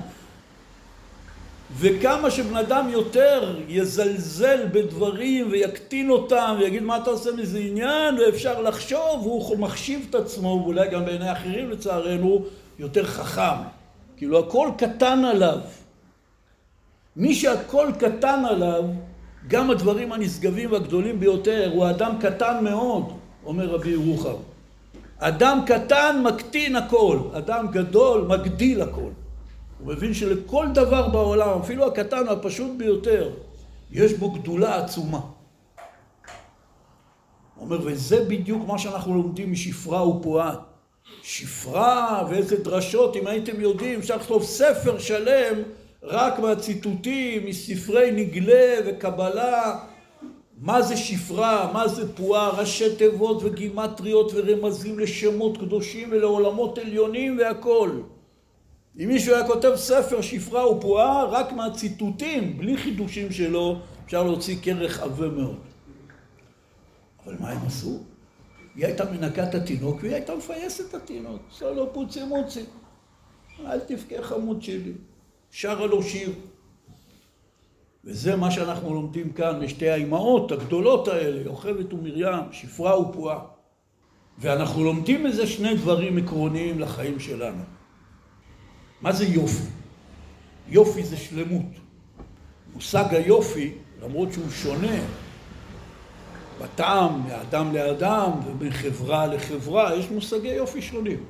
וכמה 1.79 2.31
שבן 2.31 2.57
אדם 2.57 2.89
יותר 2.89 3.55
יזלזל 3.67 4.65
בדברים 4.71 5.51
ויקטין 5.51 6.09
אותם 6.09 6.55
ויגיד 6.59 6.83
מה 6.83 6.97
אתה 6.97 7.09
עושה 7.09 7.29
מזה 7.31 7.59
עניין 7.59 8.19
ואפשר 8.19 8.61
לחשוב, 8.61 9.23
הוא 9.23 9.57
מחשיב 9.57 10.07
את 10.09 10.15
עצמו, 10.15 10.61
ואולי 10.63 10.89
גם 10.89 11.05
בעיני 11.05 11.31
אחרים 11.31 11.71
לצערנו, 11.71 12.45
יותר 12.79 13.05
חכם. 13.05 13.61
כאילו 14.17 14.39
הכל 14.39 14.69
קטן 14.77 15.25
עליו. 15.25 15.57
מי 17.15 17.35
שהכל 17.35 17.87
קטן 17.99 18.45
עליו, 18.45 18.83
גם 19.47 19.71
הדברים 19.71 20.11
הנשגבים 20.11 20.71
והגדולים 20.71 21.19
ביותר, 21.19 21.71
הוא 21.73 21.89
אדם 21.89 22.17
קטן 22.21 22.63
מאוד, 22.63 23.03
אומר 23.45 23.65
רבי 23.65 23.89
ירוחם. 23.89 24.35
אדם 25.17 25.59
קטן 25.65 26.21
מקטין 26.23 26.75
הכל, 26.75 27.19
אדם 27.33 27.67
גדול 27.71 28.21
מגדיל 28.21 28.81
הכל. 28.81 29.09
הוא 29.79 29.93
מבין 29.93 30.13
שלכל 30.13 30.67
דבר 30.73 31.07
בעולם, 31.09 31.59
אפילו 31.59 31.87
הקטן 31.87 32.27
והפשוט 32.27 32.71
ביותר, 32.77 33.29
יש 33.91 34.13
בו 34.13 34.31
גדולה 34.31 34.83
עצומה. 34.83 35.19
הוא 37.55 37.65
אומר, 37.65 37.79
וזה 37.83 38.25
בדיוק 38.27 38.67
מה 38.67 38.77
שאנחנו 38.77 39.13
לומדים 39.13 39.51
משפרה 39.51 40.07
ופועה. 40.07 40.55
שפרה 41.23 42.27
ואיזה 42.29 42.63
דרשות, 42.63 43.15
אם 43.15 43.27
הייתם 43.27 43.61
יודעים, 43.61 43.99
אפשר 43.99 44.15
לכתוב 44.15 44.43
ספר 44.43 44.99
שלם 44.99 45.61
רק 46.03 46.39
מהציטוטים, 46.39 47.45
מספרי 47.45 48.11
נגלה 48.11 48.75
וקבלה, 48.85 49.79
מה 50.57 50.81
זה 50.81 50.97
שפרה, 50.97 51.71
מה 51.73 51.87
זה 51.87 52.15
פועה, 52.15 52.49
ראשי 52.49 52.95
תיבות 52.95 53.43
וגימטריות 53.43 54.31
ורמזים 54.35 54.99
לשמות 54.99 55.57
קדושים 55.57 56.09
ולעולמות 56.11 56.77
עליונים 56.77 57.37
והכל. 57.37 58.01
אם 58.99 59.07
מישהו 59.07 59.35
היה 59.35 59.47
כותב 59.47 59.71
ספר 59.75 60.21
שפרה 60.21 60.71
ופועה, 60.71 61.23
רק 61.23 61.51
מהציטוטים, 61.51 62.57
בלי 62.57 62.77
חידושים 62.77 63.31
שלו, 63.31 63.79
אפשר 64.05 64.23
להוציא 64.23 64.57
כרך 64.61 64.99
עבה 64.99 65.27
מאוד. 65.27 65.59
אבל 67.25 67.35
מה 67.39 67.49
הם 67.49 67.67
עשו? 67.67 67.99
היא 68.75 68.85
הייתה 68.85 69.11
מנקה 69.11 69.43
את 69.43 69.55
התינוק 69.55 69.97
והיא 70.01 70.13
הייתה 70.13 70.35
מפייסת 70.35 70.89
את 70.89 70.93
התינוק. 70.93 71.41
עושה 71.49 71.71
לו 71.71 71.93
פוצי 71.93 72.23
מוצי. 72.23 72.63
אל 73.65 73.79
תבכה 73.79 74.21
חמוד 74.21 74.61
שלי. 74.63 74.91
שרה 75.55 75.85
לו 75.85 76.03
שיר. 76.03 76.31
וזה 78.03 78.35
מה 78.35 78.51
שאנחנו 78.51 78.93
לומדים 78.93 79.33
כאן 79.33 79.63
משתי 79.63 79.89
האימהות 79.89 80.51
הגדולות 80.51 81.07
האלה, 81.07 81.41
יוכבד 81.41 81.93
ומרים, 81.93 82.43
שפרה 82.51 82.99
ופועה. 82.99 83.39
ואנחנו 84.37 84.83
לומדים 84.83 85.23
מזה 85.23 85.47
שני 85.47 85.75
דברים 85.75 86.17
עקרוניים 86.17 86.79
לחיים 86.79 87.19
שלנו. 87.19 87.63
מה 89.01 89.11
זה 89.11 89.25
יופי? 89.25 89.63
יופי 90.67 91.03
זה 91.03 91.17
שלמות. 91.17 91.71
מושג 92.73 93.05
היופי, 93.11 93.73
למרות 94.01 94.33
שהוא 94.33 94.49
שונה 94.49 94.97
בטעם, 96.61 97.27
מאדם 97.27 97.73
לאדם 97.73 98.31
ובין 98.45 98.71
חברה 98.71 99.27
לחברה, 99.27 99.95
יש 99.95 100.09
מושגי 100.11 100.53
יופי 100.53 100.81
שונים. 100.81 101.23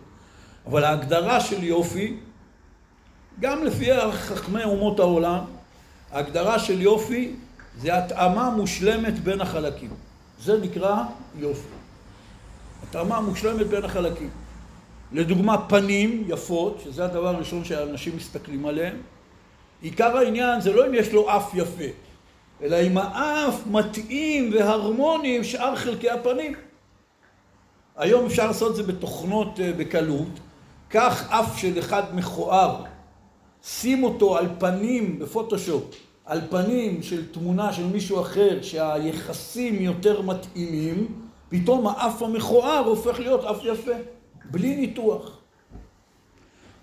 אבל 0.65 0.83
ההגדרה 0.83 1.39
של 1.39 1.63
יופי, 1.63 2.17
גם 3.39 3.63
לפי 3.63 4.11
חכמי 4.11 4.63
אומות 4.63 4.99
העולם, 4.99 5.43
ההגדרה 6.11 6.59
של 6.59 6.81
יופי 6.81 7.31
זה 7.81 7.97
התאמה 7.97 8.49
מושלמת 8.49 9.19
בין 9.19 9.41
החלקים. 9.41 9.89
זה 10.39 10.57
נקרא 10.57 11.03
יופי. 11.35 11.67
התאמה 12.83 13.21
מושלמת 13.21 13.67
בין 13.67 13.85
החלקים. 13.85 14.29
לדוגמה 15.11 15.67
פנים 15.67 16.23
יפות, 16.27 16.81
שזה 16.83 17.05
הדבר 17.05 17.27
הראשון 17.27 17.65
שאנשים 17.65 18.15
מסתכלים 18.17 18.65
עליהם. 18.65 18.97
עיקר 19.81 20.17
העניין 20.17 20.61
זה 20.61 20.73
לא 20.73 20.87
אם 20.87 20.93
יש 20.93 21.11
לו 21.13 21.37
אף 21.37 21.51
יפה, 21.53 21.83
אלא 22.61 22.77
אם 22.87 22.97
האף 22.97 23.55
מתאים 23.71 24.53
והרמוני 24.53 25.37
עם 25.37 25.43
שאר 25.43 25.75
חלקי 25.75 26.09
הפנים. 26.09 26.53
היום 27.97 28.25
אפשר 28.25 28.47
לעשות 28.47 28.71
את 28.71 28.75
זה 28.75 28.83
בתוכנות 28.83 29.59
אה, 29.59 29.71
בקלות. 29.77 30.39
קח 30.89 31.31
אף 31.31 31.57
של 31.57 31.79
אחד 31.79 32.03
מכוער, 32.15 32.83
שים 33.63 34.03
אותו 34.03 34.37
על 34.37 34.47
פנים 34.59 35.19
בפוטושופ, 35.19 35.83
על 36.25 36.41
פנים 36.49 37.03
של 37.03 37.31
תמונה 37.31 37.73
של 37.73 37.85
מישהו 37.85 38.21
אחר 38.21 38.61
שהיחסים 38.61 39.81
יותר 39.81 40.21
מתאימים, 40.21 41.07
פתאום 41.49 41.87
האף 41.87 42.21
המכוער 42.21 42.85
הופך 42.85 43.19
להיות 43.19 43.43
אף 43.45 43.57
יפה. 43.63 43.91
בלי 44.51 44.75
ניתוח. 44.75 45.37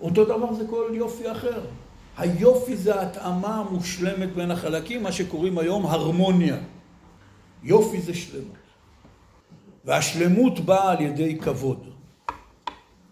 אותו 0.00 0.24
דבר 0.24 0.54
זה 0.54 0.66
כל 0.70 0.90
יופי 0.94 1.32
אחר. 1.32 1.60
היופי 2.16 2.76
זה 2.76 3.00
ההתאמה 3.00 3.54
המושלמת 3.54 4.34
בין 4.34 4.50
החלקים, 4.50 5.02
מה 5.02 5.12
שקוראים 5.12 5.58
היום 5.58 5.86
הרמוניה. 5.86 6.56
יופי 7.62 8.00
זה 8.00 8.14
שלמות. 8.14 8.56
והשלמות 9.84 10.60
באה 10.60 10.92
על 10.92 11.00
ידי 11.00 11.38
כבוד. 11.38 11.90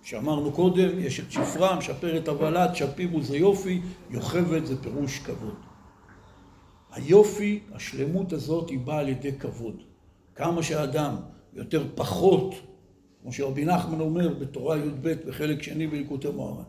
שאמרנו 0.08 0.52
קודם, 0.52 0.98
יש 0.98 1.20
את 1.20 1.32
שפרה, 1.32 1.78
משפרת 1.78 2.28
הבלת, 2.28 2.76
שפירו 2.76 3.22
זה 3.22 3.36
יופי, 3.36 3.80
יוכבד 4.10 4.64
זה 4.64 4.82
פירוש 4.82 5.18
כבוד. 5.18 5.54
היופי, 6.92 7.60
השלמות 7.72 8.32
הזאת, 8.32 8.70
היא 8.70 8.78
באה 8.78 8.98
על 8.98 9.08
ידי 9.08 9.32
כבוד. 9.38 9.82
כמה 10.34 10.62
שאדם 10.62 11.16
יותר 11.52 11.84
פחות 11.94 12.54
כמו 13.22 13.32
שרבי 13.32 13.64
נחמן 13.64 14.00
אומר 14.00 14.34
בתורה 14.34 14.78
י"ב 14.78 15.08
בחלק 15.26 15.62
שני 15.62 15.86
בליקוטי 15.86 16.28
מוהר"ן. 16.28 16.62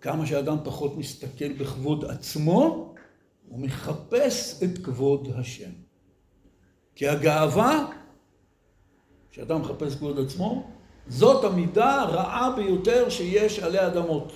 כמה 0.00 0.26
שאדם 0.26 0.56
פחות 0.64 0.96
מסתכל 0.96 1.52
בכבוד 1.52 2.04
עצמו, 2.04 2.94
הוא 3.48 3.60
מחפש 3.60 4.62
את 4.62 4.78
כבוד 4.78 5.28
השם. 5.36 5.70
כי 6.94 7.08
הגאווה, 7.08 7.86
שאדם 9.30 9.60
מחפש 9.60 9.96
כבוד 9.96 10.18
עצמו, 10.18 10.74
זאת 11.08 11.44
המידה 11.44 12.02
הרעה 12.02 12.50
ביותר 12.56 13.08
שיש 13.08 13.58
עלי 13.58 13.86
אדמות. 13.86 14.32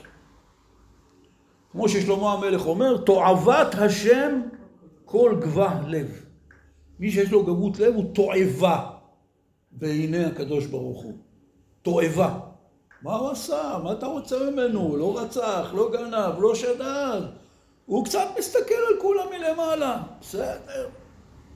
כמו 1.73 1.89
ששלמה 1.89 2.33
המלך 2.33 2.67
אומר, 2.67 2.97
תועבת 2.97 3.75
השם 3.75 4.41
כל 5.05 5.37
גבה 5.41 5.81
לב. 5.87 6.23
מי 6.99 7.11
שיש 7.11 7.33
לו 7.33 7.45
גבות 7.45 7.79
לב 7.79 7.95
הוא 7.95 8.15
תועבה. 8.15 8.91
בעיני 9.73 10.25
הקדוש 10.25 10.67
ברוך 10.67 11.03
הוא. 11.03 11.15
תועבה. 11.83 12.39
מה 13.03 13.17
הוא 13.17 13.31
עשה? 13.31 13.79
מה 13.85 13.93
אתה 13.93 14.07
רוצה 14.07 14.51
ממנו? 14.51 14.97
לא 14.97 15.19
רצח, 15.19 15.71
לא 15.75 15.91
גנב, 15.93 16.41
לא 16.41 16.55
שדד. 16.55 17.21
הוא 17.87 18.05
קצת 18.05 18.27
מסתכל 18.39 18.75
על 18.89 19.01
כולם 19.01 19.27
מלמעלה. 19.31 20.03
בסדר. 20.21 20.89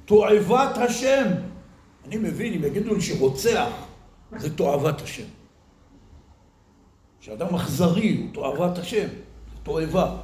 תועבת 0.04 0.76
השם. 0.78 1.24
אני 2.06 2.16
מבין, 2.16 2.52
אם 2.54 2.64
יגידו 2.64 2.94
לי 2.94 3.00
שרוצח, 3.00 3.70
זה 4.38 4.56
תועבת 4.56 5.00
השם. 5.00 5.26
שאדם 7.20 7.54
אכזרי 7.54 8.16
הוא 8.16 8.34
תועבת 8.34 8.78
השם, 8.78 9.08
זה 9.52 9.56
תועבה. 9.62 10.16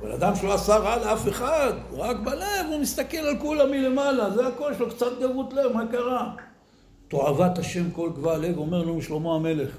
אבל 0.00 0.12
אדם 0.12 0.36
שלא 0.36 0.54
עשה 0.54 0.76
רע 0.76 0.96
לאף 0.96 1.28
אחד, 1.28 1.72
הוא 1.90 1.98
רק 1.98 2.16
בלב, 2.16 2.66
הוא 2.70 2.80
מסתכל 2.80 3.16
על 3.16 3.38
כולם 3.38 3.70
מלמעלה, 3.70 4.30
זה 4.30 4.46
הכל, 4.46 4.70
יש 4.74 4.80
לו 4.80 4.90
קצת 4.90 5.18
גבות 5.20 5.52
לב, 5.52 5.72
מה 5.72 5.86
קרה? 5.86 6.34
תועבת 7.08 7.58
השם 7.58 7.90
כל 7.90 8.10
גבה 8.14 8.34
הלב, 8.34 8.58
אומר 8.58 8.82
לנו 8.82 9.02
שלמה 9.02 9.34
המלך. 9.34 9.76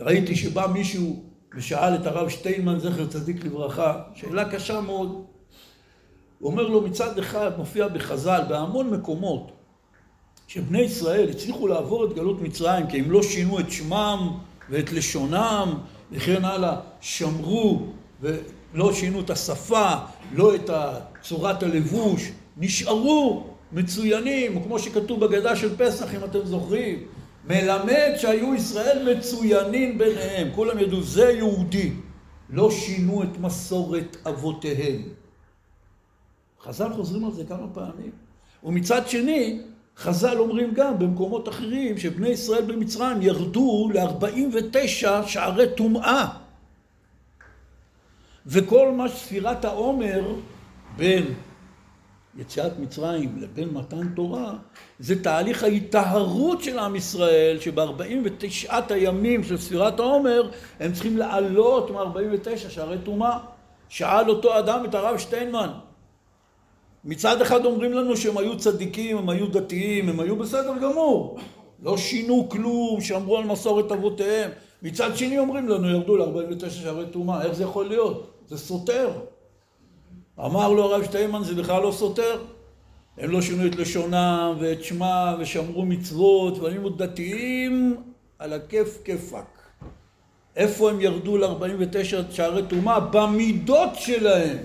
ראיתי 0.00 0.36
שבא 0.36 0.66
מישהו 0.66 1.22
ושאל 1.56 1.94
את 1.94 2.06
הרב 2.06 2.28
שטיינמן, 2.28 2.78
זכר 2.78 3.06
צדיק 3.06 3.44
לברכה, 3.44 4.02
שאלה 4.14 4.50
קשה 4.52 4.80
מאוד. 4.80 5.24
הוא 6.38 6.50
אומר 6.50 6.62
לו, 6.62 6.80
מצד 6.80 7.18
אחד 7.18 7.50
מופיע 7.58 7.88
בחז"ל, 7.88 8.42
בהמון 8.48 8.90
מקומות, 8.90 9.52
שבני 10.52 10.80
ישראל 10.80 11.28
הצליחו 11.30 11.66
לעבור 11.66 12.04
את 12.04 12.12
גלות 12.12 12.42
מצרים, 12.42 12.86
כי 12.86 13.00
הם 13.00 13.10
לא 13.10 13.22
שינו 13.22 13.60
את 13.60 13.70
שמם 13.70 14.38
ואת 14.70 14.92
לשונם 14.92 15.78
וכן 16.12 16.44
הלאה, 16.44 16.80
שמרו 17.00 17.86
ולא 18.20 18.92
שינו 18.92 19.20
את 19.20 19.30
השפה, 19.30 19.94
לא 20.32 20.54
את 20.54 20.70
צורת 21.22 21.62
הלבוש, 21.62 22.32
נשארו 22.56 23.46
מצוינים, 23.72 24.62
כמו 24.62 24.78
שכתוב 24.78 25.24
בגדה 25.24 25.56
של 25.56 25.76
פסח, 25.76 26.14
אם 26.14 26.24
אתם 26.24 26.44
זוכרים, 26.44 26.98
מלמד 27.48 28.10
שהיו 28.16 28.54
ישראל 28.54 29.16
מצוינים 29.16 29.98
ביניהם. 29.98 30.48
כולם 30.54 30.78
ידעו, 30.78 31.02
זה 31.02 31.30
יהודי. 31.30 31.92
לא 32.50 32.70
שינו 32.70 33.22
את 33.22 33.38
מסורת 33.40 34.16
אבותיהם. 34.26 35.02
חז"ל 36.62 36.92
חוזרים 36.92 37.24
על 37.24 37.32
זה 37.32 37.44
כמה 37.44 37.66
פעמים. 37.74 38.10
ומצד 38.64 39.08
שני, 39.08 39.60
חז"ל 39.96 40.38
אומרים 40.38 40.74
גם 40.74 40.98
במקומות 40.98 41.48
אחרים 41.48 41.98
שבני 41.98 42.28
ישראל 42.28 42.64
במצרים 42.64 43.22
ירדו 43.22 43.90
ל-49 43.94 45.26
שערי 45.26 45.66
טומאה. 45.76 46.28
וכל 48.46 48.92
מה 48.92 49.08
שספירת 49.08 49.64
העומר 49.64 50.34
בין 50.96 51.34
יציאת 52.36 52.78
מצרים 52.78 53.38
לבין 53.40 53.68
מתן 53.68 54.08
תורה, 54.08 54.54
זה 54.98 55.22
תהליך 55.22 55.62
ההיטהרות 55.62 56.62
של 56.62 56.78
עם 56.78 56.96
ישראל, 56.96 57.60
שב-49 57.60 58.72
הימים 58.90 59.44
של 59.44 59.56
ספירת 59.56 60.00
העומר, 60.00 60.50
הם 60.80 60.92
צריכים 60.92 61.18
לעלות 61.18 61.90
מ-49 61.90 62.56
שערי 62.56 62.98
טומאה. 63.04 63.38
שאל 63.88 64.30
אותו 64.30 64.58
אדם 64.58 64.84
את 64.84 64.94
הרב 64.94 65.18
שטיינמן. 65.18 65.68
מצד 67.04 67.40
אחד 67.40 67.64
אומרים 67.64 67.92
לנו 67.92 68.16
שהם 68.16 68.38
היו 68.38 68.58
צדיקים, 68.58 69.18
הם 69.18 69.28
היו 69.28 69.46
דתיים, 69.46 70.08
הם 70.08 70.20
היו 70.20 70.36
בסדר 70.36 70.78
גמור. 70.82 71.38
לא 71.82 71.96
שינו 71.96 72.48
כלום, 72.48 73.00
שמרו 73.00 73.38
על 73.38 73.44
מסורת 73.44 73.92
אבותיהם. 73.92 74.50
מצד 74.82 75.16
שני 75.16 75.38
אומרים 75.38 75.68
לנו, 75.68 75.90
ירדו 75.90 76.16
ל-49 76.16 76.70
שערי 76.70 77.06
טומאה. 77.06 77.42
איך 77.42 77.52
זה 77.52 77.62
יכול 77.64 77.88
להיות? 77.88 78.30
זה 78.48 78.58
סותר. 78.58 79.10
אמר 80.38 80.72
לו 80.72 80.82
הרב 80.84 81.04
שטיינמן, 81.04 81.42
זה 81.42 81.54
בכלל 81.54 81.82
לא 81.82 81.92
סותר. 81.92 82.38
הם 83.18 83.30
לא 83.30 83.42
שינו 83.42 83.66
את 83.66 83.76
לשונם 83.76 84.54
ואת 84.58 84.84
שמם 84.84 85.34
ושמרו 85.38 85.84
מצוות 85.84 86.58
והיו 86.58 86.88
דתיים 86.88 87.96
על 88.38 88.52
הכיף 88.52 88.98
כיפק. 89.04 89.62
איפה 90.56 90.90
הם 90.90 91.00
ירדו 91.00 91.38
ל-49 91.38 92.30
שערי 92.30 92.62
טומאה? 92.68 93.00
במידות 93.00 93.90
שלהם. 93.94 94.58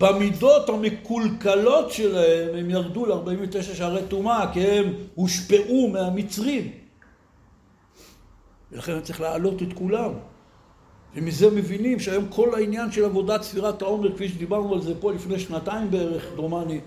במידות 0.00 0.68
המקולקלות 0.68 1.92
שלהם 1.92 2.56
הם 2.56 2.70
ירדו 2.70 3.06
ל-49 3.06 3.62
שערי 3.62 4.02
טומאה 4.08 4.52
כי 4.52 4.60
הם 4.60 4.94
הושפעו 5.14 5.88
מהמצרים. 5.88 6.72
ולכן 8.72 9.00
צריך 9.00 9.20
להעלות 9.20 9.62
את 9.62 9.72
כולם. 9.74 10.12
ומזה 11.14 11.50
מבינים 11.50 12.00
שהיום 12.00 12.28
כל 12.28 12.54
העניין 12.54 12.92
של 12.92 13.04
עבודת 13.04 13.42
ספירת 13.42 13.82
העומר, 13.82 14.14
כפי 14.14 14.28
שדיברנו 14.28 14.74
על 14.74 14.80
זה 14.80 15.00
פה 15.00 15.12
לפני 15.12 15.38
שנתיים 15.38 15.90
בערך, 15.90 16.24
דומני, 16.36 16.80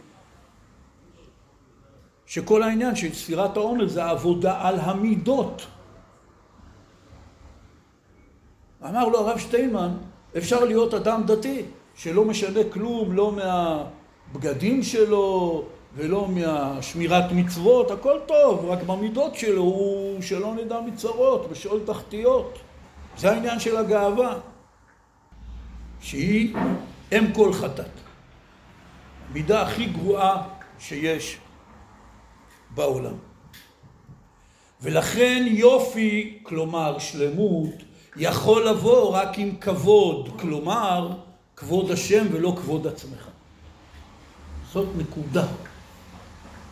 שכל 2.25 2.63
העניין 2.63 2.95
של 2.95 3.13
ספירת 3.13 3.57
העומר 3.57 3.87
זה 3.87 4.03
העבודה 4.03 4.67
על 4.67 4.79
המידות. 4.79 5.67
אמר 8.89 9.07
לו 9.07 9.19
הרב 9.19 9.37
שטיינמן, 9.37 9.97
אפשר 10.37 10.63
להיות 10.63 10.93
אדם 10.93 11.23
דתי, 11.25 11.65
שלא 11.99 12.25
משנה 12.25 12.59
כלום, 12.71 13.11
לא 13.11 13.31
מהבגדים 13.31 14.83
שלו, 14.83 15.63
ולא 15.95 16.27
מהשמירת 16.27 17.31
מצוות, 17.31 17.91
הכל 17.91 18.19
טוב, 18.25 18.65
רק 18.65 18.83
במידות 18.83 19.35
שלו 19.35 19.61
הוא 19.61 20.21
שלא 20.21 20.55
נדע 20.55 20.79
מצרות 20.79 21.47
ושאול 21.49 21.81
תחתיות. 21.85 22.59
זה 23.17 23.31
העניין 23.31 23.59
של 23.59 23.77
הגאווה, 23.77 24.39
שהיא 26.01 26.55
אם 27.11 27.33
כל 27.33 27.53
חטאת. 27.53 27.85
המידה 29.29 29.61
הכי 29.61 29.85
גרועה 29.85 30.47
שיש 30.79 31.37
בעולם. 32.75 33.15
ולכן 34.81 35.45
יופי, 35.47 36.39
כלומר 36.43 36.99
שלמות, 36.99 37.73
יכול 38.15 38.67
לבוא 38.67 39.15
רק 39.15 39.37
עם 39.37 39.55
כבוד, 39.55 40.29
כלומר 40.39 41.28
כבוד 41.59 41.91
השם 41.91 42.27
ולא 42.31 42.55
כבוד 42.57 42.87
עצמך. 42.87 43.27
זאת 44.73 44.87
נקודה. 44.97 45.47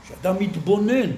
שאדם 0.07 0.35
מתבונן, 0.39 1.11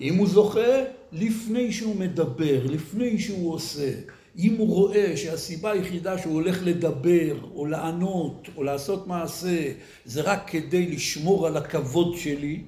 אם 0.00 0.14
הוא 0.14 0.26
זוכה, 0.26 0.82
לפני 1.12 1.72
שהוא 1.72 1.96
מדבר, 1.96 2.60
לפני 2.64 3.18
שהוא 3.18 3.52
עושה, 3.52 3.92
אם 4.38 4.54
הוא 4.58 4.68
רואה 4.68 5.16
שהסיבה 5.16 5.70
היחידה 5.70 6.18
שהוא 6.18 6.34
הולך 6.34 6.58
לדבר, 6.62 7.36
או 7.54 7.66
לענות, 7.66 8.48
או 8.56 8.62
לעשות 8.62 9.06
מעשה, 9.06 9.72
זה 10.04 10.22
רק 10.22 10.42
כדי 10.46 10.86
לשמור 10.86 11.46
על 11.46 11.56
הכבוד 11.56 12.16
שלי, 12.16 12.62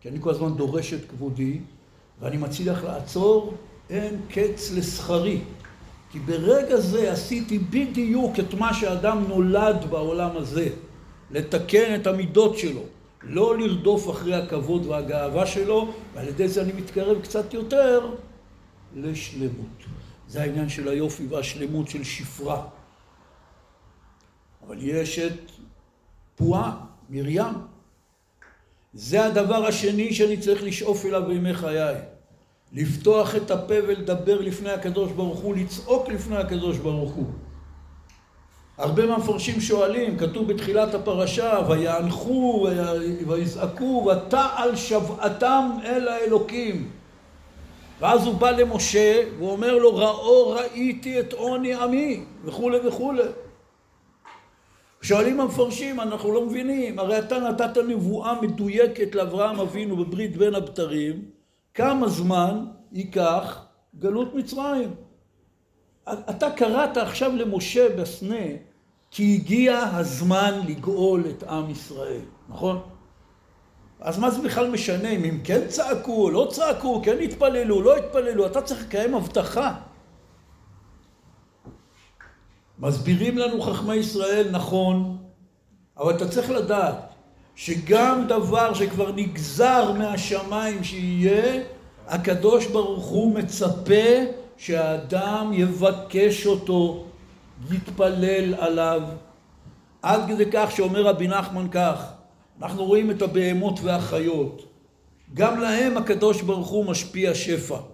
כי 0.00 0.08
אני 0.08 0.18
כל 0.20 0.30
הזמן 0.30 0.54
דורש 0.54 0.92
את 0.92 1.10
כבודי, 1.10 1.58
ואני 2.20 2.36
מצליח 2.36 2.84
לעצור, 2.84 3.54
אין 3.90 4.20
קץ 4.30 4.70
לשכרי. 4.72 5.40
כי 6.12 6.18
ברגע 6.18 6.76
זה 6.76 7.12
עשיתי 7.12 7.58
בדיוק 7.58 8.38
את 8.38 8.54
מה 8.54 8.74
שאדם 8.74 9.24
נולד 9.28 9.84
בעולם 9.90 10.36
הזה, 10.36 10.68
לתקן 11.30 12.00
את 12.00 12.06
המידות 12.06 12.58
שלו. 12.58 12.82
לא 13.22 13.58
לרדוף 13.58 14.10
אחרי 14.10 14.34
הכבוד 14.34 14.86
והגאווה 14.86 15.46
שלו, 15.46 15.92
ועל 16.14 16.28
ידי 16.28 16.48
זה 16.48 16.62
אני 16.62 16.72
מתקרב 16.72 17.22
קצת 17.22 17.54
יותר 17.54 18.14
לשלמות. 18.96 19.78
זה 20.28 20.42
העניין 20.42 20.68
של 20.68 20.88
היופי 20.88 21.26
והשלמות 21.26 21.88
של 21.88 22.04
שפרה. 22.04 22.66
אבל 24.66 24.76
יש 24.80 25.18
את 25.18 25.50
פועה, 26.36 26.80
מרים. 27.10 27.54
זה 28.94 29.24
הדבר 29.24 29.66
השני 29.66 30.14
שאני 30.14 30.36
צריך 30.36 30.62
לשאוף 30.62 31.06
אליו 31.06 31.22
בימי 31.26 31.54
חיי. 31.54 32.11
לפתוח 32.72 33.36
את 33.36 33.50
הפה 33.50 33.74
ולדבר 33.86 34.40
לפני 34.40 34.70
הקדוש 34.70 35.12
ברוך 35.12 35.38
הוא, 35.38 35.56
לצעוק 35.56 36.08
לפני 36.08 36.36
הקדוש 36.36 36.78
ברוך 36.78 37.12
הוא. 37.12 37.26
הרבה 38.78 39.06
מהמפרשים 39.06 39.60
שואלים, 39.60 40.18
כתוב 40.18 40.52
בתחילת 40.52 40.94
הפרשה, 40.94 41.58
ויענחו 41.68 42.68
ויזעקו 43.26 44.10
ותעל 44.10 44.76
שבעתם 44.76 45.70
אל 45.84 46.08
האלוקים. 46.08 46.90
ואז 48.00 48.26
הוא 48.26 48.34
בא 48.34 48.50
למשה 48.50 49.22
ואומר 49.38 49.78
לו, 49.78 49.96
ראו 49.96 50.50
ראיתי 50.50 51.20
את 51.20 51.32
עוני 51.32 51.74
עמי, 51.74 52.24
וכולי 52.44 52.78
וכולי. 52.88 53.22
שואלים 55.02 55.40
המפרשים, 55.40 56.00
אנחנו 56.00 56.32
לא 56.32 56.46
מבינים, 56.46 56.98
הרי 56.98 57.18
אתה 57.18 57.38
נתת 57.38 57.78
נבואה 57.88 58.40
מדויקת 58.40 59.14
לאברהם 59.14 59.60
אבינו 59.60 59.96
בברית 59.96 60.36
בין 60.36 60.54
הבתרים, 60.54 61.22
כמה 61.74 62.08
זמן 62.08 62.66
ייקח 62.92 63.66
גלות 63.98 64.34
מצרים? 64.34 64.94
אתה 66.12 66.50
קראת 66.50 66.96
עכשיו 66.96 67.36
למשה 67.36 67.96
בסנה 67.96 68.46
כי 69.10 69.34
הגיע 69.34 69.78
הזמן 69.78 70.60
לגאול 70.68 71.24
את 71.30 71.42
עם 71.42 71.70
ישראל, 71.70 72.20
נכון? 72.48 72.80
אז 74.00 74.18
מה 74.18 74.30
זה 74.30 74.42
בכלל 74.42 74.70
משנה 74.70 75.08
אם 75.08 75.24
הם 75.24 75.40
כן 75.44 75.68
צעקו, 75.68 76.30
לא 76.30 76.48
צעקו, 76.50 77.02
כן 77.04 77.16
התפללו, 77.22 77.82
לא 77.82 77.96
התפללו, 77.96 78.46
אתה 78.46 78.62
צריך 78.62 78.86
לקיים 78.86 79.14
הבטחה. 79.14 79.74
מסבירים 82.78 83.38
לנו 83.38 83.62
חכמי 83.62 83.94
ישראל, 83.94 84.50
נכון, 84.50 85.18
אבל 85.98 86.16
אתה 86.16 86.28
צריך 86.28 86.50
לדעת 86.50 87.11
שגם 87.56 88.24
דבר 88.28 88.74
שכבר 88.74 89.12
נגזר 89.16 89.92
מהשמיים 89.92 90.84
שיהיה, 90.84 91.62
הקדוש 92.08 92.66
ברוך 92.66 93.06
הוא 93.06 93.34
מצפה 93.34 94.14
שהאדם 94.56 95.50
יבקש 95.54 96.46
אותו, 96.46 97.04
יתפלל 97.70 98.54
עליו, 98.54 99.02
עד 100.02 100.28
כדי 100.28 100.44
כך 100.52 100.70
שאומר 100.76 101.02
רבי 101.02 101.28
נחמן 101.28 101.68
כך, 101.70 102.12
אנחנו 102.62 102.84
רואים 102.84 103.10
את 103.10 103.22
הבהמות 103.22 103.80
והחיות, 103.82 104.62
גם 105.34 105.60
להם 105.60 105.96
הקדוש 105.96 106.42
ברוך 106.42 106.68
הוא 106.68 106.84
משפיע 106.84 107.34
שפע. 107.34 107.91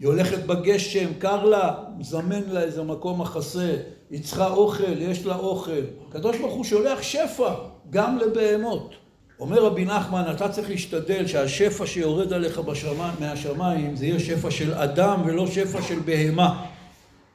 היא 0.00 0.08
הולכת 0.08 0.46
בגשם, 0.46 1.14
קר 1.18 1.44
לה, 1.44 1.74
מזמן 1.98 2.40
לה 2.48 2.62
איזה 2.62 2.82
מקום 2.82 3.20
מחסה, 3.20 3.76
היא 4.10 4.22
צריכה 4.22 4.50
אוכל, 4.50 5.00
יש 5.02 5.26
לה 5.26 5.36
אוכל. 5.36 5.80
הקדוש 6.08 6.38
ברוך 6.38 6.54
הוא 6.54 6.64
שולח 6.64 7.02
שפע 7.02 7.54
גם 7.90 8.18
לבהמות. 8.18 8.94
אומר 9.40 9.64
רבי 9.64 9.84
נחמן, 9.84 10.22
אתה 10.30 10.48
צריך 10.48 10.70
להשתדל 10.70 11.26
שהשפע 11.26 11.86
שיורד 11.86 12.32
עליך 12.32 12.58
בשמיים, 12.58 13.14
מהשמיים 13.20 13.96
זה 13.96 14.06
יהיה 14.06 14.20
שפע 14.20 14.50
של 14.50 14.74
אדם 14.74 15.22
ולא 15.26 15.46
שפע 15.46 15.82
של 15.82 15.98
בהמה. 16.04 16.66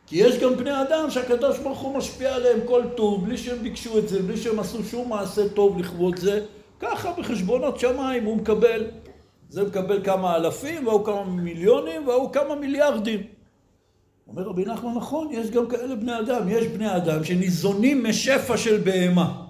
כי 0.07 0.18
יש 0.18 0.39
גם 0.39 0.55
בני 0.55 0.82
אדם 0.82 1.09
שהקדוש 1.09 1.59
ברוך 1.59 1.80
הוא 1.80 1.97
משפיע 1.97 2.36
עליהם 2.36 2.59
כל 2.66 2.84
טוב, 2.95 3.26
בלי 3.26 3.38
שהם 3.38 3.57
ביקשו 3.63 3.97
את 3.97 4.09
זה, 4.09 4.22
בלי 4.22 4.38
שהם 4.38 4.59
עשו 4.59 4.84
שום 4.84 5.09
מעשה 5.09 5.49
טוב 5.49 5.80
לכבוד 5.80 6.20
זה. 6.20 6.41
ככה 6.80 7.11
בחשבונות 7.18 7.80
שמיים 7.80 8.26
הוא 8.26 8.38
מקבל. 8.38 8.86
זה 9.55 9.63
מקבל 9.63 10.03
כמה 10.03 10.35
אלפים, 10.35 10.87
והוא 10.87 11.05
כמה 11.05 11.23
מיליונים, 11.23 12.07
והוא 12.07 12.33
כמה 12.33 12.55
מיליארדים. 12.55 13.19
אומר 14.27 14.43
רבי 14.43 14.65
נחמן, 14.65 14.93
נכון, 14.95 15.27
יש 15.31 15.49
גם 15.49 15.67
כאלה 15.67 15.95
בני 15.95 16.19
אדם. 16.19 16.49
יש 16.49 16.67
בני 16.67 16.95
אדם 16.95 17.23
שניזונים 17.23 18.03
משפע 18.03 18.57
של 18.57 18.81
בהמה. 18.83 19.45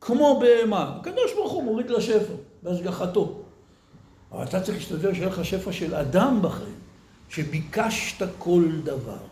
כמו 0.00 0.40
בהמה. 0.40 0.96
הקדוש 1.00 1.34
ברוך 1.34 1.52
הוא 1.52 1.62
מוריד 1.62 1.90
לשפע, 1.90 2.32
בהשגחתו. 2.62 3.40
אבל 4.32 4.44
אתה 4.44 4.60
צריך 4.60 4.78
להשתדל 4.78 5.14
שיהיה 5.14 5.28
לך 5.28 5.44
שפע 5.44 5.72
של 5.72 5.94
אדם 5.94 6.38
בחיים, 6.42 6.78
שביקשת 7.28 8.26
כל 8.38 8.64
דבר. 8.84 9.22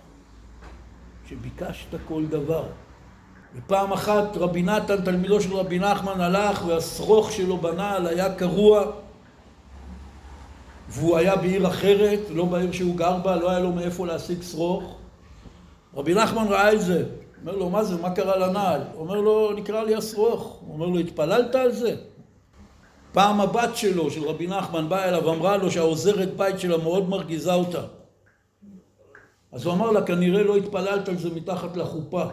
שביקשת 1.28 1.94
כל 2.08 2.26
דבר. 2.26 2.64
ופעם 3.56 3.92
אחת 3.92 4.36
רבי 4.36 4.62
נתן, 4.62 5.04
תלמידו 5.04 5.40
של 5.40 5.54
רבי 5.54 5.78
נחמן, 5.78 6.20
הלך 6.20 6.66
והשרוך 6.66 7.32
שלו 7.32 7.56
בנעל 7.58 8.06
היה 8.06 8.34
קרוע 8.34 8.92
והוא 10.90 11.16
היה 11.16 11.36
בעיר 11.36 11.66
אחרת, 11.66 12.20
לא 12.30 12.44
בעיר 12.44 12.72
שהוא 12.72 12.96
גר 12.96 13.16
בה, 13.16 13.36
לא 13.36 13.50
היה 13.50 13.58
לו 13.58 13.72
מאיפה 13.72 14.06
להשיג 14.06 14.42
שרוך. 14.42 14.98
רבי 15.94 16.14
נחמן 16.14 16.46
ראה 16.48 16.72
את 16.72 16.80
זה, 16.80 17.04
אומר 17.40 17.56
לו, 17.56 17.70
מה 17.70 17.84
זה, 17.84 18.02
מה 18.02 18.10
קרה 18.14 18.36
לנעל? 18.36 18.80
אומר 18.96 19.20
לו, 19.20 19.52
נקרא 19.52 19.82
לי 19.82 19.94
השרוך. 19.94 20.60
אומר 20.70 20.86
לו, 20.86 20.98
התפללת 20.98 21.54
על 21.54 21.72
זה? 21.72 21.96
פעם 23.12 23.40
הבת 23.40 23.76
שלו, 23.76 24.10
של 24.10 24.24
רבי 24.24 24.46
נחמן, 24.46 24.88
באה 24.88 25.08
אליו, 25.08 25.30
אמרה 25.30 25.56
לו 25.56 25.70
שהעוזרת 25.70 26.36
בית 26.36 26.60
שלה 26.60 26.76
מאוד 26.76 27.08
מרגיזה 27.08 27.54
אותה. 27.54 27.82
אז 29.52 29.64
הוא 29.64 29.74
אמר 29.74 29.90
לה, 29.90 30.02
כנראה 30.02 30.42
לא 30.42 30.56
התפללת 30.56 31.08
על 31.08 31.18
זה 31.18 31.30
מתחת 31.34 31.76
לחופה. 31.76 32.24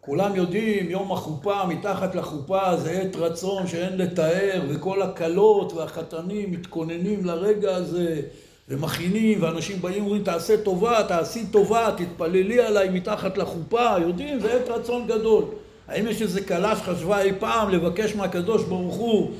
כולם 0.00 0.36
יודעים, 0.36 0.90
יום 0.90 1.12
החופה, 1.12 1.66
מתחת 1.66 2.14
לחופה 2.14 2.76
זה 2.76 2.90
עת 2.90 3.16
רצון 3.16 3.66
שאין 3.66 3.96
לתאר, 3.96 4.62
וכל 4.68 5.02
הכלות 5.02 5.72
והחתנים 5.72 6.50
מתכוננים 6.50 7.24
לרגע 7.24 7.76
הזה, 7.76 8.20
ומכינים, 8.68 9.42
ואנשים 9.42 9.82
באים 9.82 10.02
ואומרים, 10.02 10.22
תעשה 10.22 10.56
טובה, 10.56 11.02
תעשי 11.08 11.46
טובה, 11.46 11.90
תתפללי 11.96 12.60
עליי 12.60 12.88
מתחת 12.90 13.38
לחופה, 13.38 13.94
יודעים, 14.00 14.40
זה 14.40 14.52
עת 14.52 14.68
רצון 14.68 15.06
גדול. 15.06 15.44
האם 15.88 16.06
יש 16.06 16.22
איזה 16.22 16.44
כלה 16.44 16.76
שחשבה 16.76 17.22
אי 17.22 17.32
פעם 17.38 17.70
לבקש 17.70 18.14
מהקדוש 18.14 18.64
ברוך 18.64 18.94
הוא, 18.94 19.30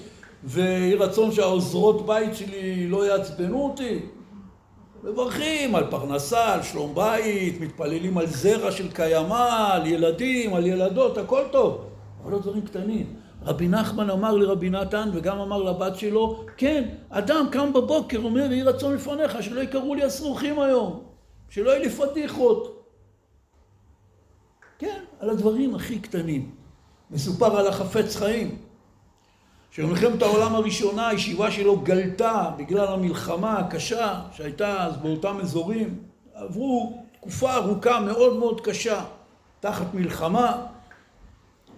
ויהי 0.45 0.95
רצון 0.95 1.33
שהעוזרות 1.33 2.07
בית 2.07 2.37
שלי 2.37 2.87
לא 2.89 3.07
יעצבנו 3.07 3.63
אותי? 3.63 3.99
מברכים 5.05 5.75
על 5.75 5.91
פרנסה, 5.91 6.55
על 6.55 6.63
שלום 6.63 6.95
בית, 6.95 7.61
מתפללים 7.61 8.19
על 8.19 8.27
זרע 8.27 8.73
של 8.73 8.93
קיימא, 8.93 9.73
על 9.73 9.87
ילדים, 9.87 10.55
על 10.55 10.67
ילדות, 10.67 11.19
הכל 11.19 11.43
טוב. 11.53 11.85
אבל 12.23 12.33
לא 12.33 12.39
דברים 12.39 12.63
קטנים. 12.63 13.17
רבי 13.43 13.69
נחמן 13.69 14.11
אמר 14.11 14.33
לרבי 14.33 14.71
נתן, 14.71 15.11
וגם 15.13 15.39
אמר 15.39 15.63
לבת 15.63 15.97
שלו, 15.97 16.45
כן, 16.57 16.89
אדם 17.09 17.47
קם 17.53 17.73
בבוקר, 17.73 18.19
אומר, 18.19 18.53
יהי 18.53 18.63
רצון 18.63 18.95
לפניך, 18.95 19.43
שלא 19.43 19.61
יקראו 19.61 19.95
לי 19.95 20.03
הסרוכים 20.03 20.61
היום, 20.61 21.03
שלא 21.49 21.71
יהיו 21.71 21.83
לי 21.83 21.91
פדיחות. 21.91 22.87
כן, 24.79 25.01
על 25.21 25.31
הדברים 25.31 25.75
הכי 25.75 25.99
קטנים. 25.99 26.51
מסופר 27.11 27.57
על 27.57 27.67
החפץ 27.67 28.17
חיים. 28.17 28.59
שבמלחמת 29.71 30.23
העולם 30.23 30.55
הראשונה 30.55 31.09
הישיבה 31.09 31.51
שלו 31.51 31.77
גלתה 31.81 32.51
בגלל 32.57 32.87
המלחמה 32.87 33.59
הקשה 33.59 34.21
שהייתה 34.33 34.85
אז 34.85 34.97
באותם 34.97 35.37
אזורים. 35.41 35.95
עברו 36.35 37.03
תקופה 37.13 37.55
ארוכה 37.55 38.01
מאוד 38.01 38.37
מאוד 38.37 38.61
קשה 38.61 39.05
תחת 39.61 39.95
מלחמה. 39.95 40.67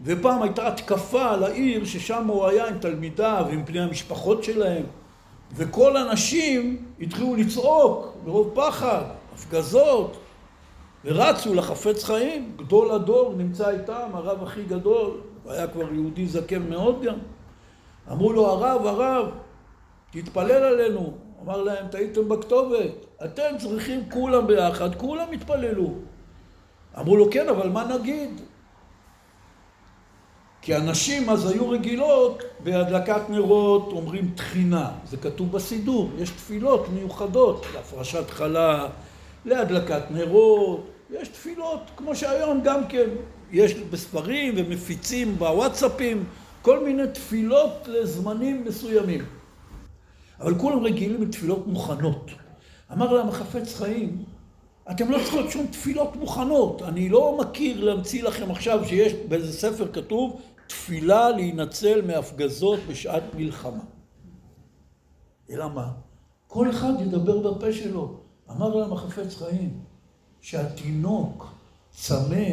ופעם 0.04 0.42
הייתה 0.42 0.68
התקפה 0.68 1.30
על 1.30 1.44
העיר 1.44 1.84
ששם 1.84 2.26
הוא 2.26 2.46
היה 2.46 2.68
עם 2.68 2.78
תלמידיו 2.78 3.44
ועם 3.48 3.64
פני 3.64 3.80
המשפחות 3.80 4.44
שלהם. 4.44 4.84
וכל 5.54 5.96
הנשים 5.96 6.84
התחילו 7.00 7.34
לצעוק 7.36 8.14
מרוב 8.24 8.50
פחד, 8.54 9.02
הפגזות 9.34 10.16
ורצו 11.04 11.54
לחפץ 11.54 12.04
חיים, 12.04 12.52
גדול 12.56 12.90
הדור 12.90 13.34
נמצא 13.36 13.70
איתם, 13.70 14.08
הרב 14.12 14.42
הכי 14.42 14.62
גדול, 14.62 15.10
היה 15.46 15.66
כבר 15.66 15.92
יהודי 15.92 16.26
זקן 16.26 16.62
מאוד 16.70 17.02
גם 17.02 17.14
אמרו 18.10 18.32
לו, 18.32 18.46
הרב, 18.46 18.86
הרב, 18.86 19.30
תתפלל 20.10 20.62
עלינו. 20.64 21.12
אמר 21.44 21.62
להם, 21.62 21.88
טעיתם 21.88 22.28
בכתובת, 22.28 22.90
אתם 23.24 23.58
צריכים 23.58 24.10
כולם 24.10 24.46
ביחד, 24.46 24.94
כולם 24.94 25.32
יתפללו. 25.32 25.94
אמרו 26.98 27.16
לו, 27.16 27.30
כן, 27.30 27.48
אבל 27.48 27.68
מה 27.68 27.84
נגיד? 27.84 28.40
כי 30.62 30.74
הנשים 30.74 31.30
אז 31.30 31.50
היו 31.50 31.70
רגילות 31.70 32.42
בהדלקת 32.64 33.20
נרות, 33.28 33.88
אומרים 33.92 34.32
תחינה, 34.34 34.90
זה 35.06 35.16
כתוב 35.16 35.52
בסידור, 35.52 36.10
יש 36.18 36.30
תפילות 36.30 36.88
מיוחדות 36.88 37.66
להפרשת 37.74 38.30
חלה, 38.30 38.88
להדלקת 39.44 40.02
נרות, 40.10 40.86
יש 41.10 41.28
תפילות 41.28 41.80
כמו 41.96 42.16
שהיום 42.16 42.60
גם 42.64 42.86
כן, 42.88 43.08
יש 43.50 43.74
בספרים 43.74 44.54
ומפיצים 44.56 45.38
בוואטסאפים 45.38 46.24
כל 46.62 46.84
מיני 46.84 47.02
תפילות 47.14 47.88
לזמנים 47.88 48.64
מסוימים. 48.64 49.24
אבל 50.40 50.58
כולם 50.58 50.84
רגילים 50.84 51.22
לתפילות 51.22 51.66
מוכנות. 51.66 52.30
אמר 52.92 53.12
להם 53.12 53.28
החפץ 53.28 53.74
חיים, 53.74 54.24
אתם 54.90 55.10
לא 55.10 55.18
צריכים 55.18 55.50
שום 55.50 55.66
תפילות 55.66 56.16
מוכנות. 56.16 56.82
אני 56.82 57.08
לא 57.08 57.38
מכיר 57.40 57.84
להמציא 57.84 58.22
לכם 58.22 58.50
עכשיו 58.50 58.84
שיש 58.84 59.12
באיזה 59.12 59.52
ספר 59.52 59.92
כתוב 59.92 60.40
תפילה 60.66 61.30
להינצל 61.30 62.02
מהפגזות 62.06 62.80
בשעת 62.88 63.22
מלחמה. 63.36 63.82
אלא 65.50 65.68
מה? 65.68 65.90
כל 66.46 66.70
אחד 66.70 66.92
ידבר 67.00 67.52
בפה 67.52 67.72
שלו. 67.72 68.16
אמר 68.50 68.74
להם 68.74 68.92
החפץ 68.92 69.36
חיים, 69.36 69.80
שהתינוק 70.40 71.52
צמא 71.90 72.46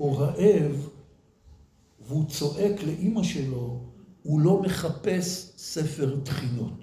או 0.00 0.18
רעב 0.18 0.88
והוא 2.06 2.28
צועק 2.28 2.82
לאימא 2.82 3.22
שלו, 3.22 3.80
הוא 4.22 4.40
לא 4.40 4.62
מחפש 4.62 5.52
ספר 5.56 6.16
תחינות. 6.24 6.80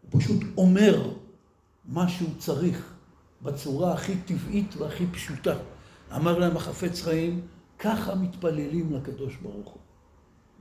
הוא 0.00 0.20
פשוט 0.20 0.42
אומר 0.56 1.10
מה 1.84 2.08
שהוא 2.08 2.30
צריך 2.38 2.94
בצורה 3.42 3.92
הכי 3.92 4.16
טבעית 4.16 4.76
והכי 4.76 5.06
פשוטה. 5.06 5.54
אמר 6.16 6.38
להם 6.38 6.56
החפץ 6.56 7.02
חיים, 7.02 7.40
ככה 7.78 8.14
מתפללים 8.14 8.92
לקדוש 8.92 9.36
ברוך 9.42 9.68
הוא. 9.68 9.80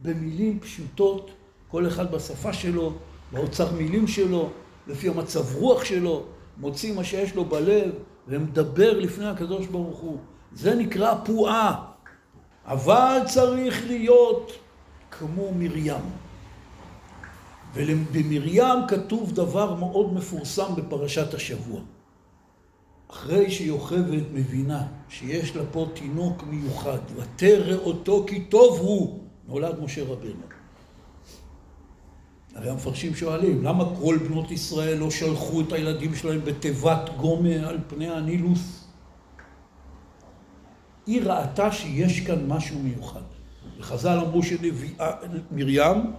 במילים 0.01 0.59
פשוטות, 0.59 1.31
כל 1.67 1.87
אחד 1.87 2.11
בשפה 2.11 2.53
שלו, 2.53 2.93
באוצר 3.31 3.73
מילים 3.73 4.07
שלו, 4.07 4.49
לפי 4.87 5.09
המצב 5.09 5.55
רוח 5.55 5.83
שלו, 5.83 6.25
מוציא 6.57 6.93
מה 6.93 7.03
שיש 7.03 7.35
לו 7.35 7.45
בלב 7.45 7.91
ומדבר 8.27 8.99
לפני 8.99 9.25
הקדוש 9.25 9.67
ברוך 9.67 9.99
הוא. 9.99 10.17
זה 10.53 10.75
נקרא 10.75 11.13
פועה. 11.25 11.91
אבל 12.67 13.19
צריך 13.25 13.87
להיות 13.87 14.51
כמו 15.11 15.51
מרים. 15.57 16.03
ובמרים 17.73 18.87
כתוב 18.87 19.31
דבר 19.31 19.73
מאוד 19.73 20.13
מפורסם 20.13 20.75
בפרשת 20.75 21.33
השבוע. 21.33 21.81
אחרי 23.11 23.51
שיוכבד 23.51 24.33
מבינה 24.33 24.83
שיש 25.09 25.55
לה 25.55 25.63
פה 25.71 25.87
תינוק 25.93 26.43
מיוחד, 26.43 26.97
ותרא 27.15 27.75
אותו 27.75 28.23
כי 28.27 28.43
טוב 28.43 28.79
הוא, 28.79 29.19
נולד 29.47 29.79
משה 29.79 30.03
רבנו. 30.03 30.41
הרי 32.55 32.69
המפרשים 32.69 33.15
שואלים, 33.15 33.63
למה 33.63 33.83
כל 33.99 34.17
בנות 34.17 34.51
ישראל 34.51 34.97
לא 34.97 35.11
שלחו 35.11 35.61
את 35.61 35.73
הילדים 35.73 36.15
שלהם 36.15 36.41
בתיבת 36.45 37.09
גומה 37.17 37.69
על 37.69 37.77
פני 37.87 38.09
הנילוס? 38.09 38.86
היא 41.07 41.21
ראתה 41.23 41.71
שיש 41.71 42.19
כאן 42.19 42.47
משהו 42.47 42.79
מיוחד. 42.79 43.21
וחז"ל 43.79 44.19
אמרו 44.19 44.43
שמרים 44.43 46.13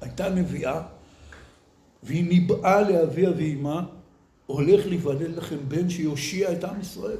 הייתה 0.00 0.28
נביאה, 0.28 0.82
והיא 2.02 2.24
ניבאה 2.24 2.80
לאביה 2.80 3.30
ואימה, 3.36 3.82
הולך 4.46 4.86
להיוולד 4.86 5.36
לכם 5.36 5.56
בן 5.68 5.90
שיושיע 5.90 6.52
את 6.52 6.64
עם 6.64 6.80
ישראל. 6.80 7.16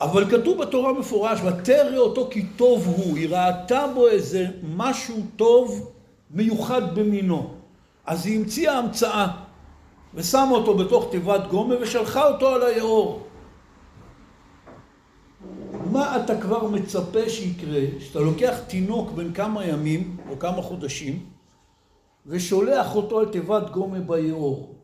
אבל 0.00 0.30
כתוב 0.30 0.58
בתורה 0.58 0.92
מפורש, 0.92 1.40
ותרא 1.40 1.96
אותו 1.96 2.28
כי 2.30 2.46
טוב 2.56 2.86
הוא, 2.86 3.16
היא 3.16 3.28
ראתה 3.28 3.86
בו 3.94 4.08
איזה 4.08 4.46
משהו 4.62 5.26
טוב 5.36 5.92
מיוחד 6.30 6.94
במינו. 6.94 7.54
אז 8.06 8.26
היא 8.26 8.38
המציאה 8.38 8.78
המצאה, 8.78 9.28
ושמה 10.14 10.50
אותו 10.50 10.74
בתוך 10.76 11.06
תיבת 11.10 11.46
גומה 11.50 11.74
ושלחה 11.80 12.26
אותו 12.28 12.48
על 12.48 12.62
היאור. 12.62 13.23
מה 15.94 16.24
אתה 16.24 16.40
כבר 16.40 16.66
מצפה 16.66 17.28
שיקרה, 17.28 17.80
שאתה 18.00 18.20
לוקח 18.20 18.58
תינוק 18.66 19.10
בן 19.10 19.32
כמה 19.32 19.64
ימים 19.64 20.16
או 20.30 20.38
כמה 20.38 20.62
חודשים 20.62 21.26
ושולח 22.26 22.96
אותו 22.96 23.18
על 23.18 23.26
תיבת 23.26 23.70
גומה 23.70 24.00
ביאור. 24.00 24.74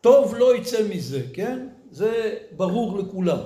טוב 0.00 0.34
לא 0.34 0.56
יצא 0.56 0.88
מזה, 0.88 1.22
כן? 1.32 1.66
זה 1.90 2.34
ברור 2.56 2.98
לכולם. 2.98 3.38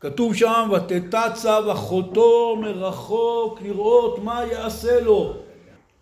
כתוב 0.00 0.34
שם, 0.34 0.70
ותתצב 0.72 1.62
אחותו 1.72 2.56
מרחוק 2.60 3.62
לראות 3.62 4.18
מה 4.18 4.44
יעשה 4.44 5.00
לו. 5.00 5.34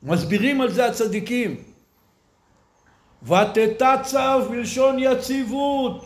מסבירים 0.02 0.60
על 0.60 0.70
זה 0.70 0.86
הצדיקים. 0.86 1.62
ותתצב 3.22 4.40
בלשון 4.50 4.96
יציבות. 4.98 6.04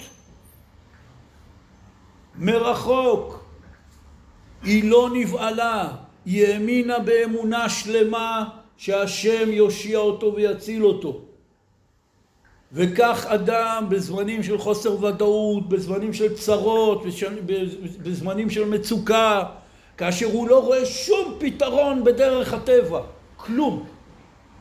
מרחוק. 2.39 3.45
היא 4.63 4.91
לא 4.91 5.11
נבהלה, 5.15 5.89
היא 6.25 6.47
האמינה 6.47 6.99
באמונה 6.99 7.69
שלמה 7.69 8.49
שהשם 8.77 9.53
יושיע 9.53 9.99
אותו 9.99 10.35
ויציל 10.35 10.85
אותו. 10.85 11.21
וכך 12.73 13.27
אדם 13.29 13.87
בזמנים 13.89 14.43
של 14.43 14.59
חוסר 14.59 15.05
ודאות, 15.05 15.69
בזמנים 15.69 16.13
של 16.13 16.35
צרות, 16.35 17.03
בזמנים 18.03 18.51
של 18.51 18.65
מצוקה, 18.65 19.43
כאשר 19.97 20.27
הוא 20.27 20.49
לא 20.49 20.65
רואה 20.65 20.87
שום 20.87 21.37
פתרון 21.39 22.05
בדרך 22.05 22.55
הטבע, 22.55 23.01
כלום, 23.37 23.87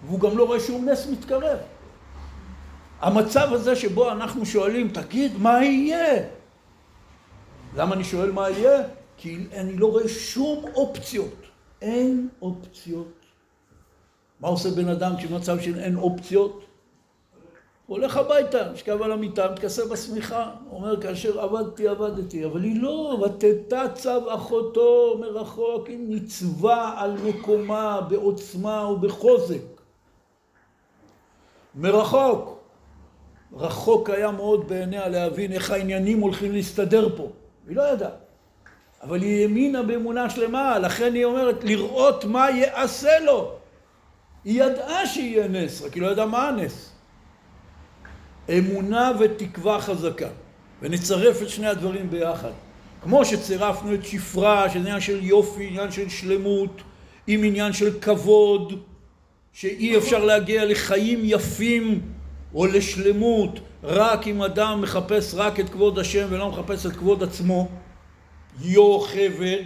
והוא 0.07 0.19
גם 0.19 0.37
לא 0.37 0.43
רואה 0.43 0.59
שום 0.59 0.89
נס 0.89 1.07
מתקרב. 1.11 1.57
המצב 3.01 3.53
הזה 3.53 3.75
שבו 3.75 4.11
אנחנו 4.11 4.45
שואלים, 4.45 4.87
תגיד, 4.87 5.31
מה 5.37 5.63
יהיה? 5.63 6.23
למה 7.75 7.95
אני 7.95 8.03
שואל 8.03 8.31
מה 8.31 8.49
יהיה? 8.49 8.83
כי 9.17 9.37
אני 9.53 9.77
לא 9.77 9.91
רואה 9.91 10.09
שום 10.09 10.65
אופציות. 10.75 11.35
אין 11.81 12.29
אופציות. 12.41 13.25
מה 14.39 14.47
עושה 14.47 14.69
בן 14.69 14.89
אדם 14.89 15.11
כשמצב 15.17 15.59
של 15.59 15.79
אין 15.79 15.95
אופציות? 15.95 16.65
הוא 17.85 17.97
הולך 17.97 18.17
הביתה, 18.17 18.71
משכב 18.73 19.01
על 19.01 19.11
המיטה, 19.11 19.51
מתכסה 19.51 19.85
בשמיכה, 19.85 20.51
אומר 20.71 21.01
כאשר 21.01 21.41
עבדתי 21.41 21.87
עבדתי, 21.87 22.45
אבל 22.45 22.63
היא 22.63 22.81
לא, 22.81 23.25
ותתה 23.25 23.83
צו 23.93 24.33
אחותו 24.35 25.17
מרחוק, 25.19 25.87
היא 25.87 25.99
ניצבה 25.99 26.93
על 26.97 27.17
מקומה 27.25 28.01
בעוצמה 28.01 28.89
ובחוזק. 28.89 29.61
מרחוק. 31.75 32.59
רחוק 33.53 34.09
היה 34.09 34.31
מאוד 34.31 34.67
בעיניה 34.67 35.07
להבין 35.07 35.51
איך 35.51 35.71
העניינים 35.71 36.19
הולכים 36.19 36.51
להסתדר 36.51 37.09
פה. 37.17 37.29
היא 37.67 37.75
לא 37.75 37.81
ידעה. 37.93 38.09
אבל 39.03 39.21
היא 39.21 39.43
האמינה 39.43 39.83
באמונה 39.83 40.29
שלמה, 40.29 40.79
לכן 40.79 41.13
היא 41.13 41.25
אומרת 41.25 41.63
לראות 41.63 42.25
מה 42.25 42.51
יעשה 42.51 43.19
לו. 43.19 43.53
היא 44.45 44.63
ידעה 44.63 45.07
שיהיה 45.07 45.47
נס, 45.47 45.81
רק 45.81 45.93
היא 45.93 46.01
לא 46.01 46.07
ידעה 46.07 46.25
מה 46.25 46.47
הנס. 46.47 46.91
אמונה 48.49 49.11
ותקווה 49.19 49.81
חזקה. 49.81 50.27
ונצרף 50.81 51.41
את 51.41 51.49
שני 51.49 51.67
הדברים 51.67 52.09
ביחד. 52.09 52.51
כמו 53.01 53.25
שצירפנו 53.25 53.93
את 53.93 54.05
שפרה, 54.05 54.69
שזה 54.69 54.79
עניין 54.79 54.99
של 54.99 55.23
יופי, 55.23 55.67
עניין 55.67 55.91
של 55.91 56.09
שלמות, 56.09 56.81
עם 57.27 57.43
עניין 57.43 57.73
של 57.73 57.99
כבוד, 58.01 58.79
שאי 59.53 59.97
אפשר 59.97 60.25
להגיע 60.25 60.65
לחיים 60.65 61.19
יפים 61.23 62.01
או 62.55 62.65
לשלמות 62.65 63.59
רק 63.83 64.27
אם 64.27 64.41
אדם 64.41 64.81
מחפש 64.81 65.33
רק 65.33 65.59
את 65.59 65.69
כבוד 65.69 65.99
השם 65.99 66.27
ולא 66.29 66.49
מחפש 66.49 66.85
את 66.85 66.91
כבוד 66.91 67.23
עצמו. 67.23 67.67
יוכבד, 68.61 69.63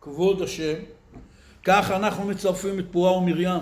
כבוד 0.00 0.42
השם. 0.42 0.74
כך 1.64 1.90
אנחנו 1.90 2.24
מצרפים 2.24 2.78
את 2.78 2.84
פועה 2.90 3.12
ומרים. 3.12 3.60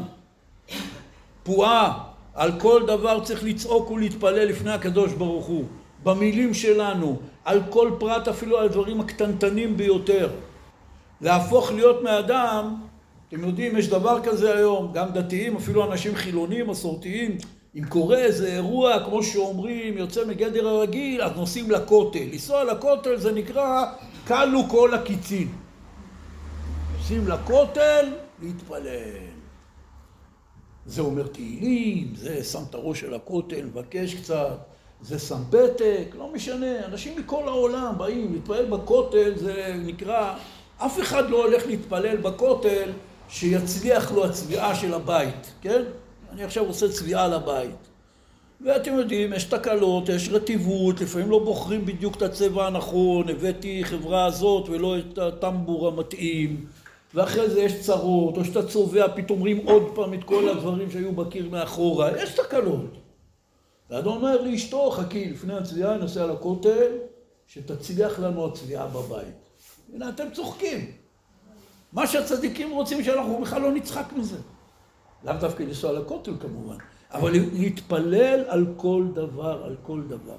פועה 1.42 2.04
על 2.34 2.60
כל 2.60 2.82
דבר 2.86 3.24
צריך 3.24 3.44
לצעוק 3.44 3.90
ולהתפלל 3.90 4.44
לפני 4.44 4.70
הקדוש 4.72 5.12
ברוך 5.12 5.46
הוא. 5.46 5.64
במילים 6.02 6.54
שלנו, 6.54 7.18
על 7.44 7.62
כל 7.70 7.90
פרט 7.98 8.28
אפילו 8.28 8.58
על 8.58 8.64
הדברים 8.64 9.00
הקטנטנים 9.00 9.76
ביותר. 9.76 10.30
להפוך 11.20 11.72
להיות 11.72 12.02
מאדם, 12.02 12.74
אתם 13.28 13.44
יודעים, 13.44 13.76
יש 13.76 13.88
דבר 13.88 14.20
כזה 14.22 14.56
היום, 14.56 14.92
גם 14.92 15.08
דתיים, 15.12 15.56
אפילו 15.56 15.92
אנשים 15.92 16.14
חילונים, 16.14 16.70
מסורתיים, 16.70 17.38
אם 17.74 17.84
קורה 17.88 18.18
איזה 18.18 18.46
אירוע, 18.52 19.04
כמו 19.04 19.22
שאומרים, 19.22 19.98
יוצא 19.98 20.24
מגדר 20.24 20.68
הרגיל, 20.68 21.22
אז 21.22 21.32
נוסעים 21.36 21.70
לכותל. 21.70 22.24
לנסוע 22.32 22.64
לכותל 22.64 23.16
זה 23.16 23.32
נקרא 23.32 23.84
כלו 24.26 24.68
כל 24.68 24.94
הקיצין. 24.94 25.48
נוסעים 26.98 27.28
לכותל, 27.28 28.12
להתפלל. 28.42 29.30
זה 30.86 31.02
אומר 31.02 31.26
תהילים, 31.26 32.12
זה 32.16 32.44
שם 32.44 32.62
את 32.70 32.74
הראש 32.74 33.00
של 33.00 33.14
הכותל, 33.14 33.64
מבקש 33.64 34.14
קצת, 34.14 34.58
זה 35.00 35.18
שם 35.18 35.42
פתק, 35.50 36.14
לא 36.18 36.32
משנה, 36.32 36.84
אנשים 36.84 37.18
מכל 37.18 37.48
העולם 37.48 37.94
באים 37.98 38.32
להתפלל 38.32 38.66
בכותל, 38.66 39.32
זה 39.36 39.74
נקרא, 39.84 40.34
אף 40.78 41.00
אחד 41.00 41.30
לא 41.30 41.44
הולך 41.44 41.66
להתפלל 41.66 42.16
בכותל 42.16 42.90
שיצליח 43.28 44.12
לו 44.12 44.24
הצביעה 44.24 44.74
של 44.74 44.94
הבית, 44.94 45.52
כן? 45.62 45.82
אני 46.32 46.44
עכשיו 46.44 46.66
עושה 46.66 46.88
צביעה 46.88 47.28
לבית. 47.28 47.90
ואתם 48.60 48.94
יודעים, 48.94 49.32
יש 49.32 49.44
תקלות, 49.44 50.08
יש 50.08 50.28
רטיבות, 50.28 51.00
לפעמים 51.00 51.30
לא 51.30 51.44
בוחרים 51.44 51.86
בדיוק 51.86 52.16
את 52.16 52.22
הצבע 52.22 52.66
הנכון, 52.66 53.28
הבאתי 53.28 53.84
חברה 53.84 54.26
הזאת 54.26 54.68
ולא 54.68 54.98
את 54.98 55.18
הטמבור 55.18 55.88
המתאים. 55.88 56.66
ואחרי 57.14 57.50
זה 57.50 57.60
יש 57.60 57.80
צרות, 57.80 58.36
או 58.36 58.44
שאתה 58.44 58.66
צובע, 58.66 59.06
פתאום 59.16 59.38
אומרים 59.38 59.66
עוד 59.66 59.82
פעם 59.94 60.14
את 60.14 60.24
כל 60.24 60.48
הדברים 60.48 60.90
שהיו 60.90 61.12
בקיר 61.12 61.48
מאחורה, 61.50 62.22
יש 62.22 62.34
תקלות. 62.34 62.96
ואדון 63.90 64.16
אומר 64.16 64.42
לאשתו, 64.42 64.90
חכי, 64.90 65.30
לפני 65.30 65.54
הצביעה 65.54 65.96
נוסע 65.96 66.26
לכותל, 66.26 66.92
שתצליח 67.46 68.18
לנו 68.18 68.46
הצביעה 68.46 68.86
בבית. 68.86 69.34
הנה, 69.94 70.08
אתם 70.08 70.24
צוחקים. 70.32 70.92
מה 71.92 72.06
שהצדיקים 72.06 72.70
רוצים 72.70 73.04
שאנחנו 73.04 73.38
בכלל 73.42 73.62
לא 73.62 73.72
נצחק 73.72 74.12
מזה. 74.16 74.36
לאו 75.24 75.34
דווקא 75.40 75.62
לנסוע 75.62 75.92
לכותל 75.92 76.32
כמובן, 76.40 76.76
אבל 77.10 77.32
להתפלל 77.52 78.44
על 78.48 78.66
כל 78.76 79.06
דבר, 79.14 79.62
על 79.64 79.76
כל 79.82 80.02
דבר. 80.08 80.36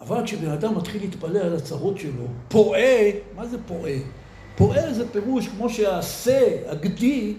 אבל 0.00 0.24
כשבן 0.24 0.50
אדם 0.50 0.76
מתחיל 0.76 1.02
להתפלל 1.02 1.36
על 1.36 1.56
הצרות 1.56 1.98
שלו, 1.98 2.24
פועה, 2.48 3.10
מה 3.36 3.46
זה 3.46 3.58
פועה? 3.66 3.92
פועל 4.56 4.94
זה 4.94 5.08
פירוש 5.12 5.48
כמו 5.48 5.70
שהשה, 5.70 6.70
הגדי, 6.70 7.34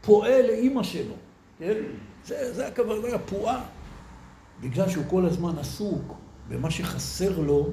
פועל 0.00 0.46
לאימא 0.46 0.82
שלו, 0.82 1.14
כן? 1.58 1.74
זה, 2.24 2.54
זה 2.54 2.66
הכוונה, 2.66 3.14
הפועה. 3.14 3.64
בגלל 4.60 4.88
שהוא 4.88 5.04
כל 5.08 5.26
הזמן 5.26 5.58
עסוק 5.58 6.14
במה 6.48 6.70
שחסר 6.70 7.40
לו, 7.40 7.68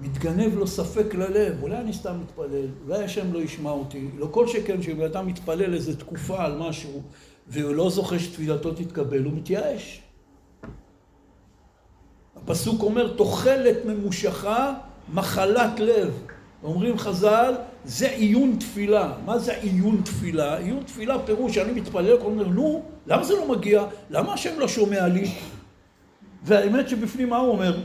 מתגנב 0.00 0.54
לו 0.54 0.66
ספק 0.66 1.14
ללב, 1.14 1.62
אולי 1.62 1.76
אני 1.76 1.92
סתם 1.92 2.20
מתפלל, 2.20 2.66
אולי 2.86 3.04
השם 3.04 3.32
לא 3.32 3.38
ישמע 3.38 3.70
אותי, 3.70 4.08
לא 4.18 4.28
כל 4.30 4.48
שכן 4.48 4.82
שאם 4.82 5.02
אדם 5.02 5.26
מתפלל 5.26 5.74
איזה 5.74 5.96
תקופה 5.96 6.44
על 6.44 6.58
משהו 6.58 7.02
והוא 7.48 7.74
לא 7.74 7.90
זוכה 7.90 8.18
שתפילתו 8.18 8.72
תתקבל, 8.72 9.24
הוא 9.24 9.32
מתייאש. 9.32 10.02
הפסוק 12.36 12.82
אומר, 12.82 13.16
תוחלת 13.16 13.84
ממושכה, 13.84 14.74
מחלת 15.12 15.80
לב. 15.80 16.22
אומרים 16.62 16.98
חז"ל, 16.98 17.54
זה 17.84 18.08
עיון 18.10 18.56
תפילה. 18.60 19.12
מה 19.24 19.38
זה 19.38 19.52
עיון 19.52 20.02
תפילה? 20.04 20.56
עיון 20.56 20.82
תפילה 20.82 21.18
פירוש 21.18 21.54
שאני 21.54 21.72
מתפלל, 21.72 22.16
כל 22.16 22.24
אומר, 22.24 22.48
נו, 22.48 22.82
למה 23.06 23.24
זה 23.24 23.34
לא 23.34 23.48
מגיע? 23.48 23.84
למה 24.10 24.32
השם 24.32 24.58
לא 24.58 24.68
שומע 24.68 25.08
לי? 25.08 25.30
והאמת 26.44 26.88
שבפנים 26.88 27.30
מה 27.30 27.36
הוא 27.36 27.50
אומר? 27.50 27.80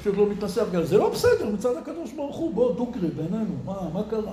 פשוט 0.00 0.16
לא 0.16 0.26
מתנסח 0.26 0.64
גם. 0.72 0.84
זה 0.84 0.98
לא 0.98 1.10
בסדר 1.10 1.46
מצד 1.46 1.76
הקדוש 1.76 2.12
ברוך 2.12 2.36
הוא, 2.36 2.54
בוא 2.54 2.74
דוגרי 2.74 3.08
בינינו, 3.08 3.54
מה, 3.64 3.88
מה 3.92 4.02
קרה? 4.10 4.32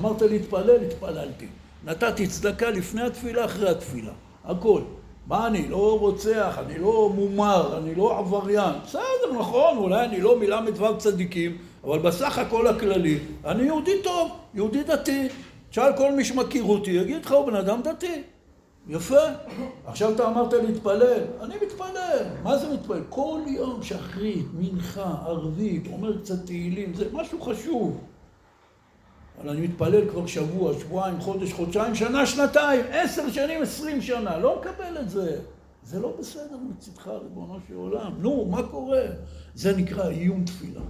אמרת 0.00 0.22
להתפלל, 0.22 0.82
התפללתי. 0.86 1.46
נתתי 1.84 2.26
צדקה 2.26 2.70
לפני 2.70 3.02
התפילה, 3.02 3.44
אחרי 3.44 3.70
התפילה. 3.70 4.12
הכל. 4.44 4.80
מה 5.26 5.46
אני 5.46 5.68
לא 5.68 5.98
רוצח, 5.98 6.58
אני 6.66 6.78
לא 6.78 7.12
מומר, 7.14 7.78
אני 7.78 7.94
לא 7.94 8.18
עבריין. 8.18 8.74
בסדר, 8.84 9.32
נכון, 9.38 9.76
אולי 9.76 10.04
אני 10.04 10.20
לא 10.20 10.38
מל"ו 10.38 10.98
צדיקים, 10.98 11.58
אבל 11.84 11.98
בסך 11.98 12.38
הכל 12.38 12.66
הכללי, 12.66 13.18
אני 13.44 13.62
יהודי 13.62 14.02
טוב, 14.02 14.30
יהודי 14.54 14.82
דתי. 14.82 15.28
תשאל 15.70 15.96
כל 15.96 16.12
מי 16.12 16.24
שמכיר 16.24 16.64
אותי, 16.64 16.90
יגיד 16.90 17.24
לך, 17.24 17.32
הוא 17.32 17.46
בן 17.46 17.54
אדם 17.54 17.80
דתי. 17.82 18.22
יפה. 18.88 19.20
עכשיו 19.86 20.14
אתה 20.14 20.28
אמרת 20.28 20.52
להתפלל, 20.52 21.20
אני 21.40 21.54
מתפלל. 21.66 22.24
מה 22.42 22.58
זה 22.58 22.72
מתפלל? 22.72 23.02
כל 23.08 23.40
יום 23.46 23.82
שחרית, 23.82 24.46
מנחה, 24.58 25.14
ערבית, 25.26 25.86
אומר 25.92 26.18
קצת 26.18 26.46
תהילים, 26.46 26.94
זה 26.94 27.04
משהו 27.12 27.40
חשוב. 27.40 28.00
אבל 29.40 29.50
אני 29.50 29.60
מתפלל 29.60 30.08
כבר 30.10 30.26
שבוע, 30.26 30.72
שבועיים, 30.80 31.20
חודש, 31.20 31.52
חודשיים, 31.52 31.94
שנה, 31.94 32.26
שנתיים, 32.26 32.84
עשר 32.90 33.30
שנים, 33.30 33.62
עשרים 33.62 34.02
שנה. 34.02 34.38
לא 34.38 34.60
מקבל 34.60 35.00
את 35.00 35.10
זה. 35.10 35.40
זה 35.82 36.00
לא 36.00 36.12
בסדר 36.18 36.56
מצדך, 36.70 37.08
ריבונו 37.08 37.58
של 37.68 37.74
עולם. 37.74 38.12
נו, 38.18 38.44
מה 38.50 38.62
קורה? 38.62 39.02
זה 39.54 39.76
נקרא 39.76 40.08
עיון 40.08 40.44
תפילה. 40.44 40.80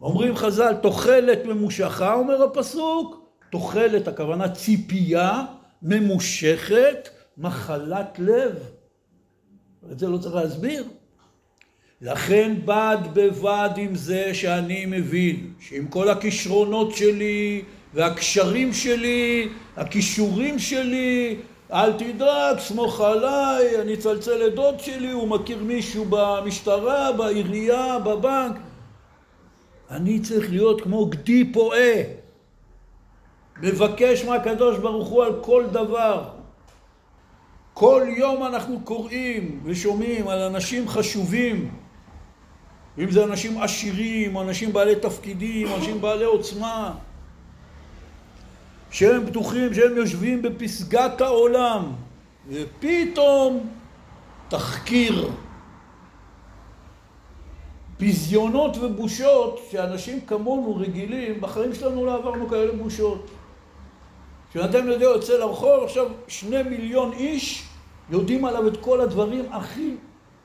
אומרים 0.00 0.36
חז"ל, 0.36 0.74
תוחלת 0.82 1.44
ממושכה, 1.44 2.14
אומר 2.14 2.42
הפסוק, 2.42 3.28
תוחלת, 3.50 4.08
הכוונה 4.08 4.48
ציפייה 4.48 5.44
ממושכת, 5.82 7.08
מחלת 7.38 8.18
לב. 8.18 8.58
את 9.92 9.98
זה 9.98 10.08
לא 10.08 10.18
צריך 10.18 10.34
להסביר. 10.34 10.84
לכן 12.00 12.54
בד 12.64 12.98
בבד 13.14 13.70
עם 13.76 13.94
זה 13.94 14.34
שאני 14.34 14.86
מבין 14.86 15.52
שעם 15.60 15.88
כל 15.88 16.08
הכישרונות 16.08 16.96
שלי 16.96 17.62
והקשרים 17.94 18.72
שלי, 18.72 19.48
הכישורים 19.76 20.58
שלי, 20.58 21.36
אל 21.72 21.92
תדאג, 21.92 22.58
סמוך 22.58 23.00
עליי, 23.00 23.80
אני 23.82 23.94
אצלצל 23.94 24.34
לדוד 24.34 24.80
שלי, 24.80 25.10
הוא 25.10 25.28
מכיר 25.28 25.58
מישהו 25.64 26.04
במשטרה, 26.10 27.12
בעירייה, 27.12 27.98
בבנק. 27.98 28.56
אני 29.90 30.20
צריך 30.20 30.50
להיות 30.50 30.80
כמו 30.80 31.06
גדי 31.06 31.52
פועה. 31.52 32.17
מבקש 33.62 34.24
מהקדוש 34.24 34.78
ברוך 34.78 35.08
הוא 35.08 35.24
על 35.24 35.32
כל 35.40 35.64
דבר. 35.72 36.28
כל 37.74 38.06
יום 38.16 38.44
אנחנו 38.44 38.80
קוראים 38.84 39.60
ושומעים 39.64 40.28
על 40.28 40.42
אנשים 40.42 40.88
חשובים, 40.88 41.70
אם 42.98 43.10
זה 43.10 43.24
אנשים 43.24 43.62
עשירים, 43.62 44.38
אנשים 44.38 44.72
בעלי 44.72 44.96
תפקידים, 44.96 45.66
אנשים 45.74 46.00
בעלי 46.00 46.24
עוצמה, 46.24 46.94
שהם 48.90 49.26
בטוחים 49.26 49.74
שהם 49.74 49.96
יושבים 49.96 50.42
בפסגת 50.42 51.20
העולם, 51.20 51.92
ופתאום 52.48 53.68
תחקיר. 54.48 55.30
ביזיונות 57.98 58.76
ובושות 58.76 59.60
שאנשים 59.70 60.20
כמונו 60.20 60.76
רגילים, 60.76 61.40
בחיים 61.40 61.74
שלנו 61.74 62.06
לא 62.06 62.14
עברנו 62.14 62.48
כאלה 62.48 62.72
בושות. 62.72 63.30
כשאתם 64.50 64.88
יודעים, 64.88 65.10
יוצא 65.10 65.38
לרחוב, 65.38 65.84
עכשיו 65.84 66.06
שני 66.28 66.62
מיליון 66.62 67.12
איש 67.12 67.68
יודעים 68.10 68.44
עליו 68.44 68.68
את 68.68 68.76
כל 68.80 69.00
הדברים 69.00 69.52
הכי 69.52 69.96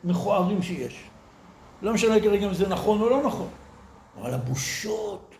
מכוערים 0.03 0.61
שיש. 0.61 1.03
לא 1.81 1.93
משנה 1.93 2.19
כרגע 2.19 2.47
אם 2.47 2.53
זה 2.53 2.67
נכון 2.67 3.01
או 3.01 3.09
לא 3.09 3.23
נכון, 3.23 3.49
אבל 4.21 4.33
הבושות, 4.33 5.35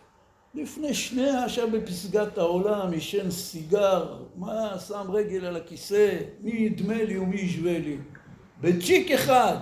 לפני 0.54 0.94
שניה 0.94 1.44
עכשיו 1.44 1.70
בפסגת 1.70 2.38
העולם, 2.38 2.92
עישן 2.92 3.30
סיגר, 3.30 4.16
מה, 4.36 4.78
שם 4.88 5.10
רגל 5.10 5.44
על 5.44 5.56
הכיסא, 5.56 6.18
מי 6.40 6.50
ידמה 6.50 7.04
לי 7.04 7.18
ומי 7.18 7.36
ישווה 7.36 7.78
לי. 7.78 7.96
בצ'יק 8.60 9.10
אחד. 9.10 9.56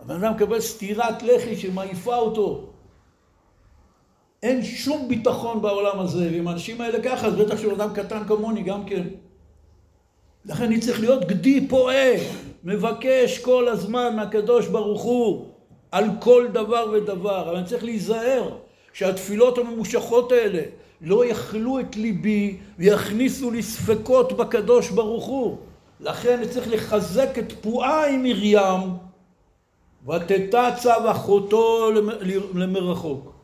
הבן 0.00 0.24
אדם 0.24 0.34
מקבל 0.34 0.60
סטירת 0.60 1.22
לחי 1.22 1.56
שמעיפה 1.56 2.16
אותו. 2.16 2.69
אין 4.42 4.64
שום 4.64 5.08
ביטחון 5.08 5.62
בעולם 5.62 5.98
הזה, 5.98 6.28
ואם 6.32 6.48
האנשים 6.48 6.80
האלה 6.80 7.02
ככה, 7.02 7.26
אז 7.26 7.34
בטח 7.34 7.60
שהוא 7.60 7.72
אדם 7.72 7.94
קטן 7.94 8.24
כמוני 8.28 8.62
גם 8.62 8.84
כן. 8.84 9.02
לכן 10.44 10.64
אני 10.64 10.80
צריך 10.80 11.00
להיות 11.00 11.24
גדי 11.24 11.68
פועה, 11.68 12.12
מבקש 12.64 13.38
כל 13.38 13.68
הזמן 13.68 14.16
מהקדוש 14.16 14.66
ברוך 14.66 15.02
הוא 15.02 15.46
על 15.92 16.04
כל 16.20 16.46
דבר 16.52 16.86
ודבר, 16.92 17.42
אבל 17.42 17.56
אני 17.56 17.66
צריך 17.66 17.84
להיזהר 17.84 18.48
שהתפילות 18.92 19.58
הממושכות 19.58 20.32
האלה 20.32 20.62
לא 21.00 21.26
יכלו 21.26 21.80
את 21.80 21.96
ליבי 21.96 22.56
ויכניסו 22.78 23.50
לי 23.50 23.62
ספקות 23.62 24.32
בקדוש 24.32 24.90
ברוך 24.90 25.24
הוא. 25.24 25.56
לכן 26.00 26.38
אני 26.38 26.48
צריך 26.48 26.68
לחזק 26.72 27.38
את 27.38 27.52
פועה 27.60 28.08
עם 28.08 28.22
מרים, 28.22 28.80
ותתצב 30.08 31.00
אחותו 31.10 31.90
למרחוק. 32.54 33.39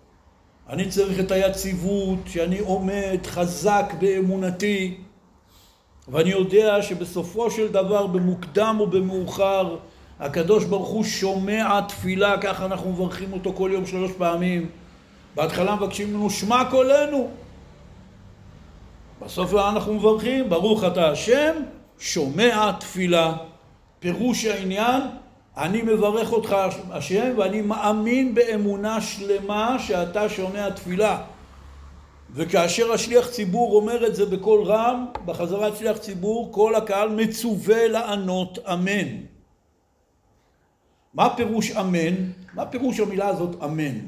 אני 0.69 0.89
צריך 0.89 1.21
את 1.21 1.31
היציבות, 1.31 2.19
שאני 2.27 2.59
עומד 2.59 3.19
חזק 3.27 3.95
באמונתי, 4.01 4.97
ואני 6.09 6.31
יודע 6.31 6.83
שבסופו 6.83 7.51
של 7.51 7.69
דבר, 7.69 8.07
במוקדם 8.07 8.77
או 8.81 8.87
במאוחר, 8.87 9.77
הקדוש 10.21 10.65
ברוך 10.65 10.89
הוא 10.89 11.05
שומע 11.05 11.81
תפילה, 11.81 12.39
ככה 12.41 12.65
אנחנו 12.65 12.93
מברכים 12.93 13.33
אותו 13.33 13.53
כל 13.53 13.71
יום 13.73 13.87
שלוש 13.87 14.13
פעמים. 14.19 14.71
בהתחלה 15.35 15.75
מבקשים 15.75 16.15
לנו 16.15 16.31
שמע 16.31 16.63
קולנו. 16.71 17.31
בסוף 19.23 19.55
אנחנו 19.55 19.95
מברכים, 19.95 20.49
ברוך 20.49 20.85
אתה 20.85 21.11
השם, 21.11 21.53
שומע 21.99 22.73
תפילה. 22.81 23.37
פירוש 23.99 24.45
העניין, 24.45 25.03
אני 25.57 25.83
מברך 25.83 26.33
אותך 26.33 26.57
השם 26.91 27.33
ואני 27.37 27.61
מאמין 27.61 28.35
באמונה 28.35 29.01
שלמה 29.01 29.77
שאתה 29.79 30.29
שומע 30.29 30.71
תפילה. 30.71 31.23
וכאשר 32.31 32.93
השליח 32.93 33.31
ציבור 33.31 33.77
אומר 33.77 34.07
את 34.07 34.17
זה 34.17 34.27
בקול 34.27 34.63
רם, 34.63 35.07
בחזרת 35.25 35.77
שליח 35.77 35.97
ציבור, 35.97 36.53
כל 36.53 36.75
הקהל 36.75 37.09
מצווה 37.09 37.89
לענות 37.89 38.59
אמן. 38.73 39.09
מה 41.15 41.37
פירוש 41.37 41.71
אמן? 41.71 42.15
מה 42.55 42.67
פירוש 42.67 43.01
המילה 43.01 43.29
הזאת 43.29 43.63
אמן? 43.65 43.99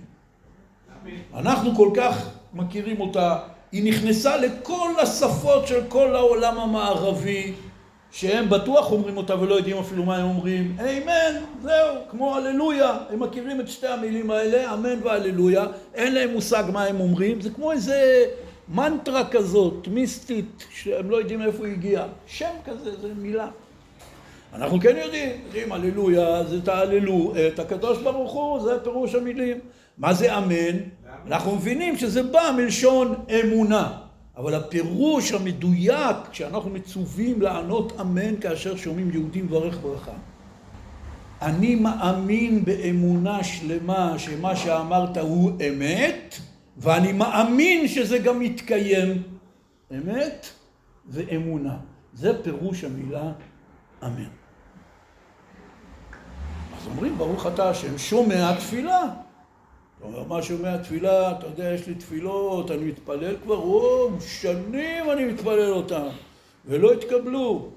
אנחנו 1.35 1.77
כל 1.77 1.91
כך 1.97 2.31
מכירים 2.55 3.01
אותה, 3.01 3.39
היא 3.73 3.93
נכנסה 3.93 4.37
לכל 4.37 4.91
השפות 5.03 5.67
של 5.67 5.85
כל 5.89 6.17
העולם 6.17 6.59
המערבי, 6.59 7.55
שהם 8.13 8.51
בטוח 8.51 8.93
אומרים 8.93 9.17
אותה 9.17 9.41
ולא 9.41 9.55
יודעים 9.55 9.79
אפילו 9.79 10.05
מה 10.05 10.17
הם 10.17 10.25
אומרים. 10.25 10.77
אמן, 10.81 11.43
זהו, 11.63 11.97
כמו 12.11 12.37
הללויה. 12.37 12.99
הם 13.11 13.21
מכירים 13.21 13.61
את 13.61 13.69
שתי 13.69 13.87
המילים 13.87 14.31
האלה, 14.31 14.75
אמן 14.75 14.99
והללויה. 15.03 15.67
אין 15.95 16.15
להם 16.15 16.31
מושג 16.31 16.65
מה 16.73 16.85
הם 16.85 17.01
אומרים. 17.01 17.41
זה 17.41 17.51
כמו 17.51 17.73
איזה 17.73 18.25
מנטרה 18.69 19.29
כזאת, 19.29 19.89
מיסטית, 19.89 20.65
שהם 20.71 21.11
לא 21.11 21.17
יודעים 21.17 21.43
איפה 21.43 21.67
היא 21.67 21.73
הגיעה. 21.73 22.07
שם 22.27 22.51
כזה, 22.65 22.91
זה 23.01 23.09
מילה. 23.17 23.49
אנחנו 24.55 24.81
כן 24.81 24.97
יודעים, 24.97 25.31
יודעים, 25.47 25.73
הללויה 25.73 26.45
זה 26.45 26.63
תהללו 26.63 27.33
את 27.47 27.59
הקדוש 27.59 27.99
ברוך 27.99 28.33
הוא, 28.33 28.61
זה 28.61 28.85
פירוש 28.85 29.15
המילים. 29.15 29.59
מה 29.99 30.15
זה 30.15 30.39
אמן? 30.39 30.79
אנחנו 31.27 31.57
מבינים 31.57 31.97
שזה 31.97 32.23
בא 32.23 32.51
מלשון 32.57 33.15
אמונה. 33.41 34.08
אבל 34.39 34.55
הפירוש 34.55 35.33
המדויק 35.33 36.17
שאנחנו 36.33 36.71
מצווים 36.71 37.43
לענות 37.43 38.01
אמן 38.01 38.41
כאשר 38.41 38.77
שומעים 38.77 39.11
יהודים 39.11 39.45
מברך 39.45 39.79
ברכה. 39.83 40.13
אני 41.43 41.75
מאמין 41.75 42.65
באמונה 42.65 43.45
שלמה 43.45 44.19
שמה 44.19 44.57
שאמרת 44.57 45.17
הוא 45.17 45.53
אמת, 45.69 46.35
ואני 46.77 47.13
מאמין 47.13 47.89
שזה 47.89 48.19
גם 48.19 48.43
יתקיים. 48.43 49.23
אמת 49.91 50.47
ואמונה. 51.09 51.77
זה 52.15 52.43
פירוש 52.43 52.85
המילה 52.85 53.33
אמן. 54.05 54.31
אז 56.81 56.87
אומרים 56.87 57.19
ברוך 57.19 57.47
אתה 57.47 57.71
השם 57.71 57.99
שומע 57.99 58.55
תפילה. 58.55 59.03
אומר, 60.03 60.25
מה 60.25 60.43
שומע 60.43 60.77
תפילה, 60.77 61.33
אתה 61.33 61.47
יודע, 61.47 61.73
יש 61.75 61.87
לי 61.87 61.95
תפילות, 61.95 62.71
אני 62.71 62.85
מתפלל 62.85 63.37
כבר, 63.43 63.57
או, 63.57 64.09
שנים 64.21 65.11
אני 65.11 65.25
מתפלל 65.25 65.73
אותן, 65.73 66.09
ולא 66.67 66.93
התקבלו. 66.93 67.69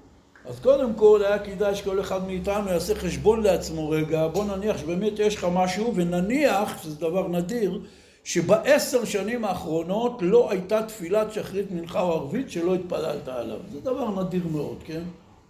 אז 0.46 0.60
קודם 0.60 0.94
כל 0.94 1.22
היה 1.26 1.40
כדאי 1.40 1.76
שכל 1.76 2.00
אחד 2.00 2.28
מאיתנו 2.28 2.70
יעשה 2.70 2.96
חשבון 2.96 3.44
לעצמו 3.44 3.90
רגע, 3.90 4.28
בוא 4.28 4.46
נניח 4.46 4.78
שבאמת 4.78 5.20
יש 5.20 5.36
לך 5.36 5.48
משהו, 5.54 5.96
ונניח, 5.96 6.84
שזה 6.84 7.00
דבר 7.00 7.28
נדיר, 7.28 7.82
שבעשר 8.24 9.06
שנים 9.06 9.46
האחרונות 9.46 10.18
לא 10.22 10.52
הייתה 10.52 10.84
תפילת 10.84 11.34
שחרית 11.34 11.72
מנחה 11.72 12.02
או 12.02 12.12
ערבית 12.12 12.52
שלא 12.52 12.76
התפללת 12.76 13.28
עליו. 13.28 13.58
זה 13.72 13.82
דבר 13.82 14.24
נדיר 14.24 14.42
מאוד, 14.52 14.78
כן? 14.86 15.02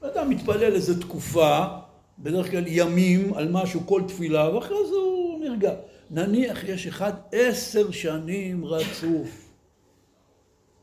אדם 0.02 0.30
מתפלל 0.30 0.74
איזה 0.74 1.02
תקופה, 1.02 1.66
בדרך 2.20 2.52
כלל 2.52 2.64
ימים, 2.68 3.34
על 3.34 3.52
משהו, 3.52 3.82
כל 3.86 4.02
תפילה, 4.08 4.56
ואחרי 4.56 4.78
זה 4.90 4.96
הוא 4.96 5.40
נרגע. 5.40 5.72
נניח 6.12 6.64
יש 6.64 6.88
אחד 6.88 7.14
עשר 7.32 7.92
שנים 7.92 8.66
רצוף. 8.66 9.30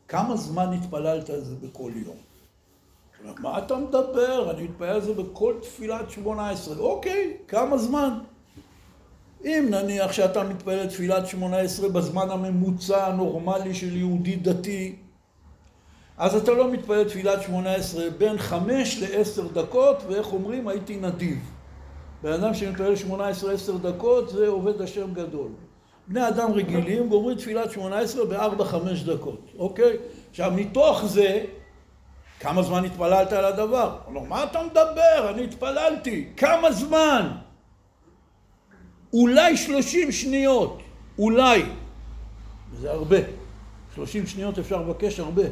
כמה 0.09 0.37
זמן 0.37 0.73
התפללת 0.73 1.31
על 1.31 1.41
זה 1.45 1.55
בכל 1.55 1.93
יום? 1.95 2.17
מה 3.39 3.59
אתה 3.59 3.77
מדבר? 3.77 4.51
אני 4.51 4.63
מתפלל 4.63 4.89
על 4.89 5.01
זה 5.01 5.15
בכל 5.15 5.55
תפילת 5.63 6.11
שמונה 6.11 6.51
עשרה. 6.51 6.77
אוקיי, 6.77 7.37
כמה 7.49 7.79
זמן? 7.79 8.19
אם 9.45 9.67
נניח 9.71 10.13
שאתה 10.13 10.45
מתפלל 10.45 10.87
תפילת 10.87 11.27
שמונה 11.27 11.59
עשרה 11.59 11.89
בזמן 11.89 12.31
הממוצע 12.31 13.07
הנורמלי 13.07 13.75
של 13.75 13.97
יהודי 13.97 14.37
דתי, 14.37 14.97
אז 16.19 16.35
אתה 16.35 16.53
לא 16.53 16.73
מתפלל 16.73 17.05
תפילת 17.05 17.43
שמונה 17.43 17.75
עשרה 17.75 18.11
בין 18.11 18.39
חמש 18.39 18.99
לעשר 19.03 19.47
דקות, 19.47 20.03
ואיך 20.09 20.33
אומרים? 20.33 20.69
הייתי 20.69 20.97
נדיב. 20.97 21.58
בן 22.23 22.33
אדם 22.33 22.55
שמתפלל 22.55 22.97
שמונה 22.97 23.29
עשרה 23.29 23.53
עשר 23.53 23.77
דקות 23.77 24.29
זה 24.29 24.49
עובד 24.49 24.83
השם 24.83 25.15
גדול. 25.15 25.49
בני 26.09 26.29
אדם 26.29 26.53
רגילים 26.53 27.09
גומרים 27.09 27.37
תפילת 27.37 27.71
שמונה 27.71 27.99
עשרה 27.99 28.25
בארבע 28.25 28.65
חמש 28.65 29.03
דקות, 29.03 29.41
אוקיי? 29.59 29.97
עכשיו 30.31 30.53
מתוך 30.57 31.05
זה 31.05 31.45
כמה 32.41 32.63
זמן 32.63 32.85
התפללת 32.85 33.33
על 33.33 33.45
הדבר? 33.45 33.99
הוא 34.05 34.15
אומר, 34.15 34.29
מה 34.29 34.45
אתה 34.45 34.63
מדבר? 34.63 35.31
אני 35.31 35.45
התפללתי. 35.45 36.29
כמה 36.37 36.73
זמן? 36.73 37.33
אולי 39.13 39.57
שלושים 39.57 40.13
שניות. 40.13 40.83
אולי. 41.19 41.63
זה 42.81 42.91
הרבה. 42.91 43.17
שלושים 43.95 44.27
שניות 44.27 44.59
אפשר 44.59 44.83
לבקש 44.83 45.21
הרבה. 45.21 45.43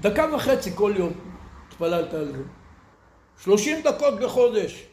דקה 0.00 0.26
וחצי 0.34 0.70
כל 0.74 0.92
יום 0.96 1.12
התפללת 1.68 2.14
על 2.14 2.32
זה. 2.32 2.42
שלושים 3.42 3.82
דקות 3.84 4.20
בחודש. 4.20 4.86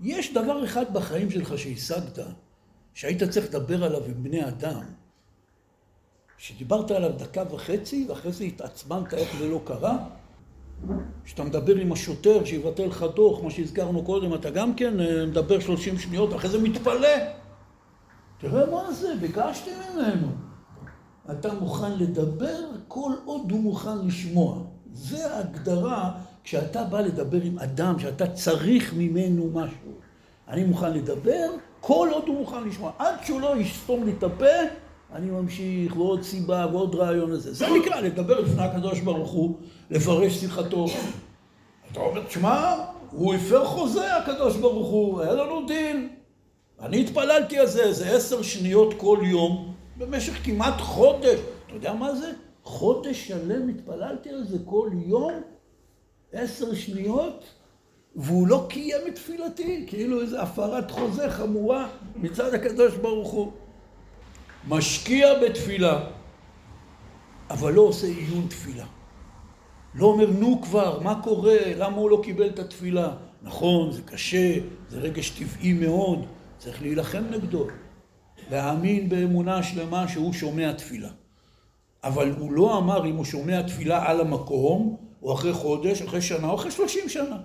יש 0.00 0.34
דבר 0.34 0.64
אחד 0.64 0.94
בחיים 0.94 1.30
שלך 1.30 1.58
שהשגת, 1.58 2.18
שהיית 2.94 3.22
צריך 3.22 3.46
לדבר 3.46 3.84
עליו 3.84 4.04
עם 4.04 4.22
בני 4.22 4.48
אדם, 4.48 4.82
שדיברת 6.38 6.90
עליו 6.90 7.12
דקה 7.18 7.42
וחצי, 7.50 8.06
ואחרי 8.08 8.32
זה 8.32 8.44
התעצבנת 8.44 9.14
איך 9.14 9.36
זה 9.38 9.48
לא 9.48 9.60
קרה, 9.64 9.98
כשאתה 11.24 11.44
מדבר 11.44 11.76
עם 11.76 11.92
השוטר 11.92 12.44
שיבטל 12.44 12.86
לך 12.86 13.04
דוח, 13.14 13.42
מה 13.42 13.50
שהזכרנו 13.50 14.04
קודם, 14.04 14.34
אתה 14.34 14.50
גם 14.50 14.74
כן 14.74 15.00
אה, 15.00 15.26
מדבר 15.26 15.60
שלושים 15.60 15.98
שניות, 15.98 16.32
ואחרי 16.32 16.50
זה 16.50 16.58
מתפלא. 16.58 17.08
תראה 18.38 18.70
מה 18.70 18.92
זה, 18.92 19.14
ביקשתי 19.20 19.70
ממנו. 19.70 20.28
אתה 21.30 21.54
מוכן 21.54 21.92
לדבר 21.98 22.58
כל 22.88 23.12
עוד 23.24 23.50
הוא 23.50 23.60
מוכן 23.60 24.06
לשמוע. 24.06 24.62
זה 24.92 25.34
ההגדרה 25.34 26.12
כשאתה 26.44 26.84
בא 26.84 27.00
לדבר 27.00 27.42
עם 27.42 27.58
אדם 27.58 27.98
שאתה 27.98 28.26
צריך 28.26 28.94
ממנו 28.96 29.50
משהו. 29.54 29.92
אני 30.48 30.64
מוכן 30.64 30.92
לדבר 30.92 31.50
כל 31.80 32.08
עוד 32.12 32.28
הוא 32.28 32.38
מוכן 32.38 32.64
לשמוע. 32.68 32.92
עד 32.98 33.14
שהוא 33.24 33.40
לא 33.40 33.56
יסתום 33.56 34.04
לי 34.04 34.12
את 34.18 34.22
הפה, 34.22 34.44
אני 35.14 35.30
ממשיך, 35.30 35.96
ועוד 35.96 36.22
סיבה, 36.22 36.66
ועוד 36.72 36.94
רעיון 36.94 37.30
לזה. 37.30 37.54
זה 37.54 37.66
נקרא 37.80 38.00
לדבר 38.00 38.40
לפני 38.40 38.62
הקדוש 38.62 39.00
ברוך 39.00 39.30
הוא, 39.30 39.56
לפרש 39.90 40.32
שיחתו. 40.32 40.86
אתה 41.92 42.00
אומר, 42.00 42.22
תשמע, 42.24 42.76
הוא 43.10 43.34
הפר 43.34 43.64
חוזה, 43.64 44.16
הקדוש 44.16 44.56
ברוך 44.56 44.88
הוא, 44.88 45.20
היה 45.20 45.32
לנו 45.32 45.66
דין. 45.66 46.08
אני 46.80 47.00
התפללתי 47.00 47.58
על 47.58 47.66
זה, 47.66 47.92
זה 47.92 48.16
עשר 48.16 48.42
שניות 48.42 48.94
כל 48.96 49.18
יום, 49.22 49.74
במשך 49.96 50.44
כמעט 50.44 50.80
חודש. 50.80 51.38
אתה 51.66 51.74
יודע 51.74 51.92
מה 51.92 52.14
זה? 52.14 52.32
חודש 52.64 53.28
שלם 53.28 53.68
התפללתי 53.68 54.30
על 54.30 54.44
זה 54.44 54.58
כל 54.64 54.90
יום, 55.06 55.32
עשר 56.32 56.74
שניות, 56.74 57.44
והוא 58.16 58.48
לא 58.48 58.66
קיים 58.68 59.00
את 59.08 59.14
תפילתי, 59.14 59.84
כאילו 59.86 60.20
איזו 60.20 60.40
הפרת 60.40 60.90
חוזה 60.90 61.30
חמורה 61.30 61.88
מצד 62.16 62.54
הקדוש 62.54 62.96
ברוך 62.96 63.30
הוא. 63.30 63.52
משקיע 64.68 65.26
בתפילה, 65.42 66.00
אבל 67.50 67.72
לא 67.72 67.80
עושה 67.80 68.06
עיון 68.06 68.46
תפילה. 68.48 68.86
לא 69.94 70.06
אומר, 70.06 70.30
נו 70.30 70.60
כבר, 70.62 71.00
מה 71.00 71.22
קורה? 71.22 71.58
למה 71.76 71.96
הוא 71.96 72.10
לא 72.10 72.20
קיבל 72.24 72.46
את 72.46 72.58
התפילה? 72.58 73.16
נכון, 73.42 73.92
זה 73.92 74.02
קשה, 74.02 74.54
זה 74.88 74.98
רגש 74.98 75.30
טבעי 75.30 75.72
מאוד, 75.72 76.26
צריך 76.58 76.82
להילחם 76.82 77.24
נגדו. 77.30 77.66
להאמין 78.50 79.08
באמונה 79.08 79.62
שלמה 79.62 80.08
שהוא 80.08 80.32
שומע 80.32 80.72
תפילה. 80.72 81.08
אבל 82.04 82.30
הוא 82.38 82.52
לא 82.52 82.78
אמר 82.78 83.06
אם 83.06 83.16
הוא 83.16 83.24
שומע 83.24 83.62
תפילה 83.62 84.10
על 84.10 84.20
המקום, 84.20 84.96
או 85.22 85.34
אחרי 85.34 85.52
חודש, 85.52 86.02
אחרי 86.02 86.22
שנה, 86.22 86.50
או 86.50 86.54
אחרי 86.54 86.70
שלושים 86.70 87.08
שנה. 87.08 87.36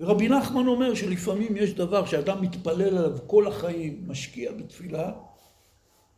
ורבי 0.00 0.28
נחמן 0.28 0.66
אומר 0.66 0.94
שלפעמים 0.94 1.56
יש 1.56 1.74
דבר 1.74 2.06
שאדם 2.06 2.42
מתפלל 2.42 2.98
עליו 2.98 3.18
כל 3.26 3.46
החיים, 3.46 4.04
משקיע 4.06 4.52
בתפילה, 4.52 5.12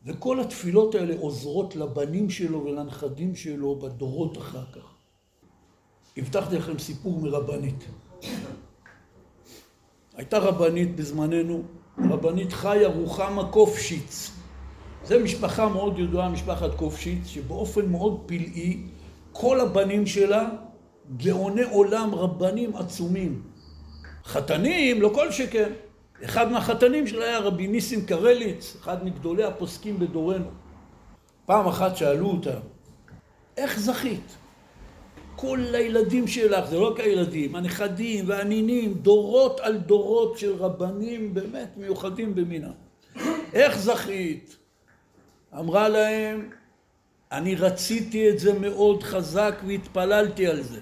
וכל 0.05 0.41
התפילות 0.41 0.95
האלה 0.95 1.15
עוזרות 1.19 1.77
לבנים 1.77 2.31
שלו 2.31 2.65
ולנכדים 2.65 3.37
שלו 3.37 3.79
בדורות 3.79 4.39
אחר 4.39 4.65
כך. 4.73 4.95
הבטחתי 6.17 6.57
לכם 6.57 6.79
סיפור 6.79 7.21
מרבנית. 7.21 7.85
הייתה 10.17 10.39
רבנית 10.39 10.97
בזמננו, 10.97 11.63
רבנית 11.99 12.53
חיה 12.53 12.89
רוחמה 12.89 13.53
קופשיץ. 13.53 14.31
זו 15.05 15.21
משפחה 15.25 15.69
מאוד 15.69 15.99
ידועה, 15.99 16.29
משפחת 16.29 16.75
קופשיץ, 16.75 17.27
שבאופן 17.27 17.87
מאוד 17.89 18.23
פלאי, 18.27 18.83
כל 19.41 19.61
הבנים 19.61 20.07
שלה 20.07 20.49
גאוני 21.17 21.63
עולם, 21.63 22.15
רבנים 22.15 22.77
עצומים. 22.77 23.43
חתנים, 24.25 25.03
לא 25.03 25.11
כל 25.15 25.31
שכן. 25.33 25.73
אחד 26.25 26.53
מהחתנים 26.53 27.07
שלה 27.07 27.25
היה 27.25 27.39
רבי 27.39 27.67
ניסים 27.67 28.07
קרליץ, 28.07 28.77
אחד 28.81 29.05
מגדולי 29.05 29.45
הפוסקים 29.45 29.99
בדורנו. 29.99 30.51
פעם 31.47 31.67
אחת 31.67 31.97
שאלו 31.97 32.31
אותה, 32.31 32.59
איך 33.57 33.79
זכית? 33.79 34.37
כל 35.37 35.61
הילדים 35.73 36.27
שלך, 36.27 36.67
זה 36.67 36.79
לא 36.79 36.93
רק 36.93 37.01
הילדים, 37.01 37.57
הנכדים 37.57 38.25
והנינים, 38.29 38.95
דורות 38.95 39.61
על 39.61 39.77
דורות 39.77 40.39
של 40.39 40.55
רבנים 40.55 41.35
באמת 41.35 41.77
מיוחדים 41.77 42.35
במינם. 42.35 42.73
איך 43.53 43.79
זכית? 43.79 44.57
אמרה 45.59 45.89
להם, 45.89 46.51
אני 47.33 47.55
רציתי 47.55 48.31
את 48.31 48.39
זה 48.39 48.59
מאוד 48.59 49.03
חזק 49.03 49.55
והתפללתי 49.67 50.47
על 50.47 50.63
זה. 50.63 50.81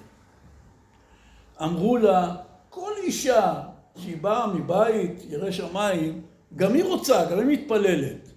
אמרו 1.61 1.97
לה, 1.97 2.35
כל 2.69 2.91
אישה 3.03 3.61
שהיא 3.97 4.17
באה 4.21 4.47
מבית 4.47 5.25
ירא 5.29 5.51
שמיים, 5.51 6.21
גם 6.55 6.73
היא 6.73 6.83
רוצה, 6.83 7.25
גם 7.31 7.39
היא 7.39 7.47
מתפללת. 7.47 8.31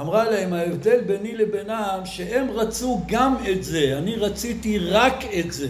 אמרה 0.00 0.30
להם, 0.30 0.52
ההבדל 0.52 1.00
ביני 1.00 1.36
לבינם, 1.36 2.00
שהם 2.04 2.50
רצו 2.50 3.00
גם 3.06 3.36
את 3.50 3.64
זה, 3.64 3.98
אני 3.98 4.16
רציתי 4.16 4.78
רק 4.78 5.24
את 5.38 5.52
זה. 5.52 5.68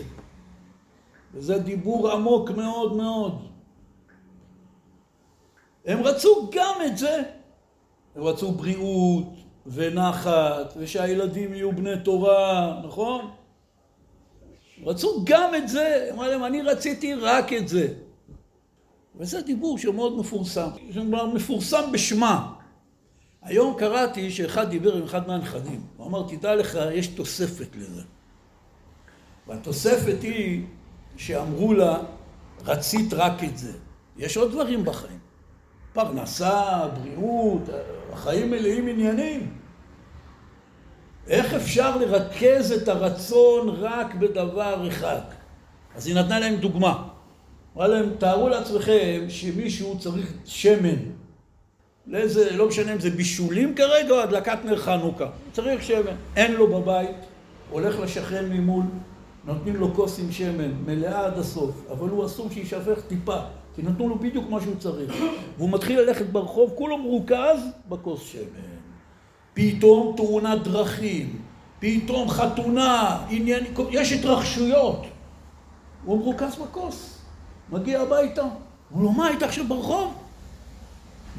וזה 1.35 1.59
דיבור 1.59 2.11
עמוק 2.13 2.51
מאוד 2.51 2.97
מאוד. 2.97 3.49
הם 5.87 6.03
רצו 6.03 6.51
גם 6.53 6.75
את 6.87 6.99
זה. 6.99 7.23
הם 8.17 8.23
רצו 8.23 8.53
בריאות 8.53 9.44
ונחת, 9.67 10.75
ושהילדים 10.77 11.55
יהיו 11.55 11.73
בני 11.73 11.99
תורה, 12.05 12.81
נכון? 12.87 13.31
רצו 14.85 15.23
גם 15.25 15.55
את 15.55 15.69
זה. 15.69 16.09
אמרה 16.13 16.29
להם, 16.29 16.45
אני 16.45 16.63
רציתי 16.63 17.15
רק 17.15 17.53
את 17.53 17.69
זה. 17.69 17.89
וזה 19.17 19.43
דיבור 19.43 19.79
שהוא 19.79 19.95
מאוד 19.95 20.19
מפורסם. 20.19 20.69
מפורסם 21.35 21.93
בשמה. 21.93 22.53
היום 23.43 23.75
קראתי 23.79 24.31
שאחד 24.31 24.71
דיבר 24.71 24.97
עם 24.97 25.03
אחד 25.03 25.29
מהנכדים. 25.29 25.81
הוא 25.97 26.07
אמר, 26.07 26.27
תדע 26.29 26.55
לך, 26.55 26.79
יש 26.93 27.07
תוספת 27.07 27.77
לזה. 27.77 28.03
והתוספת 29.47 30.23
היא 30.23 30.63
שאמרו 31.17 31.75
לה, 31.75 31.99
רצית 32.65 33.13
רק 33.13 33.45
את 33.45 33.59
זה. 33.59 33.73
יש 34.17 34.37
עוד 34.37 34.51
דברים 34.53 34.85
בחיים. 34.85 35.19
פרנסה, 35.93 36.89
בריאות, 36.89 37.63
החיים 38.15 38.51
מלאים 38.51 38.89
עניינים. 38.89 39.55
איך 41.29 41.55
אפשר 41.55 41.97
לרכז 41.97 42.73
את 42.73 42.89
הרצון 42.89 43.69
רק 43.69 44.15
בדבר 44.15 44.89
אחד? 44.89 45.21
אז 45.97 46.07
היא 46.07 46.17
נתנה 46.17 46.39
להם 46.39 46.57
דוגמה. 46.57 47.09
אמרה 47.77 47.89
להם, 47.89 48.11
תארו 48.19 48.49
לעצמכם 48.49 49.25
שמישהו 49.29 49.99
צריך 49.99 50.33
שמן. 50.45 50.97
לאיזה, 52.07 52.57
לא 52.57 52.69
משנה 52.69 52.93
אם 52.93 53.01
זה 53.01 53.11
בישולים 53.11 53.75
כרגע 53.75 54.11
או 54.11 54.21
הדלקת 54.21 54.59
נר 54.65 54.77
חנוכה. 54.77 55.27
צריך 55.53 55.83
שמן. 55.83 56.17
אין 56.37 56.53
לו 56.53 56.67
בבית, 56.67 57.17
הולך 57.71 58.01
לשכן 58.01 58.45
ממול, 58.49 58.85
נותנים 59.45 59.77
לו 59.77 59.95
כוס 59.95 60.19
עם 60.19 60.33
שמן, 60.33 60.71
מלאה 60.87 61.27
עד 61.27 61.39
הסוף, 61.39 61.87
אבל 61.91 62.09
הוא 62.09 62.27
אסור 62.27 62.51
שיישפך 62.51 63.01
טיפה, 63.09 63.39
כי 63.75 63.83
נתנו 63.83 64.09
לו 64.09 64.19
בדיוק 64.19 64.51
מה 64.51 64.61
שהוא 64.61 64.75
צריך. 64.79 65.15
והוא 65.59 65.71
מתחיל 65.71 66.01
ללכת 66.01 66.27
ברחוב, 66.27 66.73
כולו 66.75 66.99
מרוכז 66.99 67.59
בכוס 67.89 68.23
שמן. 68.23 68.75
פתאום 69.55 70.17
תאונת 70.17 70.63
דרכים, 70.63 71.39
פתאום 71.79 72.31
חתונה, 72.31 73.19
עניין, 73.31 73.65
יש 73.91 74.13
התרחשויות. 74.13 75.03
הוא 76.05 76.19
מרוכז 76.19 76.57
בכוס. 76.57 77.19
מגיע 77.73 78.01
הביתה, 78.01 78.43
הוא 78.43 78.51
אומר, 79.03 79.11
מה, 79.11 79.27
היית 79.27 79.43
עכשיו 79.43 79.65
ברחוב? 79.69 80.15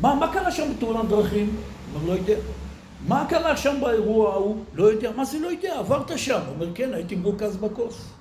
מה, 0.02 0.16
מה 0.16 0.34
קרה 0.34 0.52
שם 0.52 0.74
בתאונת 0.74 1.10
דרכים? 1.10 1.56
הוא 1.56 2.02
אומר, 2.02 2.14
לא 2.14 2.20
יודע. 2.20 2.36
מה 3.08 3.26
קרה 3.30 3.58
שם 3.58 3.76
באירוע 3.82 4.34
ההוא? 4.34 4.58
לא 4.74 4.84
יודע. 4.84 5.12
מה 5.16 5.26
זה 5.26 5.40
לא 5.40 5.48
יודע? 5.48 5.80
עברת 5.80 6.18
שם. 6.18 6.40
הוא 6.46 6.54
אומר, 6.56 6.76
כן, 6.76 6.94
הייתי 6.94 7.16
מרוכז 7.16 7.58
בכוס. 7.58 8.15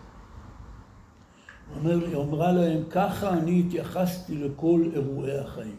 היא 1.85 2.17
אמרה 2.17 2.53
להם, 2.53 2.83
ככה 2.91 3.31
אני 3.31 3.63
התייחסתי 3.67 4.35
לכל 4.35 4.91
אירועי 4.95 5.39
החיים. 5.39 5.77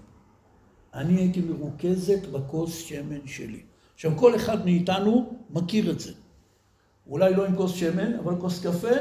אני 0.94 1.16
הייתי 1.16 1.42
מרוכזת 1.42 2.28
בכוס 2.32 2.78
שמן 2.78 3.28
שלי. 3.28 3.62
עכשיו, 3.94 4.12
כל 4.16 4.36
אחד 4.36 4.66
מאיתנו 4.66 5.40
מכיר 5.50 5.92
את 5.92 6.00
זה. 6.00 6.12
אולי 7.08 7.34
לא 7.34 7.46
עם 7.46 7.56
כוס 7.56 7.74
שמן, 7.74 8.14
אבל 8.14 8.36
כוס 8.40 8.66
קפה, 8.66 8.96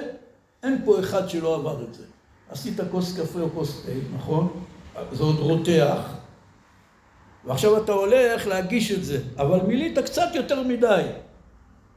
אין 0.62 0.82
פה 0.84 1.00
אחד 1.00 1.28
שלא 1.28 1.54
עבר 1.54 1.84
את 1.84 1.94
זה. 1.94 2.04
עשית 2.50 2.80
כוס 2.90 3.20
קפה 3.20 3.40
או 3.40 3.50
כוס 3.50 3.82
תה, 3.86 3.92
נכון? 4.14 4.64
זה 5.12 5.22
עוד 5.22 5.36
רותח. 5.38 6.14
ועכשיו 7.44 7.84
אתה 7.84 7.92
הולך 7.92 8.46
להגיש 8.46 8.92
את 8.92 9.04
זה, 9.04 9.22
אבל 9.36 9.60
מילאת 9.66 10.04
קצת 10.04 10.28
יותר 10.34 10.62
מדי. 10.62 11.02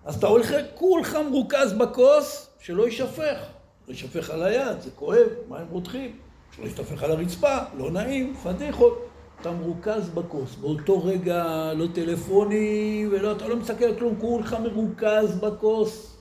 אז 0.06 0.16
אתה 0.16 0.28
הולך 0.28 0.54
כולך 0.76 1.18
מרוכז 1.30 1.74
בכוס, 1.74 2.50
שלא 2.60 2.86
יישפך. 2.86 3.57
לא 3.88 3.94
יישפך 3.94 4.30
על 4.30 4.44
היד, 4.44 4.82
זה 4.82 4.90
כואב, 4.96 5.28
מים 5.50 5.68
רותחים. 5.72 6.16
שלא 6.56 6.64
יישפך 6.64 7.04
על 7.04 7.12
הרצפה, 7.12 7.58
לא 7.78 7.92
נעים, 7.92 8.36
פדיחות. 8.36 9.08
אתה 9.42 9.52
מרוכז 9.52 10.10
בכוס. 10.10 10.56
באותו 10.56 11.04
רגע 11.04 11.72
לא 11.76 11.86
טלפוני, 11.94 13.06
ולא, 13.12 13.32
אתה 13.32 13.48
לא 13.48 13.56
מסתכל 13.56 13.96
כלום, 14.00 14.16
כולך 14.20 14.54
מרוכז 14.54 15.40
בכוס. 15.40 16.18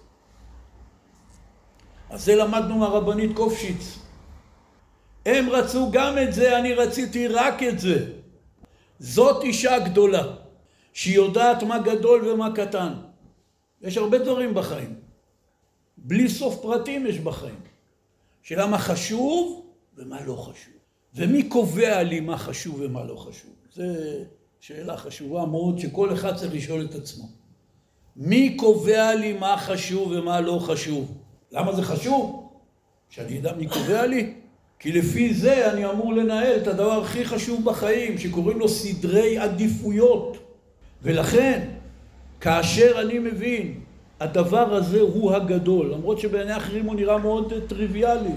אז 2.10 2.24
זה 2.24 2.36
למדנו 2.36 2.78
מהרבנית 2.78 3.36
קופשיץ. 3.36 3.98
הם 5.26 5.50
רצו 5.50 5.90
גם 5.92 6.18
את 6.18 6.34
זה, 6.34 6.58
אני 6.58 6.74
רציתי 6.74 7.28
רק 7.28 7.62
את 7.62 7.78
זה. 7.78 8.06
זאת 8.98 9.44
אישה 9.44 9.78
גדולה, 9.78 10.22
שהיא 10.92 11.14
יודעת 11.14 11.62
מה 11.62 11.78
גדול 11.78 12.28
ומה 12.28 12.52
קטן. 12.54 12.92
יש 13.82 13.96
הרבה 13.96 14.18
דברים 14.18 14.54
בחיים. 14.54 15.05
בלי 16.06 16.28
סוף 16.28 16.62
פרטים 16.62 17.06
יש 17.06 17.18
בחיים. 17.18 17.60
שאלה 18.42 18.66
מה 18.66 18.78
חשוב 18.78 19.66
ומה 19.96 20.20
לא 20.24 20.34
חשוב. 20.34 20.74
ומי 21.14 21.42
קובע 21.42 22.02
לי 22.02 22.20
מה 22.20 22.38
חשוב 22.38 22.80
ומה 22.80 23.04
לא 23.04 23.16
חשוב? 23.16 23.50
זה 23.72 24.24
שאלה 24.60 24.96
חשובה 24.96 25.46
מאוד 25.46 25.78
שכל 25.78 26.12
אחד 26.12 26.36
צריך 26.36 26.54
לשאול 26.54 26.84
את 26.84 26.94
עצמו. 26.94 27.28
מי 28.16 28.56
קובע 28.56 29.14
לי 29.14 29.32
מה 29.32 29.56
חשוב 29.58 30.12
ומה 30.12 30.40
לא 30.40 30.58
חשוב? 30.58 31.18
למה 31.52 31.72
זה 31.72 31.82
חשוב? 31.82 32.48
שאני 33.10 33.38
אדע 33.38 33.52
מי 33.52 33.66
קובע 33.66 34.06
לי? 34.06 34.34
כי 34.78 34.92
לפי 34.92 35.34
זה 35.34 35.72
אני 35.72 35.86
אמור 35.86 36.14
לנהל 36.14 36.56
את 36.56 36.66
הדבר 36.66 37.02
הכי 37.02 37.24
חשוב 37.24 37.64
בחיים, 37.64 38.18
שקוראים 38.18 38.58
לו 38.58 38.68
סדרי 38.68 39.38
עדיפויות. 39.38 40.36
ולכן, 41.02 41.68
כאשר 42.40 43.00
אני 43.00 43.18
מבין, 43.18 43.80
הדבר 44.20 44.74
הזה 44.74 45.00
הוא 45.00 45.32
הגדול, 45.32 45.92
למרות 45.92 46.18
שבעיני 46.18 46.56
אחרים 46.56 46.84
הוא 46.84 46.94
נראה 46.94 47.18
מאוד 47.18 47.52
טריוויאלי. 47.66 48.30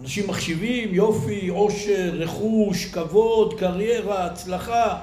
אנשים 0.00 0.28
מחשיבים 0.28 0.94
יופי, 0.94 1.48
עושר, 1.48 2.10
רכוש, 2.14 2.86
כבוד, 2.86 3.58
קריירה, 3.58 4.26
הצלחה. 4.26 4.98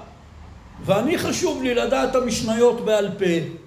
ואני 0.85 1.17
חשוב 1.17 1.63
לי 1.63 1.75
לדעת 1.75 2.15
המשניות 2.15 2.85
בעל 2.85 3.09
פה. 3.17 3.65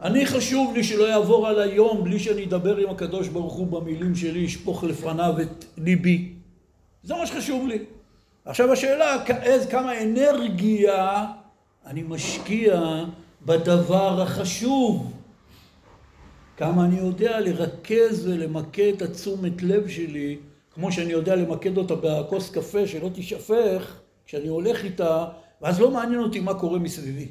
אני 0.00 0.26
חשוב 0.26 0.74
לי 0.74 0.84
שלא 0.84 1.04
יעבור 1.04 1.46
על 1.48 1.60
היום 1.60 2.04
בלי 2.04 2.18
שאני 2.18 2.44
אדבר 2.44 2.76
עם 2.76 2.90
הקדוש 2.90 3.28
ברוך 3.28 3.54
הוא 3.54 3.66
במילים 3.66 4.14
שלי, 4.14 4.46
אשפוך 4.46 4.84
לפניו 4.84 5.34
את 5.42 5.64
ליבי. 5.78 6.32
זה 7.02 7.14
מה 7.14 7.26
שחשוב 7.26 7.66
לי. 7.66 7.78
עכשיו 8.44 8.72
השאלה, 8.72 9.24
כמה 9.70 10.02
אנרגיה 10.02 11.26
אני 11.86 12.02
משקיע 12.02 12.82
בדבר 13.46 14.22
החשוב. 14.22 15.12
כמה 16.56 16.84
אני 16.84 16.98
יודע 16.98 17.40
לרכז 17.40 18.26
ולמקד 18.26 18.92
את 18.96 19.02
התשומת 19.02 19.62
לב 19.62 19.88
שלי, 19.88 20.38
כמו 20.74 20.92
שאני 20.92 21.12
יודע 21.12 21.36
למקד 21.36 21.76
אותה 21.78 21.94
בכוס 21.94 22.50
קפה 22.50 22.86
שלא 22.86 23.08
תישפך 23.08 23.96
כשאני 24.26 24.48
הולך 24.48 24.84
איתה, 24.84 25.24
ואז 25.62 25.80
לא 25.80 25.90
מעניין 25.90 26.20
אותי 26.20 26.40
מה 26.40 26.54
קורה 26.54 26.78
מסביבי. 26.78 27.28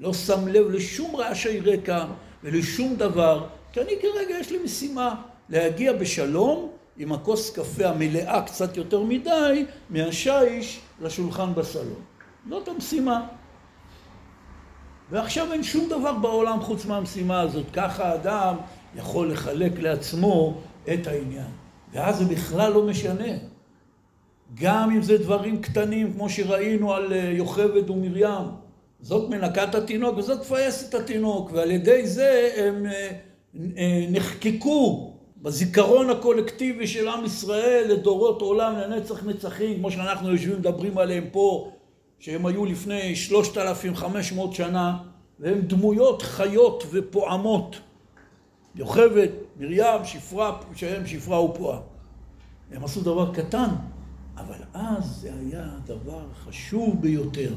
לא 0.00 0.12
שם 0.12 0.48
לב 0.48 0.70
לשום 0.70 1.16
רעשי 1.16 1.60
רקע 1.60 2.04
ולשום 2.44 2.96
דבר, 2.96 3.46
כי 3.72 3.80
אני 3.80 3.92
כרגע 4.02 4.38
יש 4.40 4.50
לי 4.50 4.58
משימה 4.64 5.22
להגיע 5.48 5.92
בשלום 5.92 6.70
עם 6.96 7.12
הכוס 7.12 7.50
קפה 7.50 7.86
המלאה 7.86 8.42
קצת 8.46 8.76
יותר 8.76 9.02
מדי 9.02 9.64
מהשיש 9.90 10.80
לשולחן 11.00 11.54
בסלון. 11.54 12.02
זאת 12.48 12.68
המשימה. 12.68 13.26
ועכשיו 15.12 15.52
אין 15.52 15.62
שום 15.62 15.88
דבר 15.88 16.12
בעולם 16.12 16.60
חוץ 16.60 16.86
מהמשימה 16.86 17.40
הזאת. 17.40 17.64
ככה 17.72 18.08
האדם 18.08 18.56
יכול 18.96 19.32
לחלק 19.32 19.78
לעצמו 19.78 20.60
את 20.94 21.06
העניין. 21.06 21.46
ואז 21.92 22.18
זה 22.18 22.24
בכלל 22.24 22.72
לא 22.72 22.82
משנה. 22.82 23.28
גם 24.54 24.90
אם 24.90 25.02
זה 25.02 25.18
דברים 25.18 25.62
קטנים, 25.62 26.12
כמו 26.12 26.30
שראינו 26.30 26.94
על 26.94 27.12
אה, 27.12 27.18
יוכבד 27.18 27.90
ומרים. 27.90 28.44
זאת 29.00 29.30
מנקה 29.30 29.64
את 29.64 29.74
התינוק 29.74 30.18
וזאת 30.18 30.40
תפייס 30.40 30.94
התינוק, 30.94 31.50
ועל 31.52 31.70
ידי 31.70 32.06
זה 32.06 32.50
הם 32.56 32.86
אה, 32.86 33.10
אה, 33.76 34.06
נחקקו 34.10 35.12
בזיכרון 35.42 36.10
הקולקטיבי 36.10 36.86
של 36.86 37.08
עם 37.08 37.24
ישראל 37.24 37.84
לדורות 37.88 38.42
עולם, 38.42 38.74
לנצח 38.76 39.24
נצחים, 39.24 39.78
כמו 39.78 39.90
שאנחנו 39.90 40.30
יושבים 40.30 40.54
ומדברים 40.54 40.98
עליהם 40.98 41.24
פה, 41.32 41.72
שהם 42.22 42.46
היו 42.46 42.64
לפני 42.64 43.16
שלושת 43.16 43.58
אלפים 43.58 43.94
חמש 43.94 44.32
מאות 44.32 44.52
שנה, 44.52 44.98
והם 45.40 45.60
דמויות 45.60 46.22
חיות 46.22 46.84
ופועמות. 46.90 47.80
יוכבד, 48.74 49.28
מרים, 49.60 50.04
שפרה, 50.04 50.58
שהם 50.74 51.06
שפרה 51.06 51.44
ופועה. 51.44 51.78
הם 52.72 52.84
עשו 52.84 53.00
דבר 53.00 53.34
קטן, 53.34 53.68
אבל 54.36 54.58
אז 54.74 55.04
זה 55.04 55.30
היה 55.40 55.66
דבר 55.86 56.24
חשוב 56.44 57.02
ביותר. 57.02 57.52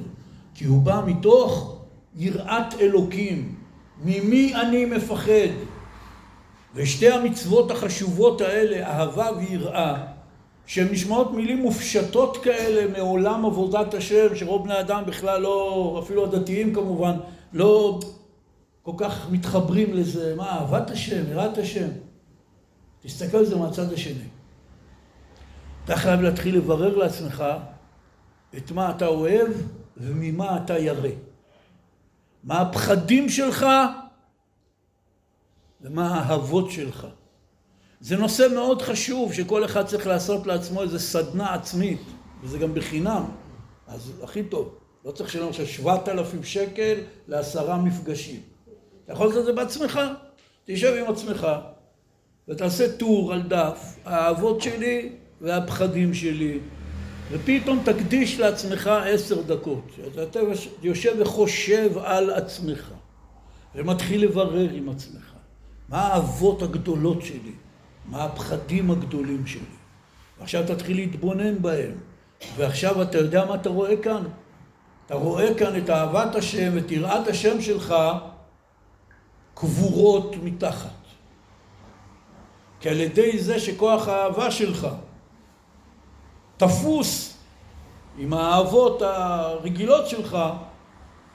כי 0.56 0.66
הוא 0.66 0.82
בא 0.82 1.02
מתוך 1.06 1.82
יראת 2.16 2.74
אלוקים. 2.80 3.56
ממי 4.04 4.56
אני 4.56 4.86
מפחד? 4.86 5.52
ושתי 6.76 7.12
המצוות 7.12 7.72
החשובות 7.72 8.42
האלה, 8.42 8.88
אהבה 8.88 9.30
ויראה, 9.38 10.15
שהן 10.66 10.88
נשמעות 10.92 11.32
מילים 11.32 11.58
מופשטות 11.58 12.38
כאלה 12.44 12.92
מעולם 12.98 13.46
עבודת 13.46 13.94
השם, 13.94 14.36
שרוב 14.36 14.64
בני 14.64 14.80
אדם 14.80 15.04
בכלל 15.06 15.42
לא, 15.42 16.00
אפילו 16.04 16.24
הדתיים 16.26 16.76
כמובן, 16.76 17.18
לא 17.54 18.00
כל 18.82 18.92
כך 18.98 19.32
מתחברים 19.32 19.94
לזה. 19.94 20.36
מה, 20.36 20.50
אהבת 20.50 20.90
השם, 20.90 21.32
יראת 21.32 21.58
השם? 21.58 21.88
תסתכל 23.02 23.38
על 23.38 23.46
זה 23.46 23.56
מהצד 23.56 23.94
השני. 23.94 24.28
אתה 25.86 25.96
חייב 25.96 26.22
להתחיל 26.22 26.56
לברר 26.56 26.98
לעצמך 26.98 27.44
את 28.58 28.72
מה 28.72 28.92
אתה 28.92 29.08
אוהב 29.08 29.48
וממה 29.98 30.58
אתה 30.58 30.78
ירא. 30.78 31.10
מה 32.44 32.62
הפחדים 32.62 33.30
שלך 33.30 33.66
ומה 35.82 36.16
האהבות 36.16 36.72
שלך. 36.72 37.08
זה 38.06 38.18
נושא 38.18 38.48
מאוד 38.54 38.82
חשוב 38.82 39.34
שכל 39.34 39.66
אחד 39.66 39.86
צריך 39.86 40.08
לעשות 40.08 40.48
לעצמו 40.48 40.82
איזה 40.82 41.00
סדנה 41.00 41.54
עצמית, 41.54 42.02
וזה 42.44 42.58
גם 42.58 42.74
בחינם, 42.74 43.24
אז 43.88 44.12
הכי 44.24 44.44
טוב. 44.44 44.76
לא 45.06 45.12
צריך 45.12 45.30
לשלם 45.30 45.48
עכשיו 45.50 45.68
שבעת 45.68 46.10
אלפים 46.10 46.44
שקל 46.44 46.94
לעשרה 47.28 47.78
מפגשים. 47.78 48.40
אתה 49.04 49.14
יכול 49.14 49.28
לעשות 49.28 49.42
את 49.42 49.46
זה 49.46 49.54
בעצמך. 49.54 50.00
תשב 50.66 50.94
עם 51.00 51.12
עצמך 51.12 51.48
ותעשה 52.48 52.98
טור 52.98 53.34
על 53.34 53.42
דף, 53.42 53.96
האהבות 54.06 54.62
שלי 54.62 55.10
והפחדים 55.42 56.14
שלי, 56.14 56.60
ופתאום 57.32 57.80
תקדיש 57.86 58.40
לעצמך 58.40 58.90
עשר 59.06 59.42
דקות. 59.42 59.86
אתה 60.24 60.40
יושב 60.82 61.16
וחושב 61.20 61.98
על 61.98 62.30
עצמך, 62.30 62.92
ומתחיל 63.76 64.24
לברר 64.24 64.70
עם 64.74 64.90
עצמך. 64.90 65.34
מה 65.90 66.02
האהבות 66.02 66.62
הגדולות 66.62 67.22
שלי? 67.22 67.65
מה 68.08 68.24
הפחדים 68.24 68.92
הגדולים 68.92 69.48
שלי? 69.48 69.62
ועכשיו 70.40 70.64
תתחיל 70.68 70.98
להתבונן 70.98 71.62
בהם. 71.62 71.92
ועכשיו 72.56 73.02
אתה 73.02 73.18
יודע 73.18 73.46
מה 73.46 73.56
אתה 73.56 73.70
רואה 73.70 73.98
כאן? 73.98 74.24
אתה 75.06 75.16
רואה 75.16 75.54
כאן 75.54 75.78
את 75.78 75.90
אהבת 75.90 76.36
השם, 76.36 76.78
את 76.78 76.92
יראת 76.92 77.28
השם 77.28 77.62
שלך, 77.62 77.96
קבורות 79.54 80.36
מתחת. 80.44 80.90
כי 82.80 82.90
על 82.90 83.00
ידי 83.00 83.40
זה 83.40 83.60
שכוח 83.60 84.08
האהבה 84.08 84.52
שלך 84.52 84.88
תפוס 86.58 87.38
עם 88.18 88.34
האהבות 88.34 89.02
הרגילות 89.02 90.08
שלך, 90.08 90.38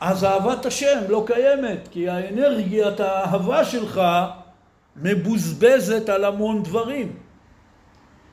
אז 0.00 0.24
אהבת 0.24 0.66
השם 0.66 0.98
לא 1.08 1.24
קיימת, 1.26 1.88
כי 1.90 2.08
האנרגיית 2.08 3.00
האהבה 3.00 3.64
שלך 3.64 4.00
מבוזבזת 4.96 6.08
על 6.08 6.24
המון 6.24 6.62
דברים. 6.62 7.16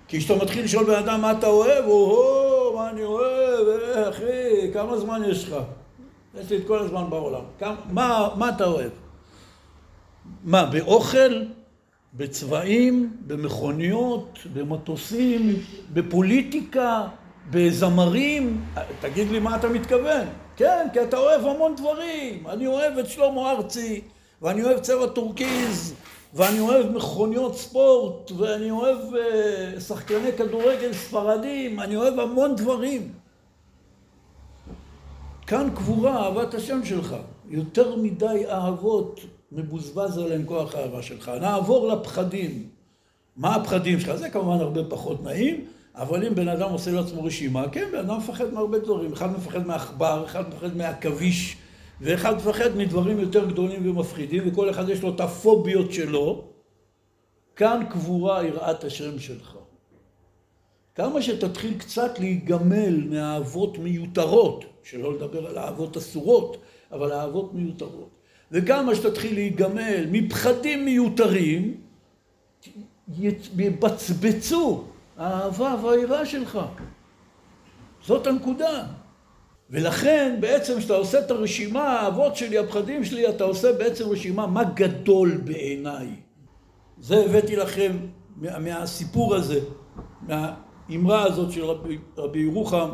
כי 0.08 0.20
כשאתה 0.20 0.36
מתחיל 0.36 0.64
לשאול 0.64 0.86
בן 0.86 0.94
אדם 0.94 1.22
מה 1.22 1.32
אתה 1.32 1.48
אוהב, 1.48 1.86
או 1.86 2.74
מה 2.76 2.90
אני 2.90 3.04
אוהב, 3.04 3.68
אה, 3.68 4.10
אחי, 4.10 4.74
כמה 4.74 4.98
זמן 4.98 5.22
יש 5.28 5.44
לך? 5.44 5.56
יש 6.40 6.50
לי 6.52 6.58
את 6.58 6.68
כל 6.68 6.80
הזמן 6.80 7.10
בעולם. 7.10 7.44
כמה, 7.60 7.76
מה, 7.90 8.30
מה 8.36 8.50
אתה 8.50 8.66
אוהב? 8.66 8.92
מה, 10.44 10.66
באוכל? 10.66 11.44
בצבעים, 12.14 13.18
במכוניות, 13.28 14.40
במטוסים, 14.54 15.56
בפוליטיקה, 15.94 17.08
בזמרים, 17.52 18.66
תגיד 19.00 19.32
לי 19.32 19.40
מה 19.40 19.56
אתה 19.56 19.70
מתכוון. 19.70 20.28
כן, 20.56 20.88
כי 20.94 21.04
אתה 21.04 21.18
אוהב 21.18 21.46
המון 21.46 21.76
דברים. 21.76 22.48
אני 22.48 22.68
אוהב 22.68 22.98
את 22.98 23.08
שלמה 23.10 23.52
ארצי, 23.52 24.02
ואני 24.42 24.64
אוהב 24.64 24.80
צבע 24.80 25.08
טורקיז, 25.08 25.96
ואני 26.34 26.60
אוהב 26.60 26.92
מכוניות 26.92 27.56
ספורט, 27.56 28.32
ואני 28.32 28.72
אוהב 28.72 28.98
אה, 29.14 29.80
שחקני 29.80 30.32
כדורגל 30.38 30.94
ספרדים, 30.94 31.80
אני 31.80 31.96
אוהב 31.96 32.20
המון 32.20 32.56
דברים. 32.56 33.12
כאן 35.48 35.70
קבורה 35.76 36.26
אהבת 36.26 36.54
השם 36.54 36.86
שלך. 36.86 37.16
יותר 37.50 37.96
מדי 37.96 38.46
אהבות 38.50 39.20
מבוזבז 39.52 40.18
עליהם 40.18 40.46
כוח 40.46 40.76
האהבה 40.76 41.02
שלך. 41.02 41.32
נעבור 41.42 41.88
לפחדים. 41.88 42.70
מה 43.38 43.56
הפחדים 43.56 44.00
שלך? 44.00 44.16
זה 44.16 44.30
כמובן 44.30 44.60
הרבה 44.60 44.82
פחות 44.90 45.24
נעים, 45.24 45.66
אבל 45.96 46.28
אם 46.28 46.36
בן 46.36 46.48
אדם 46.48 46.70
עושה 46.70 46.92
לעצמו 46.92 47.24
רשימה, 47.24 47.70
כן, 47.70 47.88
בן 47.92 47.98
אדם 47.98 48.18
מפחד 48.18 48.54
מהרבה 48.54 48.80
דברים. 48.80 49.14
אחד 49.14 49.32
מפחד 49.32 49.68
מעכבר, 49.68 50.24
אחד 50.26 50.50
מפחד 50.50 50.78
מעכביש, 50.78 51.58
ואחד 52.02 52.36
מפחד 52.36 52.78
מדברים 52.78 53.20
יותר 53.20 53.46
גדולים 53.46 53.90
ומפחידים, 53.90 54.44
וכל 54.46 54.70
אחד 54.70 54.90
יש 54.90 55.02
לו 55.02 55.16
את 55.16 55.20
הפוביות 55.20 55.92
שלו. 55.92 56.44
כאן 57.56 57.84
קבורה 57.90 58.46
יראת 58.46 58.84
השם 58.84 59.20
שלך. 59.20 59.58
כמה 60.96 61.22
שתתחיל 61.22 61.78
קצת 61.78 62.20
להיגמל 62.20 63.08
מאהבות 63.10 63.78
מיותרות, 63.78 64.66
שלא 64.84 65.14
לדבר 65.14 65.48
על 65.48 65.58
אהבות 65.58 65.98
אסורות, 65.98 66.58
אבל 66.92 67.12
אהבות 67.12 67.54
מיותרות. 67.54 68.10
וכמה 68.52 68.96
שתתחיל 68.96 69.34
להיגמל 69.34 70.06
מפחדים 70.12 70.86
מיותרים, 70.86 71.78
יבצבצו 73.58 74.84
האהבה 75.18 75.76
והיראה 75.84 76.26
שלך. 76.26 76.60
זאת 78.06 78.28
הנקודה. 78.28 78.88
ולכן 79.70 80.38
בעצם 80.40 80.78
כשאתה 80.80 80.94
עושה 80.94 81.20
את 81.20 81.32
הרשימה, 81.32 82.00
האבות 82.00 82.36
שלי, 82.36 82.58
הפחדים 82.58 83.04
שלי, 83.04 83.30
אתה 83.30 83.44
עושה 83.44 83.74
בעצם 83.74 84.10
רשימה 84.10 84.48
מה 84.48 84.64
גדול 84.64 85.38
בעיניי. 85.38 86.08
זה 87.00 87.26
הבאתי 87.26 87.56
לכם 87.56 87.98
מה, 88.36 88.60
מהסיפור 88.60 89.36
הזה, 89.36 89.60
מהאמרה 90.22 91.24
הזאת 91.24 91.52
של 91.52 91.66
רבי, 91.66 91.98
רבי 92.18 92.40
ירוחם 92.40 92.90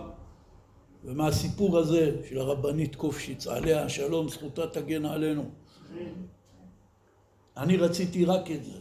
ומהסיפור 1.03 1.77
הזה 1.77 2.11
של 2.29 2.37
הרבנית 2.37 2.95
קופשיץ, 2.95 3.47
עליה 3.47 3.83
השלום, 3.83 4.29
זכותה 4.29 4.67
תגן 4.67 5.05
עלינו. 5.05 5.49
אני 7.57 7.77
רציתי 7.77 8.25
רק 8.25 8.51
את 8.51 8.63
זה, 8.63 8.79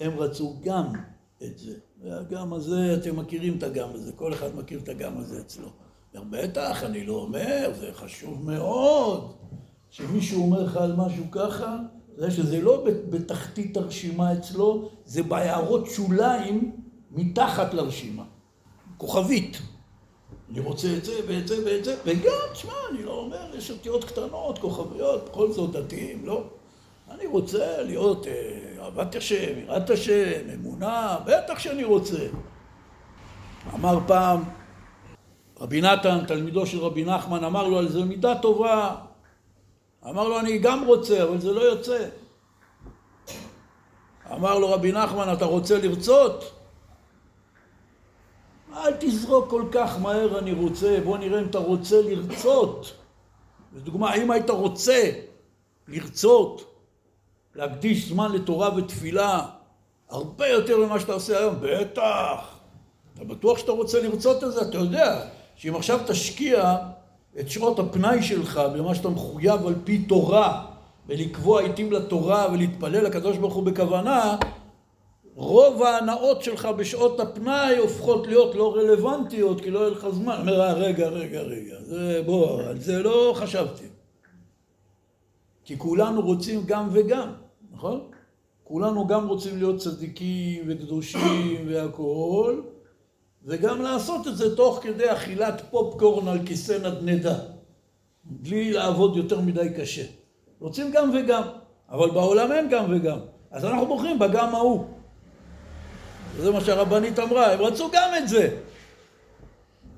הם 0.00 0.18
רצו 0.18 0.56
גם 0.64 0.92
את 1.42 1.58
זה. 1.58 1.74
והגם 2.02 2.52
הזה, 2.52 2.94
אתם 2.94 3.16
מכירים 3.16 3.58
את 3.58 3.62
הגם 3.62 3.88
הזה, 3.94 4.12
כל 4.12 4.32
אחד 4.32 4.56
מכיר 4.56 4.80
את 4.80 4.88
הגם 4.88 5.18
הזה 5.18 5.40
אצלו. 5.40 5.68
בטח, 6.30 6.82
אני 6.82 7.06
לא 7.06 7.12
אומר, 7.12 7.70
זה 7.80 7.90
חשוב 7.94 8.44
מאוד. 8.44 9.34
שמישהו 9.90 10.42
אומר 10.42 10.62
לך 10.62 10.76
על 10.76 10.96
משהו 10.96 11.24
ככה, 11.30 11.76
זה 12.16 12.30
שזה 12.30 12.60
לא 12.60 12.84
בתחתית 13.10 13.76
הרשימה 13.76 14.32
אצלו, 14.32 14.88
זה 15.04 15.22
בהערות 15.22 15.86
שוליים 15.86 16.76
מתחת 17.10 17.74
לרשימה. 17.74 18.24
כוכבית. 18.98 19.58
אני 20.50 20.60
רוצה 20.60 20.96
את 20.96 21.04
זה 21.04 21.12
ואת 21.28 21.48
זה 21.48 21.56
ואת 21.64 21.84
זה, 21.84 21.96
וגם, 22.04 22.32
תשמע, 22.52 22.72
אני 22.90 23.02
לא 23.02 23.12
אומר, 23.12 23.56
יש 23.56 23.70
אותיות 23.70 24.04
קטנות, 24.04 24.58
כוכביות, 24.58 25.28
בכל 25.28 25.52
זאת 25.52 25.72
דתיים, 25.72 26.26
לא? 26.26 26.44
אני 27.10 27.26
רוצה 27.26 27.82
להיות 27.82 28.26
אה, 28.26 28.32
אהבת 28.84 29.14
השם, 29.14 29.58
יראת 29.58 29.90
השם, 29.90 30.50
אמונה, 30.54 31.16
בטח 31.26 31.58
שאני 31.58 31.84
רוצה. 31.84 32.26
אמר 33.74 33.98
פעם 34.06 34.44
רבי 35.60 35.80
נתן, 35.80 36.18
תלמידו 36.26 36.66
של 36.66 36.78
רבי 36.78 37.04
נחמן, 37.04 37.44
אמר 37.44 37.68
לו 37.68 37.78
על 37.78 37.88
זה 37.88 38.04
מידה 38.04 38.38
טובה. 38.38 38.96
אמר 40.08 40.28
לו, 40.28 40.40
אני 40.40 40.58
גם 40.58 40.84
רוצה, 40.84 41.22
אבל 41.22 41.40
זה 41.40 41.52
לא 41.52 41.60
יוצא. 41.60 42.08
אמר 44.32 44.58
לו 44.58 44.72
רבי 44.72 44.92
נחמן, 44.92 45.32
אתה 45.32 45.44
רוצה 45.44 45.78
לרצות? 45.78 46.52
אל 48.76 48.92
תזרוק 49.00 49.50
כל 49.50 49.64
כך 49.72 49.98
מהר 50.00 50.38
אני 50.38 50.52
רוצה, 50.52 50.98
בוא 51.04 51.18
נראה 51.18 51.40
אם 51.40 51.46
אתה 51.46 51.58
רוצה 51.58 52.02
לרצות. 52.02 52.92
לדוגמה, 53.76 54.14
אם 54.14 54.30
היית 54.30 54.50
רוצה 54.50 55.10
לרצות, 55.88 56.74
להקדיש 57.54 58.08
זמן 58.08 58.32
לתורה 58.32 58.76
ותפילה, 58.76 59.46
הרבה 60.08 60.48
יותר 60.48 60.86
ממה 60.86 61.00
שאתה 61.00 61.12
עושה 61.12 61.38
היום, 61.38 61.54
בטח. 61.60 62.58
אתה 63.14 63.24
בטוח 63.24 63.58
שאתה 63.58 63.72
רוצה 63.72 64.02
לרצות 64.02 64.44
את 64.44 64.52
זה? 64.52 64.62
אתה 64.62 64.78
יודע 64.78 65.28
שאם 65.56 65.76
עכשיו 65.76 66.00
תשקיע 66.06 66.76
את 67.40 67.50
שעות 67.50 67.78
הפנאי 67.78 68.22
שלך 68.22 68.60
במה 68.74 68.94
שאתה 68.94 69.08
מחויב 69.08 69.66
על 69.66 69.74
פי 69.84 69.98
תורה 69.98 70.66
ולקבוע 71.06 71.62
עיתים 71.62 71.92
לתורה 71.92 72.46
ולהתפלל 72.52 73.04
לקדוש 73.04 73.36
ברוך 73.36 73.54
הוא 73.54 73.64
בכוונה, 73.64 74.36
רוב 75.34 75.82
ההנאות 75.82 76.42
שלך 76.42 76.68
בשעות 76.76 77.20
הפנאי 77.20 77.76
הופכות 77.76 78.26
להיות 78.26 78.54
לא 78.54 78.74
רלוונטיות 78.74 79.60
כי 79.60 79.70
לא 79.70 79.78
יהיה 79.78 79.90
לך 79.90 80.08
זמן. 80.08 80.36
אומר, 80.40 80.60
אה, 80.60 80.72
רגע, 80.72 81.08
רגע, 81.08 81.40
רגע, 81.40 81.74
זה, 81.80 82.22
בוא, 82.26 82.62
על 82.62 82.80
זה 82.80 83.02
לא 83.02 83.32
חשבתי. 83.36 83.84
כי 85.64 85.78
כולנו 85.78 86.20
רוצים 86.20 86.62
גם 86.66 86.88
וגם, 86.92 87.32
נכון? 87.72 88.00
כולנו 88.64 89.06
גם 89.06 89.28
רוצים 89.28 89.58
להיות 89.58 89.76
צדיקים 89.76 90.64
וקדושים 90.68 91.66
והכול, 91.68 92.62
וגם 93.46 93.82
לעשות 93.82 94.26
את 94.26 94.36
זה 94.36 94.56
תוך 94.56 94.80
כדי 94.82 95.12
אכילת 95.12 95.62
פופקורן 95.70 96.28
על 96.28 96.46
כיסא 96.46 96.72
נדנדה, 96.72 97.38
בלי 98.24 98.72
לעבוד 98.72 99.16
יותר 99.16 99.40
מדי 99.40 99.68
קשה. 99.76 100.04
רוצים 100.60 100.90
גם 100.90 101.10
וגם, 101.14 101.42
אבל 101.88 102.10
בעולם 102.10 102.52
אין 102.52 102.68
גם 102.68 102.84
וגם. 102.88 103.18
אז 103.50 103.64
אנחנו 103.64 103.86
בוחרים 103.86 104.18
בגם 104.18 104.54
ההוא. 104.54 104.84
זה 106.40 106.50
מה 106.50 106.60
שהרבנית 106.60 107.18
אמרה, 107.18 107.52
הם 107.52 107.60
רצו 107.60 107.90
גם 107.92 108.10
את 108.18 108.28
זה. 108.28 108.58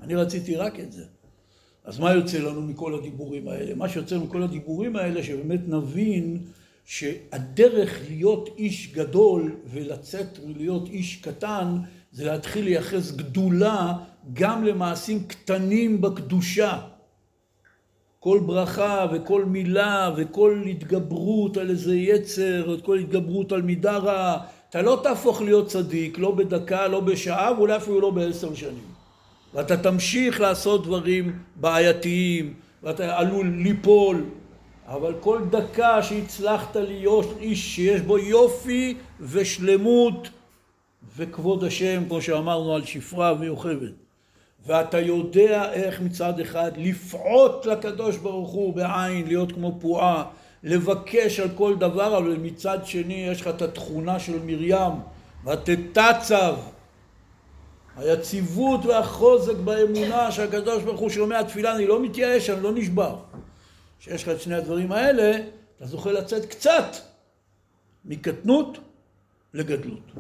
אני 0.02 0.14
רציתי 0.14 0.56
רק 0.56 0.80
את 0.80 0.92
זה. 0.92 1.04
אז 1.84 1.98
מה 1.98 2.12
יוצא 2.12 2.38
לנו 2.38 2.62
מכל 2.62 2.94
הדיבורים 2.94 3.48
האלה? 3.48 3.74
מה 3.74 3.88
שיוצא 3.88 4.18
מכל 4.18 4.42
הדיבורים 4.42 4.96
האלה, 4.96 5.22
שבאמת 5.22 5.60
נבין 5.68 6.38
שהדרך 6.84 8.00
להיות 8.08 8.48
איש 8.58 8.92
גדול 8.92 9.56
ולצאת 9.66 10.38
ולהיות 10.46 10.88
איש 10.88 11.16
קטן, 11.16 11.78
זה 12.18 12.24
להתחיל 12.24 12.64
לייחס 12.64 13.10
גדולה 13.10 13.92
גם 14.32 14.64
למעשים 14.64 15.24
קטנים 15.24 16.00
בקדושה. 16.00 16.78
כל 18.20 18.40
ברכה 18.46 19.06
וכל 19.12 19.44
מילה 19.44 20.10
וכל 20.16 20.62
התגברות 20.70 21.56
על 21.56 21.70
איזה 21.70 21.96
יצר, 21.96 22.76
כל 22.82 22.98
התגברות 22.98 23.52
על 23.52 23.62
מידה 23.62 23.96
רעה, 23.96 24.38
אתה 24.70 24.82
לא 24.82 25.00
תהפוך 25.02 25.42
להיות 25.42 25.66
צדיק, 25.66 26.18
לא 26.18 26.30
בדקה, 26.30 26.88
לא 26.88 27.00
בשעה, 27.00 27.52
ואולי 27.56 27.76
אפילו 27.76 28.00
לא 28.00 28.10
בעשר 28.10 28.54
שנים. 28.54 28.88
ואתה 29.54 29.76
תמשיך 29.76 30.40
לעשות 30.40 30.84
דברים 30.84 31.38
בעייתיים, 31.56 32.54
ואתה 32.82 33.18
עלול 33.18 33.46
ליפול, 33.46 34.24
אבל 34.86 35.14
כל 35.20 35.40
דקה 35.50 36.02
שהצלחת 36.02 36.76
להיות 36.76 37.36
איש 37.40 37.76
שיש 37.76 38.00
בו 38.00 38.18
יופי 38.18 38.94
ושלמות 39.20 40.28
וכבוד 41.18 41.64
השם, 41.64 42.02
כמו 42.08 42.22
שאמרנו, 42.22 42.74
על 42.74 42.84
שפרה 42.84 43.34
ויוכבת. 43.38 43.92
ואתה 44.66 45.00
יודע 45.00 45.72
איך 45.72 46.00
מצד 46.00 46.40
אחד 46.40 46.72
לפעוט 46.76 47.66
לקדוש 47.66 48.16
ברוך 48.16 48.50
הוא 48.50 48.74
בעין, 48.74 49.26
להיות 49.26 49.52
כמו 49.52 49.78
פועה, 49.80 50.24
לבקש 50.62 51.40
על 51.40 51.48
כל 51.54 51.76
דבר, 51.76 52.18
אבל 52.18 52.36
מצד 52.42 52.86
שני 52.86 53.14
יש 53.14 53.40
לך 53.40 53.48
את 53.48 53.62
התכונה 53.62 54.18
של 54.18 54.38
מרים, 54.44 54.92
ותתצב, 55.44 56.56
היציבות 57.96 58.86
והחוזק 58.86 59.56
באמונה 59.56 60.32
שהקדוש 60.32 60.82
ברוך 60.82 61.00
הוא 61.00 61.10
שומע 61.10 61.42
תפילה, 61.42 61.76
אני 61.76 61.86
לא 61.86 62.02
מתייאש, 62.02 62.50
אני 62.50 62.62
לא 62.62 62.72
נשבר. 62.74 63.16
כשיש 64.00 64.22
לך 64.22 64.28
את 64.28 64.40
שני 64.40 64.54
הדברים 64.54 64.92
האלה, 64.92 65.38
אתה 65.76 65.86
זוכה 65.86 66.12
לצאת 66.12 66.44
קצת 66.44 66.96
מקטנות 68.04 68.78
לגדלות. 69.54 70.12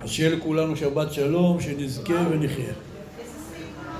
אז 0.00 0.10
שיהיה 0.10 0.36
לכולנו 0.36 0.76
שבת 0.76 1.12
שלום, 1.12 1.60
שנזכה 1.60 2.26
ונחיה. 2.30 2.72